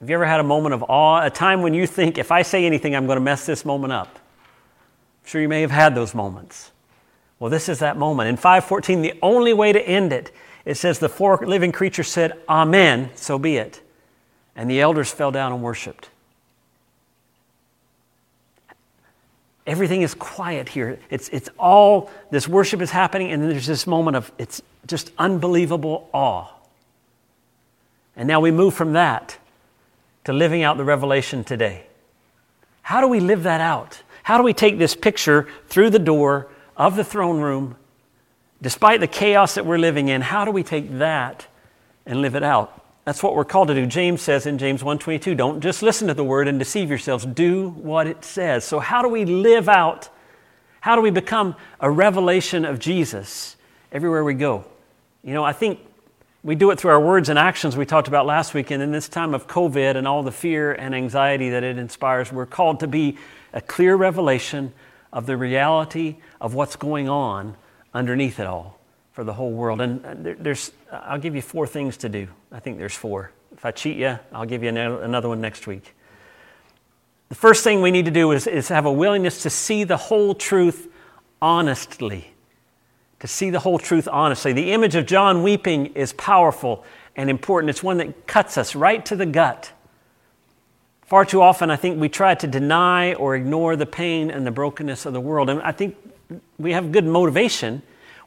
Have 0.01 0.09
you 0.09 0.15
ever 0.15 0.25
had 0.25 0.39
a 0.39 0.43
moment 0.43 0.73
of 0.73 0.83
awe, 0.89 1.23
a 1.23 1.29
time 1.29 1.61
when 1.61 1.75
you 1.75 1.85
think, 1.85 2.17
if 2.17 2.31
I 2.31 2.41
say 2.41 2.65
anything, 2.65 2.95
I'm 2.95 3.05
going 3.05 3.17
to 3.17 3.23
mess 3.23 3.45
this 3.45 3.63
moment 3.63 3.93
up? 3.93 4.07
I'm 4.15 5.27
sure 5.27 5.39
you 5.39 5.47
may 5.47 5.61
have 5.61 5.71
had 5.71 5.93
those 5.93 6.15
moments. 6.15 6.71
Well, 7.37 7.51
this 7.51 7.69
is 7.69 7.79
that 7.79 7.97
moment. 7.97 8.27
In 8.27 8.35
514, 8.35 9.03
the 9.03 9.13
only 9.21 9.53
way 9.53 9.71
to 9.71 9.79
end 9.79 10.11
it 10.11 10.31
it 10.65 10.75
says, 10.75 10.97
The 10.97 11.09
four 11.09 11.37
living 11.45 11.71
creatures 11.71 12.07
said, 12.07 12.39
Amen, 12.49 13.11
so 13.13 13.37
be 13.37 13.57
it. 13.57 13.81
And 14.55 14.69
the 14.69 14.81
elders 14.81 15.11
fell 15.11 15.31
down 15.31 15.53
and 15.53 15.61
worshiped. 15.61 16.09
Everything 19.67 20.01
is 20.01 20.15
quiet 20.15 20.69
here. 20.69 20.99
It's, 21.11 21.29
it's 21.29 21.49
all, 21.59 22.09
this 22.31 22.47
worship 22.47 22.81
is 22.81 22.89
happening, 22.89 23.31
and 23.31 23.43
then 23.43 23.51
there's 23.51 23.67
this 23.67 23.85
moment 23.85 24.17
of, 24.17 24.31
it's 24.39 24.63
just 24.87 25.11
unbelievable 25.19 26.09
awe. 26.11 26.47
And 28.15 28.27
now 28.27 28.39
we 28.39 28.49
move 28.49 28.73
from 28.73 28.93
that 28.93 29.37
to 30.23 30.33
living 30.33 30.63
out 30.63 30.77
the 30.77 30.83
revelation 30.83 31.43
today. 31.43 31.85
How 32.81 33.01
do 33.01 33.07
we 33.07 33.19
live 33.19 33.43
that 33.43 33.61
out? 33.61 34.01
How 34.23 34.37
do 34.37 34.43
we 34.43 34.53
take 34.53 34.77
this 34.77 34.95
picture 34.95 35.47
through 35.67 35.89
the 35.89 35.99
door 35.99 36.49
of 36.77 36.95
the 36.95 37.03
throne 37.03 37.41
room, 37.41 37.75
despite 38.61 38.99
the 38.99 39.07
chaos 39.07 39.55
that 39.55 39.65
we're 39.65 39.77
living 39.77 40.09
in? 40.09 40.21
How 40.21 40.45
do 40.45 40.51
we 40.51 40.63
take 40.63 40.99
that 40.99 41.47
and 42.05 42.21
live 42.21 42.35
it 42.35 42.43
out? 42.43 42.77
That's 43.03 43.23
what 43.23 43.35
we're 43.35 43.45
called 43.45 43.69
to 43.69 43.73
do. 43.73 43.85
James 43.87 44.21
says 44.21 44.45
in 44.45 44.57
James 44.57 44.83
1:22, 44.83 45.35
don't 45.35 45.59
just 45.59 45.81
listen 45.81 46.07
to 46.07 46.13
the 46.13 46.23
word 46.23 46.47
and 46.47 46.59
deceive 46.59 46.89
yourselves, 46.89 47.25
do 47.25 47.69
what 47.69 48.05
it 48.05 48.23
says. 48.23 48.63
So 48.63 48.79
how 48.79 49.01
do 49.01 49.07
we 49.09 49.25
live 49.25 49.67
out? 49.67 50.09
How 50.81 50.95
do 50.95 51.01
we 51.01 51.09
become 51.09 51.55
a 51.79 51.89
revelation 51.89 52.63
of 52.63 52.79
Jesus 52.79 53.55
everywhere 53.91 54.23
we 54.23 54.35
go? 54.35 54.65
You 55.23 55.33
know, 55.33 55.43
I 55.43 55.53
think 55.53 55.79
we 56.43 56.55
do 56.55 56.71
it 56.71 56.79
through 56.79 56.91
our 56.91 56.99
words 56.99 57.29
and 57.29 57.37
actions 57.37 57.77
we 57.77 57.85
talked 57.85 58.07
about 58.07 58.25
last 58.25 58.53
week 58.53 58.71
and 58.71 58.81
in 58.81 58.91
this 58.91 59.07
time 59.07 59.33
of 59.33 59.47
COVID 59.47 59.95
and 59.95 60.07
all 60.07 60.23
the 60.23 60.31
fear 60.31 60.71
and 60.73 60.95
anxiety 60.95 61.51
that 61.51 61.63
it 61.63 61.77
inspires, 61.77 62.31
we're 62.31 62.47
called 62.47 62.79
to 62.79 62.87
be 62.87 63.17
a 63.53 63.61
clear 63.61 63.95
revelation 63.95 64.73
of 65.13 65.27
the 65.27 65.37
reality 65.37 66.17
of 66.39 66.55
what's 66.55 66.75
going 66.75 67.07
on 67.07 67.55
underneath 67.93 68.39
it 68.39 68.47
all 68.47 68.79
for 69.11 69.23
the 69.23 69.33
whole 69.33 69.51
world. 69.51 69.81
And 69.81 70.05
uh, 70.05 70.33
there's, 70.39 70.71
I'll 70.91 71.19
give 71.19 71.35
you 71.35 71.41
four 71.41 71.67
things 71.67 71.97
to 71.97 72.09
do. 72.09 72.27
I 72.51 72.59
think 72.59 72.79
there's 72.79 72.95
four. 72.95 73.31
If 73.53 73.65
I 73.65 73.71
cheat 73.71 73.97
you, 73.97 74.17
I'll 74.31 74.45
give 74.45 74.63
you 74.63 74.69
another 74.69 75.27
one 75.27 75.41
next 75.41 75.67
week. 75.67 75.93
The 77.29 77.35
first 77.35 77.63
thing 77.63 77.81
we 77.81 77.91
need 77.91 78.05
to 78.05 78.11
do 78.11 78.31
is, 78.31 78.47
is 78.47 78.69
have 78.69 78.85
a 78.85 78.91
willingness 78.91 79.43
to 79.43 79.49
see 79.49 79.83
the 79.83 79.97
whole 79.97 80.33
truth 80.33 80.87
honestly. 81.41 82.30
To 83.21 83.27
see 83.27 83.49
the 83.49 83.59
whole 83.59 83.79
truth 83.79 84.07
honestly. 84.11 84.53
The 84.53 84.71
image 84.71 84.95
of 84.95 85.05
John 85.05 85.41
weeping 85.41 85.87
is 85.87 86.13
powerful 86.13 86.83
and 87.15 87.29
important. 87.29 87.69
It's 87.69 87.81
one 87.81 87.97
that 87.97 88.27
cuts 88.27 88.57
us 88.57 88.75
right 88.75 89.05
to 89.05 89.15
the 89.15 89.25
gut. 89.25 89.71
Far 91.05 91.25
too 91.25 91.41
often, 91.41 91.69
I 91.69 91.75
think 91.75 91.99
we 91.99 92.09
try 92.09 92.35
to 92.35 92.47
deny 92.47 93.13
or 93.15 93.35
ignore 93.35 93.75
the 93.75 93.85
pain 93.85 94.29
and 94.29 94.45
the 94.45 94.51
brokenness 94.51 95.05
of 95.05 95.13
the 95.13 95.19
world. 95.19 95.49
And 95.49 95.61
I 95.61 95.71
think 95.71 95.97
we 96.57 96.71
have 96.71 96.91
good 96.91 97.05
motivation 97.05 97.81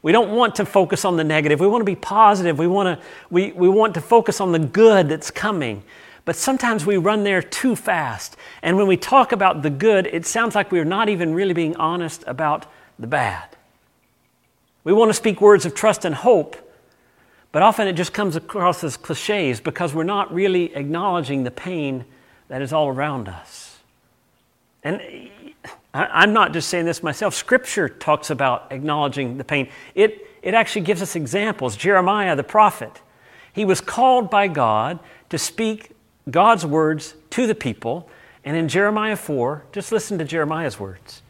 we 0.05 0.11
don't 0.11 0.35
want 0.35 0.53
to 0.57 0.67
focus 0.67 1.03
on 1.03 1.17
the 1.17 1.23
negative. 1.23 1.59
We 1.59 1.65
want 1.65 1.81
to 1.81 1.85
be 1.85 1.95
positive. 1.95 2.59
We 2.59 2.67
want 2.67 2.99
to, 2.99 3.05
we, 3.31 3.53
we 3.53 3.67
want 3.67 3.95
to 3.95 4.01
focus 4.01 4.39
on 4.39 4.51
the 4.51 4.59
good 4.59 5.09
that's 5.09 5.31
coming. 5.31 5.83
But 6.25 6.35
sometimes 6.35 6.85
we 6.85 6.97
run 6.97 7.23
there 7.23 7.41
too 7.41 7.75
fast. 7.75 8.37
And 8.61 8.77
when 8.77 8.85
we 8.85 8.97
talk 8.97 9.31
about 9.31 9.63
the 9.63 9.71
good, 9.71 10.05
it 10.05 10.27
sounds 10.27 10.53
like 10.53 10.71
we're 10.71 10.85
not 10.85 11.09
even 11.09 11.33
really 11.33 11.55
being 11.55 11.75
honest 11.77 12.23
about 12.27 12.71
the 12.99 13.07
bad. 13.07 13.57
We 14.85 14.93
want 14.93 15.09
to 15.09 15.13
speak 15.13 15.41
words 15.41 15.65
of 15.65 15.73
trust 15.73 16.05
and 16.05 16.15
hope, 16.15 16.55
but 17.51 17.61
often 17.61 17.87
it 17.87 17.93
just 17.93 18.13
comes 18.13 18.35
across 18.37 18.83
as 18.83 18.95
cliches 18.95 19.59
because 19.59 19.93
we're 19.93 20.03
not 20.03 20.33
really 20.33 20.73
acknowledging 20.75 21.43
the 21.43 21.51
pain 21.51 22.05
that 22.47 22.61
is 22.61 22.71
all 22.71 22.87
around 22.87 23.27
us. 23.27 23.79
And 24.83 25.01
I'm 25.93 26.33
not 26.33 26.53
just 26.53 26.69
saying 26.69 26.85
this 26.85 27.01
myself. 27.01 27.33
Scripture 27.33 27.89
talks 27.89 28.29
about 28.29 28.71
acknowledging 28.71 29.37
the 29.37 29.43
pain. 29.43 29.69
It, 29.95 30.27
it 30.43 30.53
actually 30.53 30.81
gives 30.81 31.01
us 31.01 31.15
examples. 31.15 31.75
Jeremiah, 31.75 32.35
the 32.35 32.43
prophet, 32.43 33.01
he 33.51 33.65
was 33.65 33.81
called 33.81 34.29
by 34.29 34.47
God 34.47 34.99
to 35.29 35.39
speak 35.39 35.91
God's 36.29 36.65
words 36.65 37.15
to 37.31 37.47
the 37.47 37.55
people. 37.55 38.07
And 38.43 38.55
in 38.55 38.67
Jeremiah 38.67 39.15
4, 39.15 39.65
just 39.71 39.91
listen 39.91 40.19
to 40.19 40.25
Jeremiah's 40.25 40.79
words. 40.79 41.23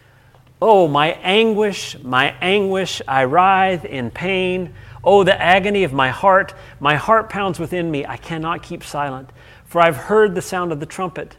Oh, 0.61 0.87
my 0.87 1.11
anguish, 1.21 1.97
my 2.01 2.35
anguish, 2.41 3.01
I 3.07 3.25
writhe 3.25 3.85
in 3.85 4.09
pain. 4.09 4.73
Oh, 5.03 5.23
the 5.23 5.39
agony 5.39 5.83
of 5.83 5.93
my 5.93 6.09
heart. 6.09 6.53
My 6.79 6.95
heart 6.95 7.29
pounds 7.29 7.59
within 7.59 7.91
me. 7.91 8.05
I 8.05 8.17
cannot 8.17 8.63
keep 8.63 8.83
silent, 8.83 9.29
for 9.65 9.81
I've 9.81 9.97
heard 9.97 10.33
the 10.33 10.41
sound 10.41 10.71
of 10.71 10.79
the 10.79 10.85
trumpet. 10.85 11.35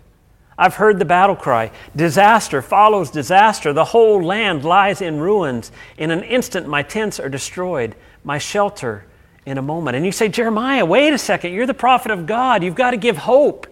I've 0.59 0.74
heard 0.74 0.98
the 0.98 1.05
battle 1.05 1.37
cry. 1.37 1.70
Disaster 1.94 2.62
follows 2.62 3.11
disaster. 3.11 3.72
The 3.72 3.85
whole 3.85 4.22
land 4.22 4.64
lies 4.64 5.02
in 5.02 5.20
ruins. 5.20 5.70
In 5.98 6.11
an 6.11 6.22
instant, 6.22 6.66
my 6.66 6.83
tents 6.83 7.20
are 7.20 7.29
destroyed, 7.29 7.94
my 8.24 8.38
shelter 8.38 9.07
in 9.44 9.59
a 9.59 9.62
moment. 9.62 9.96
And 9.96 10.07
you 10.07 10.12
say, 10.12 10.29
Jeremiah, 10.29 10.85
wait 10.85 11.12
a 11.12 11.18
second. 11.18 11.52
You're 11.52 11.66
the 11.66 11.74
prophet 11.74 12.11
of 12.11 12.26
God. 12.26 12.62
You've 12.62 12.74
got 12.74 12.92
to 12.92 12.96
give 12.96 13.16
hope. 13.16 13.66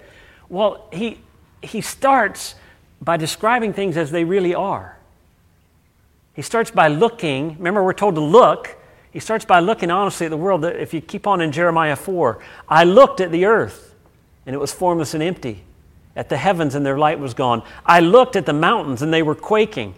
Well, 0.49 0.89
he, 0.93 1.21
he 1.63 1.81
starts 1.81 2.55
by 3.01 3.17
describing 3.17 3.73
things 3.73 3.97
as 3.97 4.11
they 4.11 4.25
really 4.25 4.55
are. 4.55 4.94
He 6.35 6.43
starts 6.43 6.71
by 6.71 6.89
looking. 6.89 7.57
Remember, 7.57 7.83
we're 7.83 7.93
told 7.93 8.17
to 8.17 8.21
look. 8.21 8.77
He 9.11 9.21
starts 9.21 9.45
by 9.45 9.61
looking 9.61 9.91
honestly 9.91 10.27
at 10.27 10.31
the 10.31 10.37
world. 10.37 10.65
If 10.65 10.93
you 10.93 11.01
keep 11.01 11.27
on 11.27 11.41
in 11.41 11.53
Jeremiah 11.53 11.97
4, 11.97 12.41
I 12.69 12.85
looked 12.85 13.21
at 13.21 13.31
the 13.31 13.45
earth, 13.47 13.95
and 14.45 14.55
it 14.55 14.59
was 14.59 14.73
formless 14.73 15.15
and 15.15 15.23
empty 15.23 15.65
at 16.17 16.29
the 16.29 16.37
heavens 16.37 16.75
and 16.75 16.85
their 16.85 16.99
light 16.99 17.19
was 17.19 17.35
gone. 17.35 17.63
I 17.85 18.01
looked 18.01 18.37
at 18.37 18.47
the 18.47 18.53
mountains 18.53 19.03
and 19.03 19.13
they 19.13 19.23
were 19.23 19.35
quaking. 19.35 19.95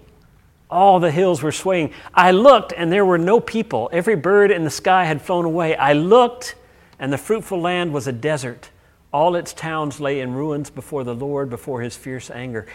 All 0.70 0.98
the 0.98 1.10
hills 1.10 1.42
were 1.42 1.52
swaying. 1.52 1.92
I 2.14 2.30
looked 2.32 2.72
and 2.76 2.90
there 2.90 3.04
were 3.04 3.18
no 3.18 3.38
people. 3.38 3.88
Every 3.92 4.16
bird 4.16 4.50
in 4.50 4.64
the 4.64 4.70
sky 4.70 5.04
had 5.04 5.22
flown 5.22 5.44
away. 5.44 5.76
I 5.76 5.92
looked 5.92 6.54
and 6.98 7.12
the 7.12 7.18
fruitful 7.18 7.60
land 7.60 7.92
was 7.92 8.06
a 8.06 8.12
desert. 8.12 8.70
All 9.12 9.36
its 9.36 9.52
towns 9.52 10.00
lay 10.00 10.20
in 10.20 10.34
ruins 10.34 10.70
before 10.70 11.04
the 11.04 11.14
Lord, 11.14 11.50
before 11.50 11.82
his 11.82 11.96
fierce 11.96 12.30
anger. 12.30 12.66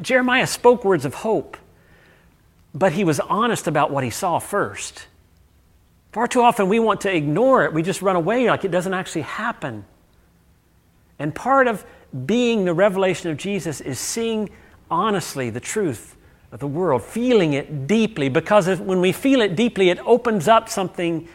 Jeremiah 0.00 0.46
spoke 0.46 0.84
words 0.84 1.04
of 1.04 1.14
hope, 1.14 1.56
but 2.74 2.92
he 2.92 3.04
was 3.04 3.20
honest 3.20 3.66
about 3.66 3.90
what 3.90 4.04
he 4.04 4.10
saw 4.10 4.38
first. 4.38 5.06
Far 6.12 6.26
too 6.26 6.42
often 6.42 6.68
we 6.68 6.78
want 6.78 7.00
to 7.02 7.14
ignore 7.14 7.64
it. 7.64 7.72
We 7.72 7.82
just 7.82 8.02
run 8.02 8.16
away 8.16 8.48
like 8.48 8.64
it 8.64 8.70
doesn't 8.70 8.94
actually 8.94 9.22
happen. 9.22 9.84
And 11.18 11.34
part 11.34 11.68
of 11.68 11.84
being 12.26 12.64
the 12.64 12.74
revelation 12.74 13.30
of 13.30 13.36
Jesus 13.36 13.80
is 13.80 13.98
seeing 13.98 14.50
honestly 14.90 15.50
the 15.50 15.60
truth 15.60 16.16
of 16.50 16.60
the 16.60 16.66
world, 16.66 17.02
feeling 17.02 17.54
it 17.54 17.86
deeply, 17.86 18.28
because 18.28 18.68
if, 18.68 18.78
when 18.78 19.00
we 19.00 19.12
feel 19.12 19.40
it 19.40 19.56
deeply, 19.56 19.88
it 19.88 19.98
opens 20.00 20.48
up 20.48 20.68
something. 20.68 21.26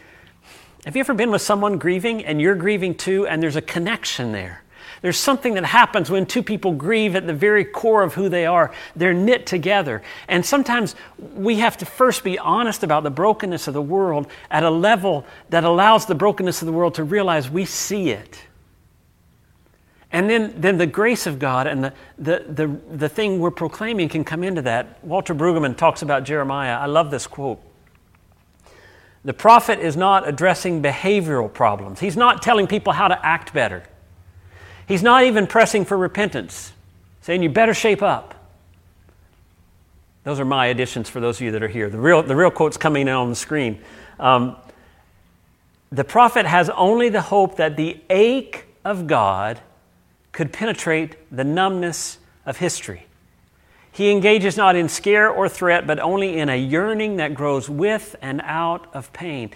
Have 0.84 0.94
you 0.94 1.00
ever 1.00 1.14
been 1.14 1.32
with 1.32 1.42
someone 1.42 1.78
grieving 1.78 2.24
and 2.24 2.40
you're 2.40 2.54
grieving 2.54 2.94
too, 2.94 3.26
and 3.26 3.42
there's 3.42 3.56
a 3.56 3.62
connection 3.62 4.30
there? 4.30 4.62
There's 5.02 5.16
something 5.16 5.54
that 5.54 5.64
happens 5.64 6.10
when 6.10 6.26
two 6.26 6.42
people 6.42 6.72
grieve 6.72 7.14
at 7.14 7.26
the 7.26 7.32
very 7.32 7.64
core 7.64 8.02
of 8.02 8.14
who 8.14 8.28
they 8.28 8.46
are. 8.46 8.72
They're 8.96 9.14
knit 9.14 9.46
together. 9.46 10.02
And 10.26 10.44
sometimes 10.44 10.94
we 11.34 11.56
have 11.56 11.76
to 11.78 11.86
first 11.86 12.24
be 12.24 12.38
honest 12.38 12.82
about 12.82 13.04
the 13.04 13.10
brokenness 13.10 13.68
of 13.68 13.74
the 13.74 13.82
world 13.82 14.26
at 14.50 14.62
a 14.62 14.70
level 14.70 15.24
that 15.50 15.64
allows 15.64 16.06
the 16.06 16.14
brokenness 16.14 16.62
of 16.62 16.66
the 16.66 16.72
world 16.72 16.94
to 16.94 17.04
realize 17.04 17.48
we 17.48 17.64
see 17.64 18.10
it. 18.10 18.40
And 20.10 20.28
then, 20.28 20.54
then 20.56 20.78
the 20.78 20.86
grace 20.86 21.26
of 21.26 21.38
God 21.38 21.66
and 21.66 21.84
the, 21.84 21.92
the, 22.18 22.44
the, 22.48 22.66
the 22.96 23.08
thing 23.08 23.40
we're 23.40 23.50
proclaiming 23.50 24.08
can 24.08 24.24
come 24.24 24.42
into 24.42 24.62
that. 24.62 25.04
Walter 25.04 25.34
Brueggemann 25.34 25.76
talks 25.76 26.00
about 26.02 26.24
Jeremiah. 26.24 26.78
I 26.78 26.86
love 26.86 27.10
this 27.10 27.26
quote. 27.26 27.60
The 29.24 29.34
prophet 29.34 29.80
is 29.80 29.96
not 29.96 30.26
addressing 30.26 30.82
behavioral 30.82 31.52
problems, 31.52 32.00
he's 32.00 32.16
not 32.16 32.40
telling 32.42 32.66
people 32.66 32.94
how 32.94 33.08
to 33.08 33.26
act 33.26 33.52
better. 33.52 33.84
He's 34.88 35.02
not 35.02 35.24
even 35.24 35.46
pressing 35.46 35.84
for 35.84 35.96
repentance, 35.96 36.72
saying, 37.20 37.42
You 37.42 37.50
better 37.50 37.74
shape 37.74 38.02
up. 38.02 38.34
Those 40.24 40.40
are 40.40 40.46
my 40.46 40.66
additions 40.66 41.08
for 41.10 41.20
those 41.20 41.36
of 41.36 41.42
you 41.42 41.50
that 41.52 41.62
are 41.62 41.68
here. 41.68 41.90
The 41.90 41.98
real, 41.98 42.22
the 42.22 42.34
real 42.34 42.50
quote's 42.50 42.78
coming 42.78 43.02
in 43.02 43.14
on 43.14 43.28
the 43.28 43.36
screen. 43.36 43.80
Um, 44.18 44.56
the 45.92 46.04
prophet 46.04 46.46
has 46.46 46.70
only 46.70 47.10
the 47.10 47.20
hope 47.20 47.56
that 47.56 47.76
the 47.76 47.98
ache 48.10 48.66
of 48.84 49.06
God 49.06 49.60
could 50.32 50.52
penetrate 50.52 51.16
the 51.34 51.44
numbness 51.44 52.18
of 52.46 52.56
history. 52.56 53.06
He 53.92 54.10
engages 54.10 54.56
not 54.56 54.76
in 54.76 54.88
scare 54.88 55.28
or 55.30 55.48
threat, 55.48 55.86
but 55.86 55.98
only 55.98 56.38
in 56.38 56.48
a 56.48 56.56
yearning 56.56 57.16
that 57.16 57.34
grows 57.34 57.68
with 57.68 58.16
and 58.22 58.40
out 58.44 58.86
of 58.94 59.12
pain. 59.12 59.50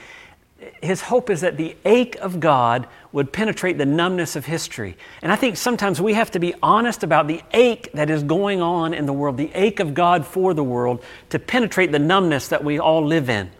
His 0.82 1.00
hope 1.00 1.30
is 1.30 1.40
that 1.40 1.56
the 1.56 1.76
ache 1.84 2.16
of 2.16 2.40
God 2.40 2.86
would 3.12 3.32
penetrate 3.32 3.78
the 3.78 3.86
numbness 3.86 4.36
of 4.36 4.46
history. 4.46 4.96
And 5.20 5.32
I 5.32 5.36
think 5.36 5.56
sometimes 5.56 6.00
we 6.00 6.14
have 6.14 6.30
to 6.32 6.38
be 6.38 6.54
honest 6.62 7.02
about 7.02 7.26
the 7.26 7.42
ache 7.52 7.90
that 7.94 8.10
is 8.10 8.22
going 8.22 8.62
on 8.62 8.94
in 8.94 9.06
the 9.06 9.12
world, 9.12 9.36
the 9.36 9.50
ache 9.54 9.80
of 9.80 9.94
God 9.94 10.26
for 10.26 10.54
the 10.54 10.64
world, 10.64 11.04
to 11.30 11.38
penetrate 11.38 11.92
the 11.92 11.98
numbness 11.98 12.48
that 12.48 12.64
we 12.64 12.78
all 12.78 13.04
live 13.04 13.28
in. 13.28 13.50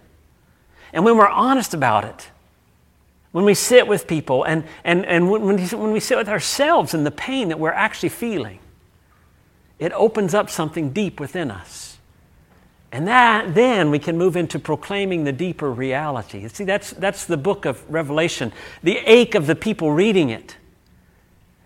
And 0.93 1.05
when 1.05 1.17
we're 1.17 1.29
honest 1.29 1.75
about 1.75 2.05
it, 2.05 2.31
when 3.33 3.45
we 3.45 3.55
sit 3.55 3.87
with 3.87 4.07
people 4.07 4.45
and, 4.45 4.65
and, 4.85 5.05
and 5.07 5.31
when, 5.31 5.43
when 5.43 5.93
we 5.93 6.01
sit 6.01 6.19
with 6.19 6.29
ourselves 6.29 6.95
and 6.95 7.05
the 7.05 7.11
pain 7.11 7.49
that 7.49 7.59
we're 7.59 7.71
actually 7.73 8.11
feeling, 8.11 8.59
it 9.79 9.93
opens 9.93 10.35
up 10.35 10.51
something 10.51 10.91
deep 10.91 11.19
within 11.19 11.51
us. 11.51 11.92
And 12.93 13.09
that, 13.09 13.55
then 13.55 13.91
we 13.91 13.99
can 13.99 14.19
move 14.19 14.37
into 14.37 14.59
proclaiming 14.59 15.25
the 15.25 15.33
deeper 15.33 15.73
reality. 15.73 16.47
See, 16.49 16.65
that's, 16.65 16.91
that's 16.91 17.25
the 17.25 17.39
book 17.39 17.65
of 17.65 17.83
Revelation. 17.91 18.53
The 18.83 18.99
ache 18.99 19.35
of 19.35 19.47
the 19.47 19.57
people 19.57 19.91
reading 19.93 20.29
it 20.29 20.59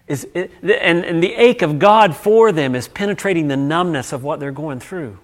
is, 0.06 0.24
and, 0.34 1.04
and 1.04 1.20
the 1.20 1.34
ache 1.34 1.62
of 1.62 1.80
God 1.80 2.14
for 2.14 2.52
them 2.52 2.76
is 2.76 2.86
penetrating 2.86 3.48
the 3.48 3.56
numbness 3.56 4.12
of 4.12 4.22
what 4.22 4.38
they're 4.38 4.52
going 4.52 4.78
through. 4.78 5.18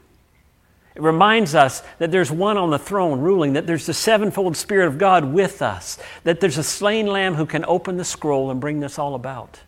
It 0.96 1.02
reminds 1.02 1.54
us 1.54 1.84
that 2.00 2.10
there's 2.10 2.32
one 2.32 2.58
on 2.58 2.70
the 2.70 2.80
throne 2.80 3.20
ruling, 3.20 3.52
that 3.52 3.68
there's 3.68 3.86
the 3.86 3.94
sevenfold 3.94 4.56
Spirit 4.56 4.88
of 4.88 4.98
God 4.98 5.24
with 5.32 5.62
us, 5.62 5.98
that 6.24 6.40
there's 6.40 6.58
a 6.58 6.64
slain 6.64 7.06
lamb 7.06 7.34
who 7.34 7.46
can 7.46 7.64
open 7.66 7.96
the 7.96 8.04
scroll 8.04 8.50
and 8.50 8.60
bring 8.60 8.80
this 8.80 8.98
all 8.98 9.14
about 9.14 9.60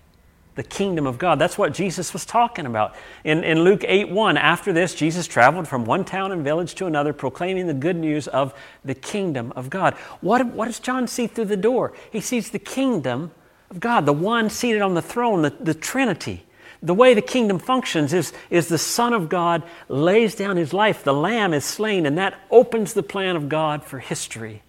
the 0.54 0.62
kingdom 0.62 1.06
of 1.06 1.18
God. 1.18 1.38
That's 1.38 1.58
what 1.58 1.72
Jesus 1.72 2.12
was 2.12 2.24
talking 2.24 2.66
about. 2.66 2.94
In, 3.24 3.42
in 3.44 3.62
Luke 3.62 3.84
8 3.86 4.10
1, 4.10 4.36
after 4.36 4.72
this, 4.72 4.94
Jesus 4.94 5.26
traveled 5.26 5.66
from 5.66 5.84
one 5.84 6.04
town 6.04 6.32
and 6.32 6.44
village 6.44 6.74
to 6.76 6.86
another, 6.86 7.12
proclaiming 7.12 7.66
the 7.66 7.74
good 7.74 7.96
news 7.96 8.28
of 8.28 8.54
the 8.84 8.94
kingdom 8.94 9.52
of 9.56 9.70
God. 9.70 9.94
What, 10.20 10.46
what 10.46 10.66
does 10.66 10.80
John 10.80 11.06
see 11.06 11.26
through 11.26 11.46
the 11.46 11.56
door? 11.56 11.92
He 12.10 12.20
sees 12.20 12.50
the 12.50 12.58
kingdom 12.58 13.32
of 13.70 13.80
God, 13.80 14.06
the 14.06 14.12
one 14.12 14.50
seated 14.50 14.82
on 14.82 14.94
the 14.94 15.02
throne, 15.02 15.42
the, 15.42 15.50
the 15.50 15.74
Trinity. 15.74 16.44
The 16.82 16.94
way 16.94 17.14
the 17.14 17.22
kingdom 17.22 17.58
functions 17.58 18.12
is, 18.12 18.34
is 18.50 18.68
the 18.68 18.76
Son 18.76 19.14
of 19.14 19.30
God 19.30 19.62
lays 19.88 20.34
down 20.34 20.58
his 20.58 20.74
life, 20.74 21.02
the 21.02 21.14
Lamb 21.14 21.54
is 21.54 21.64
slain, 21.64 22.04
and 22.04 22.18
that 22.18 22.38
opens 22.50 22.92
the 22.92 23.02
plan 23.02 23.36
of 23.36 23.48
God 23.48 23.82
for 23.82 23.98
history 24.00 24.63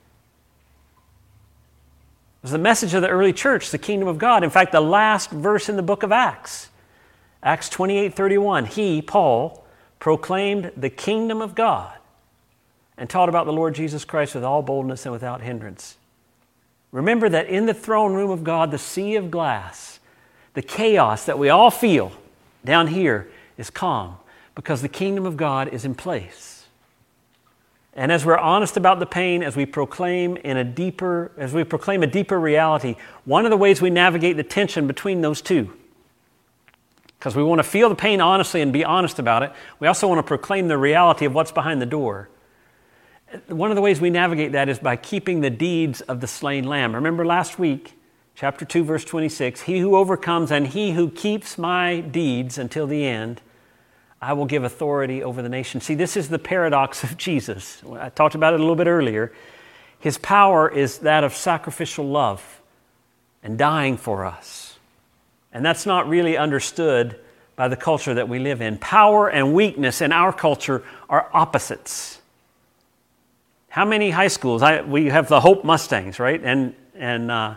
was 2.45 2.51
the 2.51 2.59
message 2.59 2.93
of 2.93 3.01
the 3.01 3.09
early 3.09 3.33
church, 3.33 3.71
the 3.71 3.79
kingdom 3.79 4.07
of 4.07 4.19
God. 4.19 4.43
In 4.43 4.51
fact, 4.51 4.71
the 4.71 4.79
last 4.79 5.31
verse 5.31 5.67
in 5.67 5.77
the 5.77 5.81
book 5.81 6.03
of 6.03 6.11
Acts, 6.11 6.69
Acts 7.41 7.69
28 7.69 8.13
31, 8.13 8.65
he, 8.65 9.01
Paul, 9.01 9.65
proclaimed 9.97 10.71
the 10.77 10.91
kingdom 10.91 11.41
of 11.41 11.55
God 11.55 11.97
and 12.99 13.09
taught 13.09 13.29
about 13.29 13.47
the 13.47 13.51
Lord 13.51 13.73
Jesus 13.73 14.05
Christ 14.05 14.35
with 14.35 14.43
all 14.43 14.61
boldness 14.61 15.07
and 15.07 15.11
without 15.11 15.41
hindrance. 15.41 15.97
Remember 16.91 17.29
that 17.29 17.47
in 17.47 17.65
the 17.65 17.73
throne 17.73 18.13
room 18.13 18.29
of 18.29 18.43
God, 18.43 18.69
the 18.69 18.77
sea 18.77 19.15
of 19.15 19.31
glass, 19.31 19.99
the 20.53 20.61
chaos 20.61 21.25
that 21.25 21.39
we 21.39 21.49
all 21.49 21.71
feel 21.71 22.11
down 22.63 22.85
here 22.85 23.27
is 23.57 23.71
calm 23.71 24.17
because 24.53 24.83
the 24.83 24.87
kingdom 24.87 25.25
of 25.25 25.35
God 25.35 25.69
is 25.69 25.83
in 25.83 25.95
place. 25.95 26.54
And 27.95 28.11
as 28.11 28.25
we're 28.25 28.37
honest 28.37 28.75
about 28.75 28.99
the 28.99 29.05
pain, 29.05 29.41
as 29.41 29.55
we 29.55 29.65
proclaim 29.65 30.35
in 30.37 30.57
a 30.57 30.65
deeper, 30.65 31.31
as 31.37 31.53
we 31.53 31.63
proclaim 31.63 32.03
a 32.03 32.07
deeper 32.07 32.37
reality, 32.37 32.97
one 33.23 33.45
of 33.45 33.51
the 33.51 33.57
ways 33.57 33.81
we 33.81 33.89
navigate 33.89 34.35
the 34.35 34.43
tension 34.43 34.85
between 34.85 35.21
those 35.21 35.41
two, 35.41 35.73
because 37.17 37.35
we 37.37 37.43
want 37.43 37.59
to 37.59 37.63
feel 37.63 37.87
the 37.87 37.95
pain 37.95 38.19
honestly 38.19 38.61
and 38.61 38.73
be 38.73 38.83
honest 38.83 39.17
about 39.17 39.43
it, 39.43 39.53
we 39.79 39.87
also 39.87 40.09
want 40.09 40.19
to 40.19 40.23
proclaim 40.23 40.67
the 40.67 40.77
reality 40.77 41.25
of 41.25 41.33
what's 41.33 41.53
behind 41.53 41.81
the 41.81 41.85
door. 41.85 42.29
One 43.47 43.71
of 43.71 43.75
the 43.75 43.81
ways 43.81 44.01
we 44.01 44.09
navigate 44.09 44.51
that 44.51 44.67
is 44.67 44.77
by 44.77 44.97
keeping 44.97 45.39
the 45.39 45.49
deeds 45.49 46.01
of 46.01 46.19
the 46.19 46.27
slain 46.27 46.65
lamb. 46.65 46.93
Remember 46.93 47.25
last 47.25 47.57
week, 47.57 47.97
chapter 48.35 48.65
2, 48.65 48.83
verse 48.83 49.05
26 49.05 49.61
He 49.61 49.79
who 49.79 49.95
overcomes 49.95 50.51
and 50.51 50.67
he 50.67 50.91
who 50.91 51.09
keeps 51.09 51.57
my 51.57 52.01
deeds 52.01 52.57
until 52.57 52.87
the 52.87 53.05
end, 53.05 53.41
I 54.21 54.33
will 54.33 54.45
give 54.45 54.63
authority 54.63 55.23
over 55.23 55.41
the 55.41 55.49
nation. 55.49 55.81
See, 55.81 55.95
this 55.95 56.17
is 56.17 56.29
the 56.29 56.39
paradox 56.39 57.03
of 57.03 57.17
Jesus. 57.17 57.81
I 57.99 58.09
talked 58.09 58.35
about 58.35 58.53
it 58.53 58.59
a 58.59 58.63
little 58.63 58.75
bit 58.75 58.87
earlier. 58.87 59.33
His 59.99 60.17
power 60.17 60.69
is 60.69 60.99
that 60.99 61.23
of 61.23 61.33
sacrificial 61.33 62.07
love 62.07 62.61
and 63.43 63.57
dying 63.57 63.97
for 63.97 64.25
us. 64.25 64.77
And 65.53 65.65
that's 65.65 65.85
not 65.85 66.09
really 66.09 66.37
understood 66.37 67.19
by 67.55 67.67
the 67.67 67.75
culture 67.75 68.13
that 68.13 68.27
we 68.27 68.39
live 68.39 68.61
in. 68.61 68.77
Power 68.77 69.29
and 69.29 69.53
weakness 69.53 70.01
in 70.01 70.11
our 70.11 70.33
culture 70.33 70.83
are 71.09 71.29
opposites. 71.33 72.19
How 73.69 73.85
many 73.85 74.09
high 74.09 74.27
schools? 74.27 74.61
I, 74.61 74.81
we 74.81 75.07
have 75.07 75.27
the 75.27 75.39
Hope 75.39 75.63
Mustangs, 75.63 76.19
right? 76.19 76.41
And, 76.43 76.75
and 76.95 77.31
uh, 77.31 77.55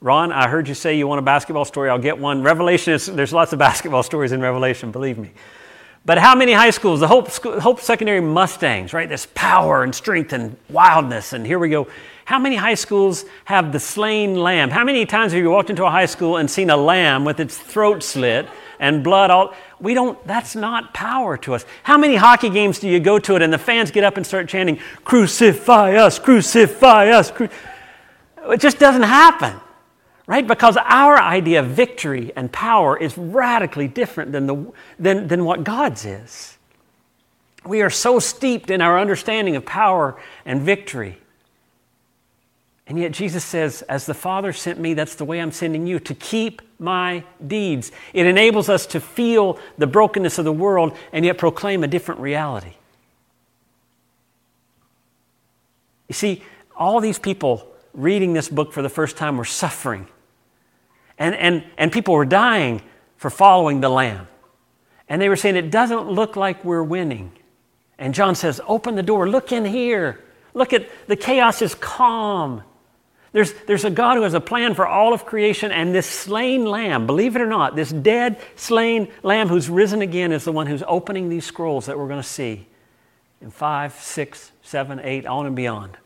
Ron, 0.00 0.32
I 0.32 0.48
heard 0.48 0.68
you 0.68 0.74
say 0.74 0.96
you 0.96 1.06
want 1.06 1.18
a 1.18 1.22
basketball 1.22 1.64
story. 1.64 1.90
I'll 1.90 1.98
get 1.98 2.18
one. 2.18 2.42
Revelation 2.42 2.94
is, 2.94 3.06
there's 3.06 3.32
lots 3.32 3.52
of 3.52 3.58
basketball 3.58 4.02
stories 4.02 4.32
in 4.32 4.40
Revelation, 4.40 4.90
believe 4.90 5.18
me. 5.18 5.30
But 6.04 6.18
how 6.18 6.34
many 6.34 6.52
high 6.52 6.70
schools? 6.70 7.00
The 7.00 7.08
Hope, 7.08 7.28
Hope 7.28 7.80
Secondary 7.80 8.20
Mustangs, 8.20 8.92
right? 8.92 9.08
This 9.08 9.26
power 9.34 9.82
and 9.82 9.94
strength 9.94 10.32
and 10.32 10.56
wildness. 10.70 11.32
And 11.34 11.46
here 11.46 11.58
we 11.58 11.68
go. 11.68 11.88
How 12.24 12.38
many 12.38 12.56
high 12.56 12.74
schools 12.74 13.24
have 13.44 13.72
the 13.72 13.80
slain 13.80 14.36
lamb? 14.36 14.70
How 14.70 14.84
many 14.84 15.04
times 15.04 15.32
have 15.32 15.42
you 15.42 15.50
walked 15.50 15.68
into 15.68 15.84
a 15.84 15.90
high 15.90 16.06
school 16.06 16.38
and 16.38 16.50
seen 16.50 16.70
a 16.70 16.76
lamb 16.76 17.24
with 17.24 17.38
its 17.38 17.58
throat 17.58 18.02
slit 18.02 18.48
and 18.78 19.04
blood 19.04 19.30
all? 19.30 19.54
We 19.78 19.94
don't, 19.94 20.24
that's 20.26 20.56
not 20.56 20.94
power 20.94 21.36
to 21.38 21.54
us. 21.54 21.66
How 21.82 21.98
many 21.98 22.16
hockey 22.16 22.48
games 22.48 22.78
do 22.78 22.88
you 22.88 23.00
go 23.00 23.18
to 23.18 23.36
it 23.36 23.42
and 23.42 23.52
the 23.52 23.58
fans 23.58 23.90
get 23.90 24.04
up 24.04 24.16
and 24.16 24.26
start 24.26 24.48
chanting, 24.48 24.78
Crucify 25.04 25.96
us, 25.96 26.18
crucify 26.18 27.08
us? 27.08 27.30
Cru-. 27.30 27.48
It 28.48 28.60
just 28.60 28.78
doesn't 28.78 29.02
happen 29.02 29.60
right? 30.30 30.46
Because 30.46 30.76
our 30.76 31.18
idea 31.18 31.58
of 31.58 31.66
victory 31.66 32.32
and 32.36 32.52
power 32.52 32.96
is 32.96 33.18
radically 33.18 33.88
different 33.88 34.30
than, 34.30 34.46
the, 34.46 34.72
than, 34.96 35.26
than 35.26 35.44
what 35.44 35.64
God's 35.64 36.04
is. 36.04 36.56
We 37.66 37.82
are 37.82 37.90
so 37.90 38.20
steeped 38.20 38.70
in 38.70 38.80
our 38.80 39.00
understanding 39.00 39.56
of 39.56 39.66
power 39.66 40.16
and 40.44 40.62
victory. 40.62 41.18
And 42.86 42.96
yet 42.96 43.10
Jesus 43.10 43.44
says, 43.44 43.82
As 43.82 44.06
the 44.06 44.14
Father 44.14 44.52
sent 44.52 44.78
me, 44.78 44.94
that's 44.94 45.16
the 45.16 45.24
way 45.24 45.40
I'm 45.40 45.50
sending 45.50 45.88
you, 45.88 45.98
to 45.98 46.14
keep 46.14 46.62
my 46.78 47.24
deeds. 47.44 47.90
It 48.14 48.24
enables 48.24 48.68
us 48.68 48.86
to 48.86 49.00
feel 49.00 49.58
the 49.78 49.88
brokenness 49.88 50.38
of 50.38 50.44
the 50.44 50.52
world 50.52 50.96
and 51.12 51.24
yet 51.24 51.38
proclaim 51.38 51.82
a 51.82 51.88
different 51.88 52.20
reality. 52.20 52.74
You 56.06 56.14
see, 56.14 56.44
all 56.76 57.00
these 57.00 57.18
people 57.18 57.66
reading 57.92 58.32
this 58.32 58.48
book 58.48 58.72
for 58.72 58.80
the 58.80 58.88
first 58.88 59.16
time 59.16 59.36
were 59.36 59.44
suffering 59.44 60.06
and, 61.20 61.36
and, 61.36 61.64
and 61.76 61.92
people 61.92 62.14
were 62.14 62.24
dying 62.24 62.82
for 63.18 63.30
following 63.30 63.80
the 63.80 63.90
Lamb. 63.90 64.26
And 65.08 65.20
they 65.20 65.28
were 65.28 65.36
saying, 65.36 65.54
It 65.54 65.70
doesn't 65.70 66.10
look 66.10 66.34
like 66.34 66.64
we're 66.64 66.82
winning. 66.82 67.30
And 67.98 68.14
John 68.14 68.34
says, 68.34 68.60
Open 68.66 68.96
the 68.96 69.02
door, 69.02 69.28
look 69.28 69.52
in 69.52 69.64
here. 69.64 70.24
Look 70.54 70.72
at 70.72 70.88
the 71.06 71.16
chaos 71.16 71.62
is 71.62 71.76
calm. 71.76 72.62
There's, 73.32 73.52
there's 73.66 73.84
a 73.84 73.90
God 73.90 74.16
who 74.16 74.22
has 74.22 74.34
a 74.34 74.40
plan 74.40 74.74
for 74.74 74.88
all 74.88 75.12
of 75.12 75.24
creation, 75.24 75.70
and 75.70 75.94
this 75.94 76.06
slain 76.06 76.64
lamb, 76.64 77.06
believe 77.06 77.36
it 77.36 77.42
or 77.42 77.46
not, 77.46 77.76
this 77.76 77.90
dead, 77.90 78.40
slain 78.56 79.06
lamb 79.22 79.46
who's 79.46 79.70
risen 79.70 80.02
again 80.02 80.32
is 80.32 80.44
the 80.44 80.50
one 80.50 80.66
who's 80.66 80.82
opening 80.88 81.28
these 81.28 81.44
scrolls 81.44 81.86
that 81.86 81.96
we're 81.96 82.08
going 82.08 82.20
to 82.20 82.26
see 82.26 82.66
in 83.40 83.52
5, 83.52 83.94
6, 83.94 84.52
7, 84.62 85.00
8, 85.00 85.26
on 85.26 85.46
and 85.46 85.54
beyond. 85.54 85.96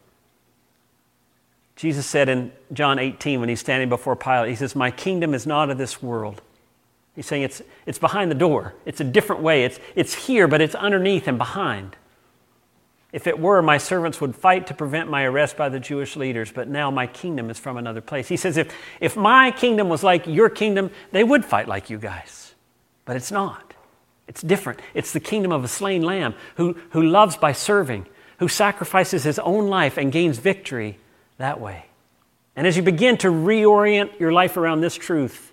Jesus 1.77 2.07
said 2.07 2.29
in 2.29 2.53
John 2.72 2.99
18 2.99 3.41
when 3.41 3.49
he's 3.49 3.61
standing 3.61 3.89
before 3.89 4.16
Pilate, 4.16 4.51
He 4.51 4.57
says, 4.57 4.77
My 4.77 4.91
kingdom 4.91 5.35
is 5.35 5.47
not 5.47 5.70
of 5.70 5.79
this 5.79 6.03
world. 6.03 6.41
He's 7.14 7.27
saying 7.27 7.43
it's, 7.43 7.62
it's 7.87 7.99
behind 7.99 8.31
the 8.31 8.37
door. 8.37 8.75
It's 8.85 9.01
a 9.01 9.05
different 9.05 9.43
way. 9.43 9.64
It's, 9.64 9.79
it's 9.95 10.27
here, 10.27 10.49
but 10.49 10.61
it's 10.61 10.75
underneath 10.75 11.29
and 11.29 11.39
behind. 11.39 11.97
If 13.12 13.29
it 13.29 13.39
were, 13.39 13.62
my 13.62 13.79
servants 13.79 14.20
would 14.20 14.35
fight 14.35 14.66
to 14.66 14.75
prevent 14.75 15.09
my 15.09 15.22
arrest 15.22 15.57
by 15.57 15.68
the 15.68 15.79
Jewish 15.79 16.16
leaders, 16.16 16.51
but 16.51 16.66
now 16.66 16.91
my 16.91 17.07
kingdom 17.07 17.49
is 17.49 17.61
from 17.61 17.77
another 17.77 18.01
place. 18.01 18.27
He 18.27 18.37
says, 18.37 18.57
if, 18.57 18.75
if 19.01 19.16
my 19.16 19.53
kingdom 19.53 19.89
was 19.89 20.03
like 20.03 20.27
your 20.27 20.51
kingdom, 20.51 20.91
they 21.12 21.22
would 21.22 21.45
fight 21.45 21.68
like 21.68 21.91
you 21.91 21.99
guys. 21.99 22.55
But 23.05 23.14
it's 23.14 23.31
not. 23.31 23.75
It's 24.27 24.43
different. 24.43 24.81
It's 24.95 25.12
the 25.12 25.20
kingdom 25.20 25.53
of 25.53 25.62
a 25.62 25.68
slain 25.68 26.03
lamb 26.03 26.35
who, 26.57 26.77
who 26.91 27.03
loves 27.03 27.37
by 27.37 27.53
serving, 27.53 28.07
who 28.39 28.49
sacrifices 28.49 29.22
his 29.22 29.39
own 29.39 29.68
life 29.68 29.97
and 29.97 30.11
gains 30.11 30.39
victory 30.39 30.99
that 31.39 31.61
way. 31.61 31.87
And 32.57 32.66
as 32.66 32.76
you 32.76 32.82
begin 32.82 33.16
to 33.18 33.28
reorient 33.28 34.18
your 34.20 34.32
life 34.32 34.57
around 34.57 34.80
this 34.80 34.95
truth, 34.95 35.53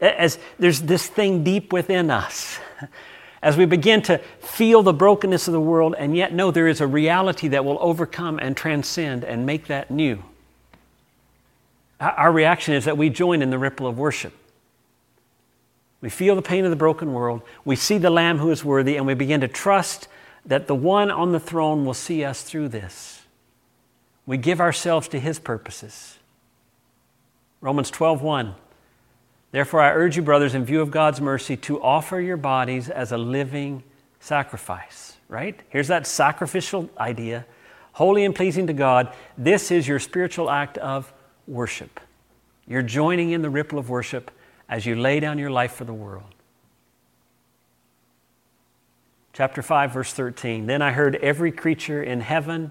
as 0.00 0.38
there's 0.58 0.82
this 0.82 1.06
thing 1.06 1.44
deep 1.44 1.72
within 1.72 2.10
us, 2.10 2.58
as 3.42 3.56
we 3.56 3.64
begin 3.64 4.02
to 4.02 4.18
feel 4.40 4.82
the 4.82 4.92
brokenness 4.92 5.48
of 5.48 5.52
the 5.52 5.60
world 5.60 5.94
and 5.98 6.16
yet 6.16 6.32
know 6.32 6.50
there 6.50 6.68
is 6.68 6.80
a 6.80 6.86
reality 6.86 7.48
that 7.48 7.64
will 7.64 7.78
overcome 7.80 8.38
and 8.38 8.56
transcend 8.56 9.24
and 9.24 9.44
make 9.44 9.66
that 9.66 9.90
new, 9.90 10.22
our 12.00 12.32
reaction 12.32 12.74
is 12.74 12.86
that 12.86 12.96
we 12.96 13.10
join 13.10 13.42
in 13.42 13.50
the 13.50 13.58
ripple 13.58 13.86
of 13.86 13.98
worship. 13.98 14.32
We 16.00 16.08
feel 16.08 16.34
the 16.34 16.42
pain 16.42 16.64
of 16.64 16.70
the 16.70 16.76
broken 16.76 17.12
world, 17.12 17.42
we 17.64 17.76
see 17.76 17.98
the 17.98 18.08
Lamb 18.08 18.38
who 18.38 18.50
is 18.50 18.64
worthy, 18.64 18.96
and 18.96 19.06
we 19.06 19.14
begin 19.14 19.42
to 19.42 19.48
trust 19.48 20.08
that 20.46 20.66
the 20.66 20.74
one 20.74 21.10
on 21.10 21.32
the 21.32 21.40
throne 21.40 21.84
will 21.84 21.94
see 21.94 22.24
us 22.24 22.42
through 22.42 22.68
this. 22.68 23.19
We 24.26 24.36
give 24.36 24.60
ourselves 24.60 25.08
to 25.08 25.20
his 25.20 25.38
purposes. 25.38 26.18
Romans 27.60 27.90
12:1 27.90 28.54
Therefore 29.52 29.80
I 29.80 29.90
urge 29.90 30.16
you 30.16 30.22
brothers 30.22 30.54
in 30.54 30.64
view 30.64 30.80
of 30.80 30.90
God's 30.90 31.20
mercy 31.20 31.56
to 31.58 31.82
offer 31.82 32.20
your 32.20 32.36
bodies 32.36 32.88
as 32.88 33.10
a 33.10 33.18
living 33.18 33.82
sacrifice, 34.20 35.16
right? 35.28 35.58
Here's 35.70 35.88
that 35.88 36.06
sacrificial 36.06 36.88
idea, 36.98 37.46
holy 37.92 38.24
and 38.24 38.34
pleasing 38.34 38.68
to 38.68 38.72
God. 38.72 39.12
This 39.36 39.70
is 39.70 39.88
your 39.88 39.98
spiritual 39.98 40.50
act 40.50 40.78
of 40.78 41.12
worship. 41.48 41.98
You're 42.68 42.82
joining 42.82 43.30
in 43.30 43.42
the 43.42 43.50
ripple 43.50 43.78
of 43.78 43.90
worship 43.90 44.30
as 44.68 44.86
you 44.86 44.94
lay 44.94 45.18
down 45.18 45.38
your 45.38 45.50
life 45.50 45.72
for 45.72 45.84
the 45.84 45.92
world. 45.92 46.32
Chapter 49.32 49.62
5, 49.62 49.92
verse 49.92 50.12
13. 50.12 50.66
Then 50.66 50.82
I 50.82 50.92
heard 50.92 51.16
every 51.16 51.50
creature 51.50 52.02
in 52.02 52.20
heaven 52.20 52.70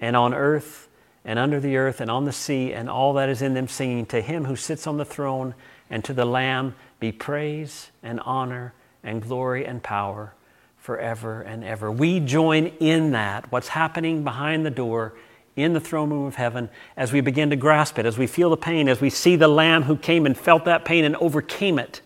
and 0.00 0.16
on 0.16 0.34
earth 0.34 0.88
and 1.24 1.38
under 1.38 1.60
the 1.60 1.76
earth 1.76 2.00
and 2.00 2.10
on 2.10 2.24
the 2.24 2.32
sea 2.32 2.72
and 2.72 2.88
all 2.88 3.12
that 3.14 3.28
is 3.28 3.42
in 3.42 3.54
them 3.54 3.68
singing, 3.68 4.06
To 4.06 4.20
him 4.20 4.46
who 4.46 4.56
sits 4.56 4.86
on 4.86 4.96
the 4.96 5.04
throne 5.04 5.54
and 5.90 6.04
to 6.04 6.12
the 6.12 6.24
Lamb 6.24 6.74
be 6.98 7.12
praise 7.12 7.90
and 8.02 8.20
honor 8.20 8.72
and 9.02 9.22
glory 9.22 9.64
and 9.64 9.82
power 9.82 10.34
forever 10.78 11.42
and 11.42 11.62
ever. 11.62 11.90
We 11.90 12.20
join 12.20 12.66
in 12.80 13.12
that, 13.12 13.52
what's 13.52 13.68
happening 13.68 14.24
behind 14.24 14.64
the 14.64 14.70
door 14.70 15.14
in 15.56 15.72
the 15.74 15.80
throne 15.80 16.10
room 16.10 16.24
of 16.24 16.36
heaven, 16.36 16.70
as 16.96 17.12
we 17.12 17.20
begin 17.20 17.50
to 17.50 17.56
grasp 17.56 17.98
it, 17.98 18.06
as 18.06 18.16
we 18.16 18.26
feel 18.26 18.50
the 18.50 18.56
pain, 18.56 18.88
as 18.88 19.00
we 19.00 19.10
see 19.10 19.36
the 19.36 19.48
Lamb 19.48 19.82
who 19.82 19.96
came 19.96 20.24
and 20.24 20.36
felt 20.36 20.64
that 20.64 20.84
pain 20.84 21.04
and 21.04 21.16
overcame 21.16 21.78
it 21.78 22.00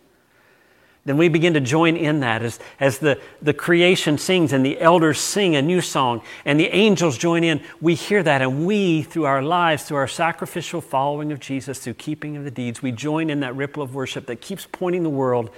then 1.04 1.18
we 1.18 1.28
begin 1.28 1.52
to 1.52 1.60
join 1.60 1.96
in 1.96 2.20
that 2.20 2.42
as, 2.42 2.58
as 2.80 2.98
the, 2.98 3.20
the 3.42 3.52
creation 3.52 4.16
sings 4.16 4.54
and 4.54 4.64
the 4.64 4.80
elders 4.80 5.20
sing 5.20 5.54
a 5.54 5.60
new 5.60 5.82
song 5.82 6.22
and 6.46 6.58
the 6.58 6.68
angels 6.68 7.18
join 7.18 7.44
in. 7.44 7.62
We 7.80 7.94
hear 7.94 8.22
that, 8.22 8.40
and 8.40 8.66
we, 8.66 9.02
through 9.02 9.24
our 9.24 9.42
lives, 9.42 9.84
through 9.84 9.98
our 9.98 10.08
sacrificial 10.08 10.80
following 10.80 11.30
of 11.30 11.40
Jesus, 11.40 11.78
through 11.80 11.94
keeping 11.94 12.38
of 12.38 12.44
the 12.44 12.50
deeds, 12.50 12.82
we 12.82 12.90
join 12.90 13.28
in 13.28 13.40
that 13.40 13.54
ripple 13.54 13.82
of 13.82 13.94
worship 13.94 14.24
that 14.26 14.40
keeps 14.40 14.66
pointing 14.70 15.02
the 15.02 15.10
world 15.10 15.50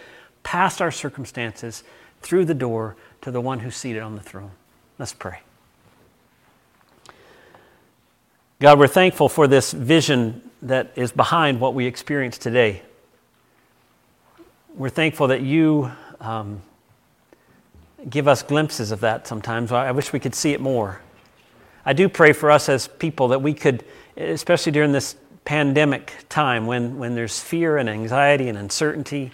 past 0.42 0.82
our 0.82 0.90
circumstances 0.90 1.84
through 2.22 2.44
the 2.44 2.54
door 2.54 2.96
to 3.20 3.30
the 3.30 3.40
one 3.40 3.60
who's 3.60 3.76
seated 3.76 4.02
on 4.02 4.16
the 4.16 4.22
throne. 4.22 4.50
Let's 4.98 5.12
pray. 5.12 5.40
God, 8.58 8.80
we're 8.80 8.88
thankful 8.88 9.28
for 9.28 9.46
this 9.46 9.70
vision 9.70 10.50
that 10.62 10.90
is 10.96 11.12
behind 11.12 11.60
what 11.60 11.74
we 11.74 11.86
experience 11.86 12.36
today 12.36 12.82
we're 14.76 14.90
thankful 14.90 15.28
that 15.28 15.40
you 15.40 15.90
um, 16.20 16.60
give 18.10 18.28
us 18.28 18.42
glimpses 18.42 18.90
of 18.90 19.00
that 19.00 19.26
sometimes. 19.26 19.72
I 19.72 19.90
wish 19.90 20.12
we 20.12 20.20
could 20.20 20.34
see 20.34 20.52
it 20.52 20.60
more. 20.60 21.00
I 21.86 21.94
do 21.94 22.10
pray 22.10 22.34
for 22.34 22.50
us 22.50 22.68
as 22.68 22.86
people 22.86 23.28
that 23.28 23.40
we 23.40 23.54
could, 23.54 23.84
especially 24.18 24.72
during 24.72 24.92
this 24.92 25.16
pandemic 25.46 26.12
time 26.28 26.66
when, 26.66 26.98
when 26.98 27.14
there's 27.14 27.40
fear 27.40 27.78
and 27.78 27.88
anxiety 27.88 28.48
and 28.48 28.58
uncertainty, 28.58 29.30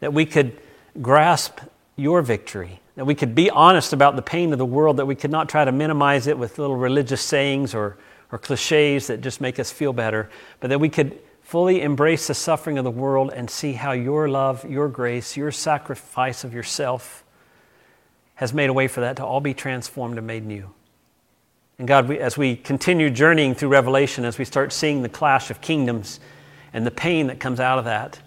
that 0.00 0.14
we 0.14 0.24
could 0.24 0.58
grasp 1.02 1.58
your 1.96 2.22
victory, 2.22 2.80
that 2.94 3.04
we 3.04 3.14
could 3.14 3.34
be 3.34 3.50
honest 3.50 3.92
about 3.92 4.16
the 4.16 4.22
pain 4.22 4.52
of 4.52 4.58
the 4.58 4.64
world, 4.64 4.96
that 4.96 5.06
we 5.06 5.14
could 5.14 5.30
not 5.30 5.50
try 5.50 5.66
to 5.66 5.72
minimize 5.72 6.26
it 6.26 6.38
with 6.38 6.58
little 6.58 6.76
religious 6.76 7.20
sayings 7.20 7.74
or, 7.74 7.98
or 8.32 8.38
cliches 8.38 9.08
that 9.08 9.20
just 9.20 9.40
make 9.40 9.58
us 9.58 9.70
feel 9.70 9.92
better, 9.92 10.30
but 10.60 10.68
that 10.68 10.78
we 10.78 10.88
could 10.88 11.18
fully 11.48 11.80
embrace 11.80 12.26
the 12.26 12.34
suffering 12.34 12.76
of 12.76 12.84
the 12.84 12.90
world 12.90 13.32
and 13.34 13.48
see 13.48 13.72
how 13.72 13.92
your 13.92 14.28
love, 14.28 14.68
your 14.68 14.86
grace, 14.86 15.34
your 15.34 15.50
sacrifice 15.50 16.44
of 16.44 16.52
yourself 16.52 17.24
has 18.34 18.52
made 18.52 18.68
a 18.68 18.72
way 18.74 18.86
for 18.86 19.00
that 19.00 19.16
to 19.16 19.24
all 19.24 19.40
be 19.40 19.54
transformed 19.54 20.18
and 20.18 20.26
made 20.26 20.44
new. 20.44 20.68
And 21.78 21.88
God, 21.88 22.06
we, 22.06 22.18
as 22.18 22.36
we 22.36 22.54
continue 22.54 23.08
journeying 23.08 23.54
through 23.54 23.70
Revelation, 23.70 24.26
as 24.26 24.36
we 24.36 24.44
start 24.44 24.74
seeing 24.74 25.00
the 25.00 25.08
clash 25.08 25.50
of 25.50 25.62
kingdoms 25.62 26.20
and 26.74 26.84
the 26.84 26.90
pain 26.90 27.28
that 27.28 27.40
comes 27.40 27.60
out 27.60 27.78
of 27.78 27.86
that, 27.86 28.20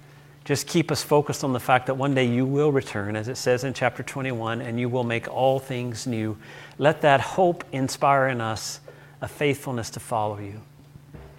just 0.44 0.66
keep 0.66 0.92
us 0.92 1.04
focused 1.04 1.44
on 1.44 1.54
the 1.54 1.60
fact 1.60 1.86
that 1.86 1.94
one 1.94 2.16
day 2.16 2.26
you 2.26 2.44
will 2.48 2.72
return, 2.72 3.16
as 3.16 3.28
it 3.28 3.38
says 3.38 3.64
in 3.64 3.76
chapter 3.76 4.02
21, 4.02 4.62
and 4.62 4.80
you 4.80 4.90
will 4.90 5.04
make 5.04 5.28
all 5.28 5.60
things 5.60 6.08
new. 6.08 6.36
Let 6.80 7.02
that 7.02 7.22
hope 7.22 7.66
inspire 7.72 8.30
in 8.30 8.42
us 8.42 8.80
a 9.22 9.28
faithfulness 9.28 9.92
to 9.92 10.00
follow 10.00 10.40
you. 10.40 10.60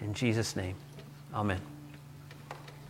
In 0.01 0.15
Jesus' 0.15 0.55
name, 0.55 0.77
amen. 1.35 1.72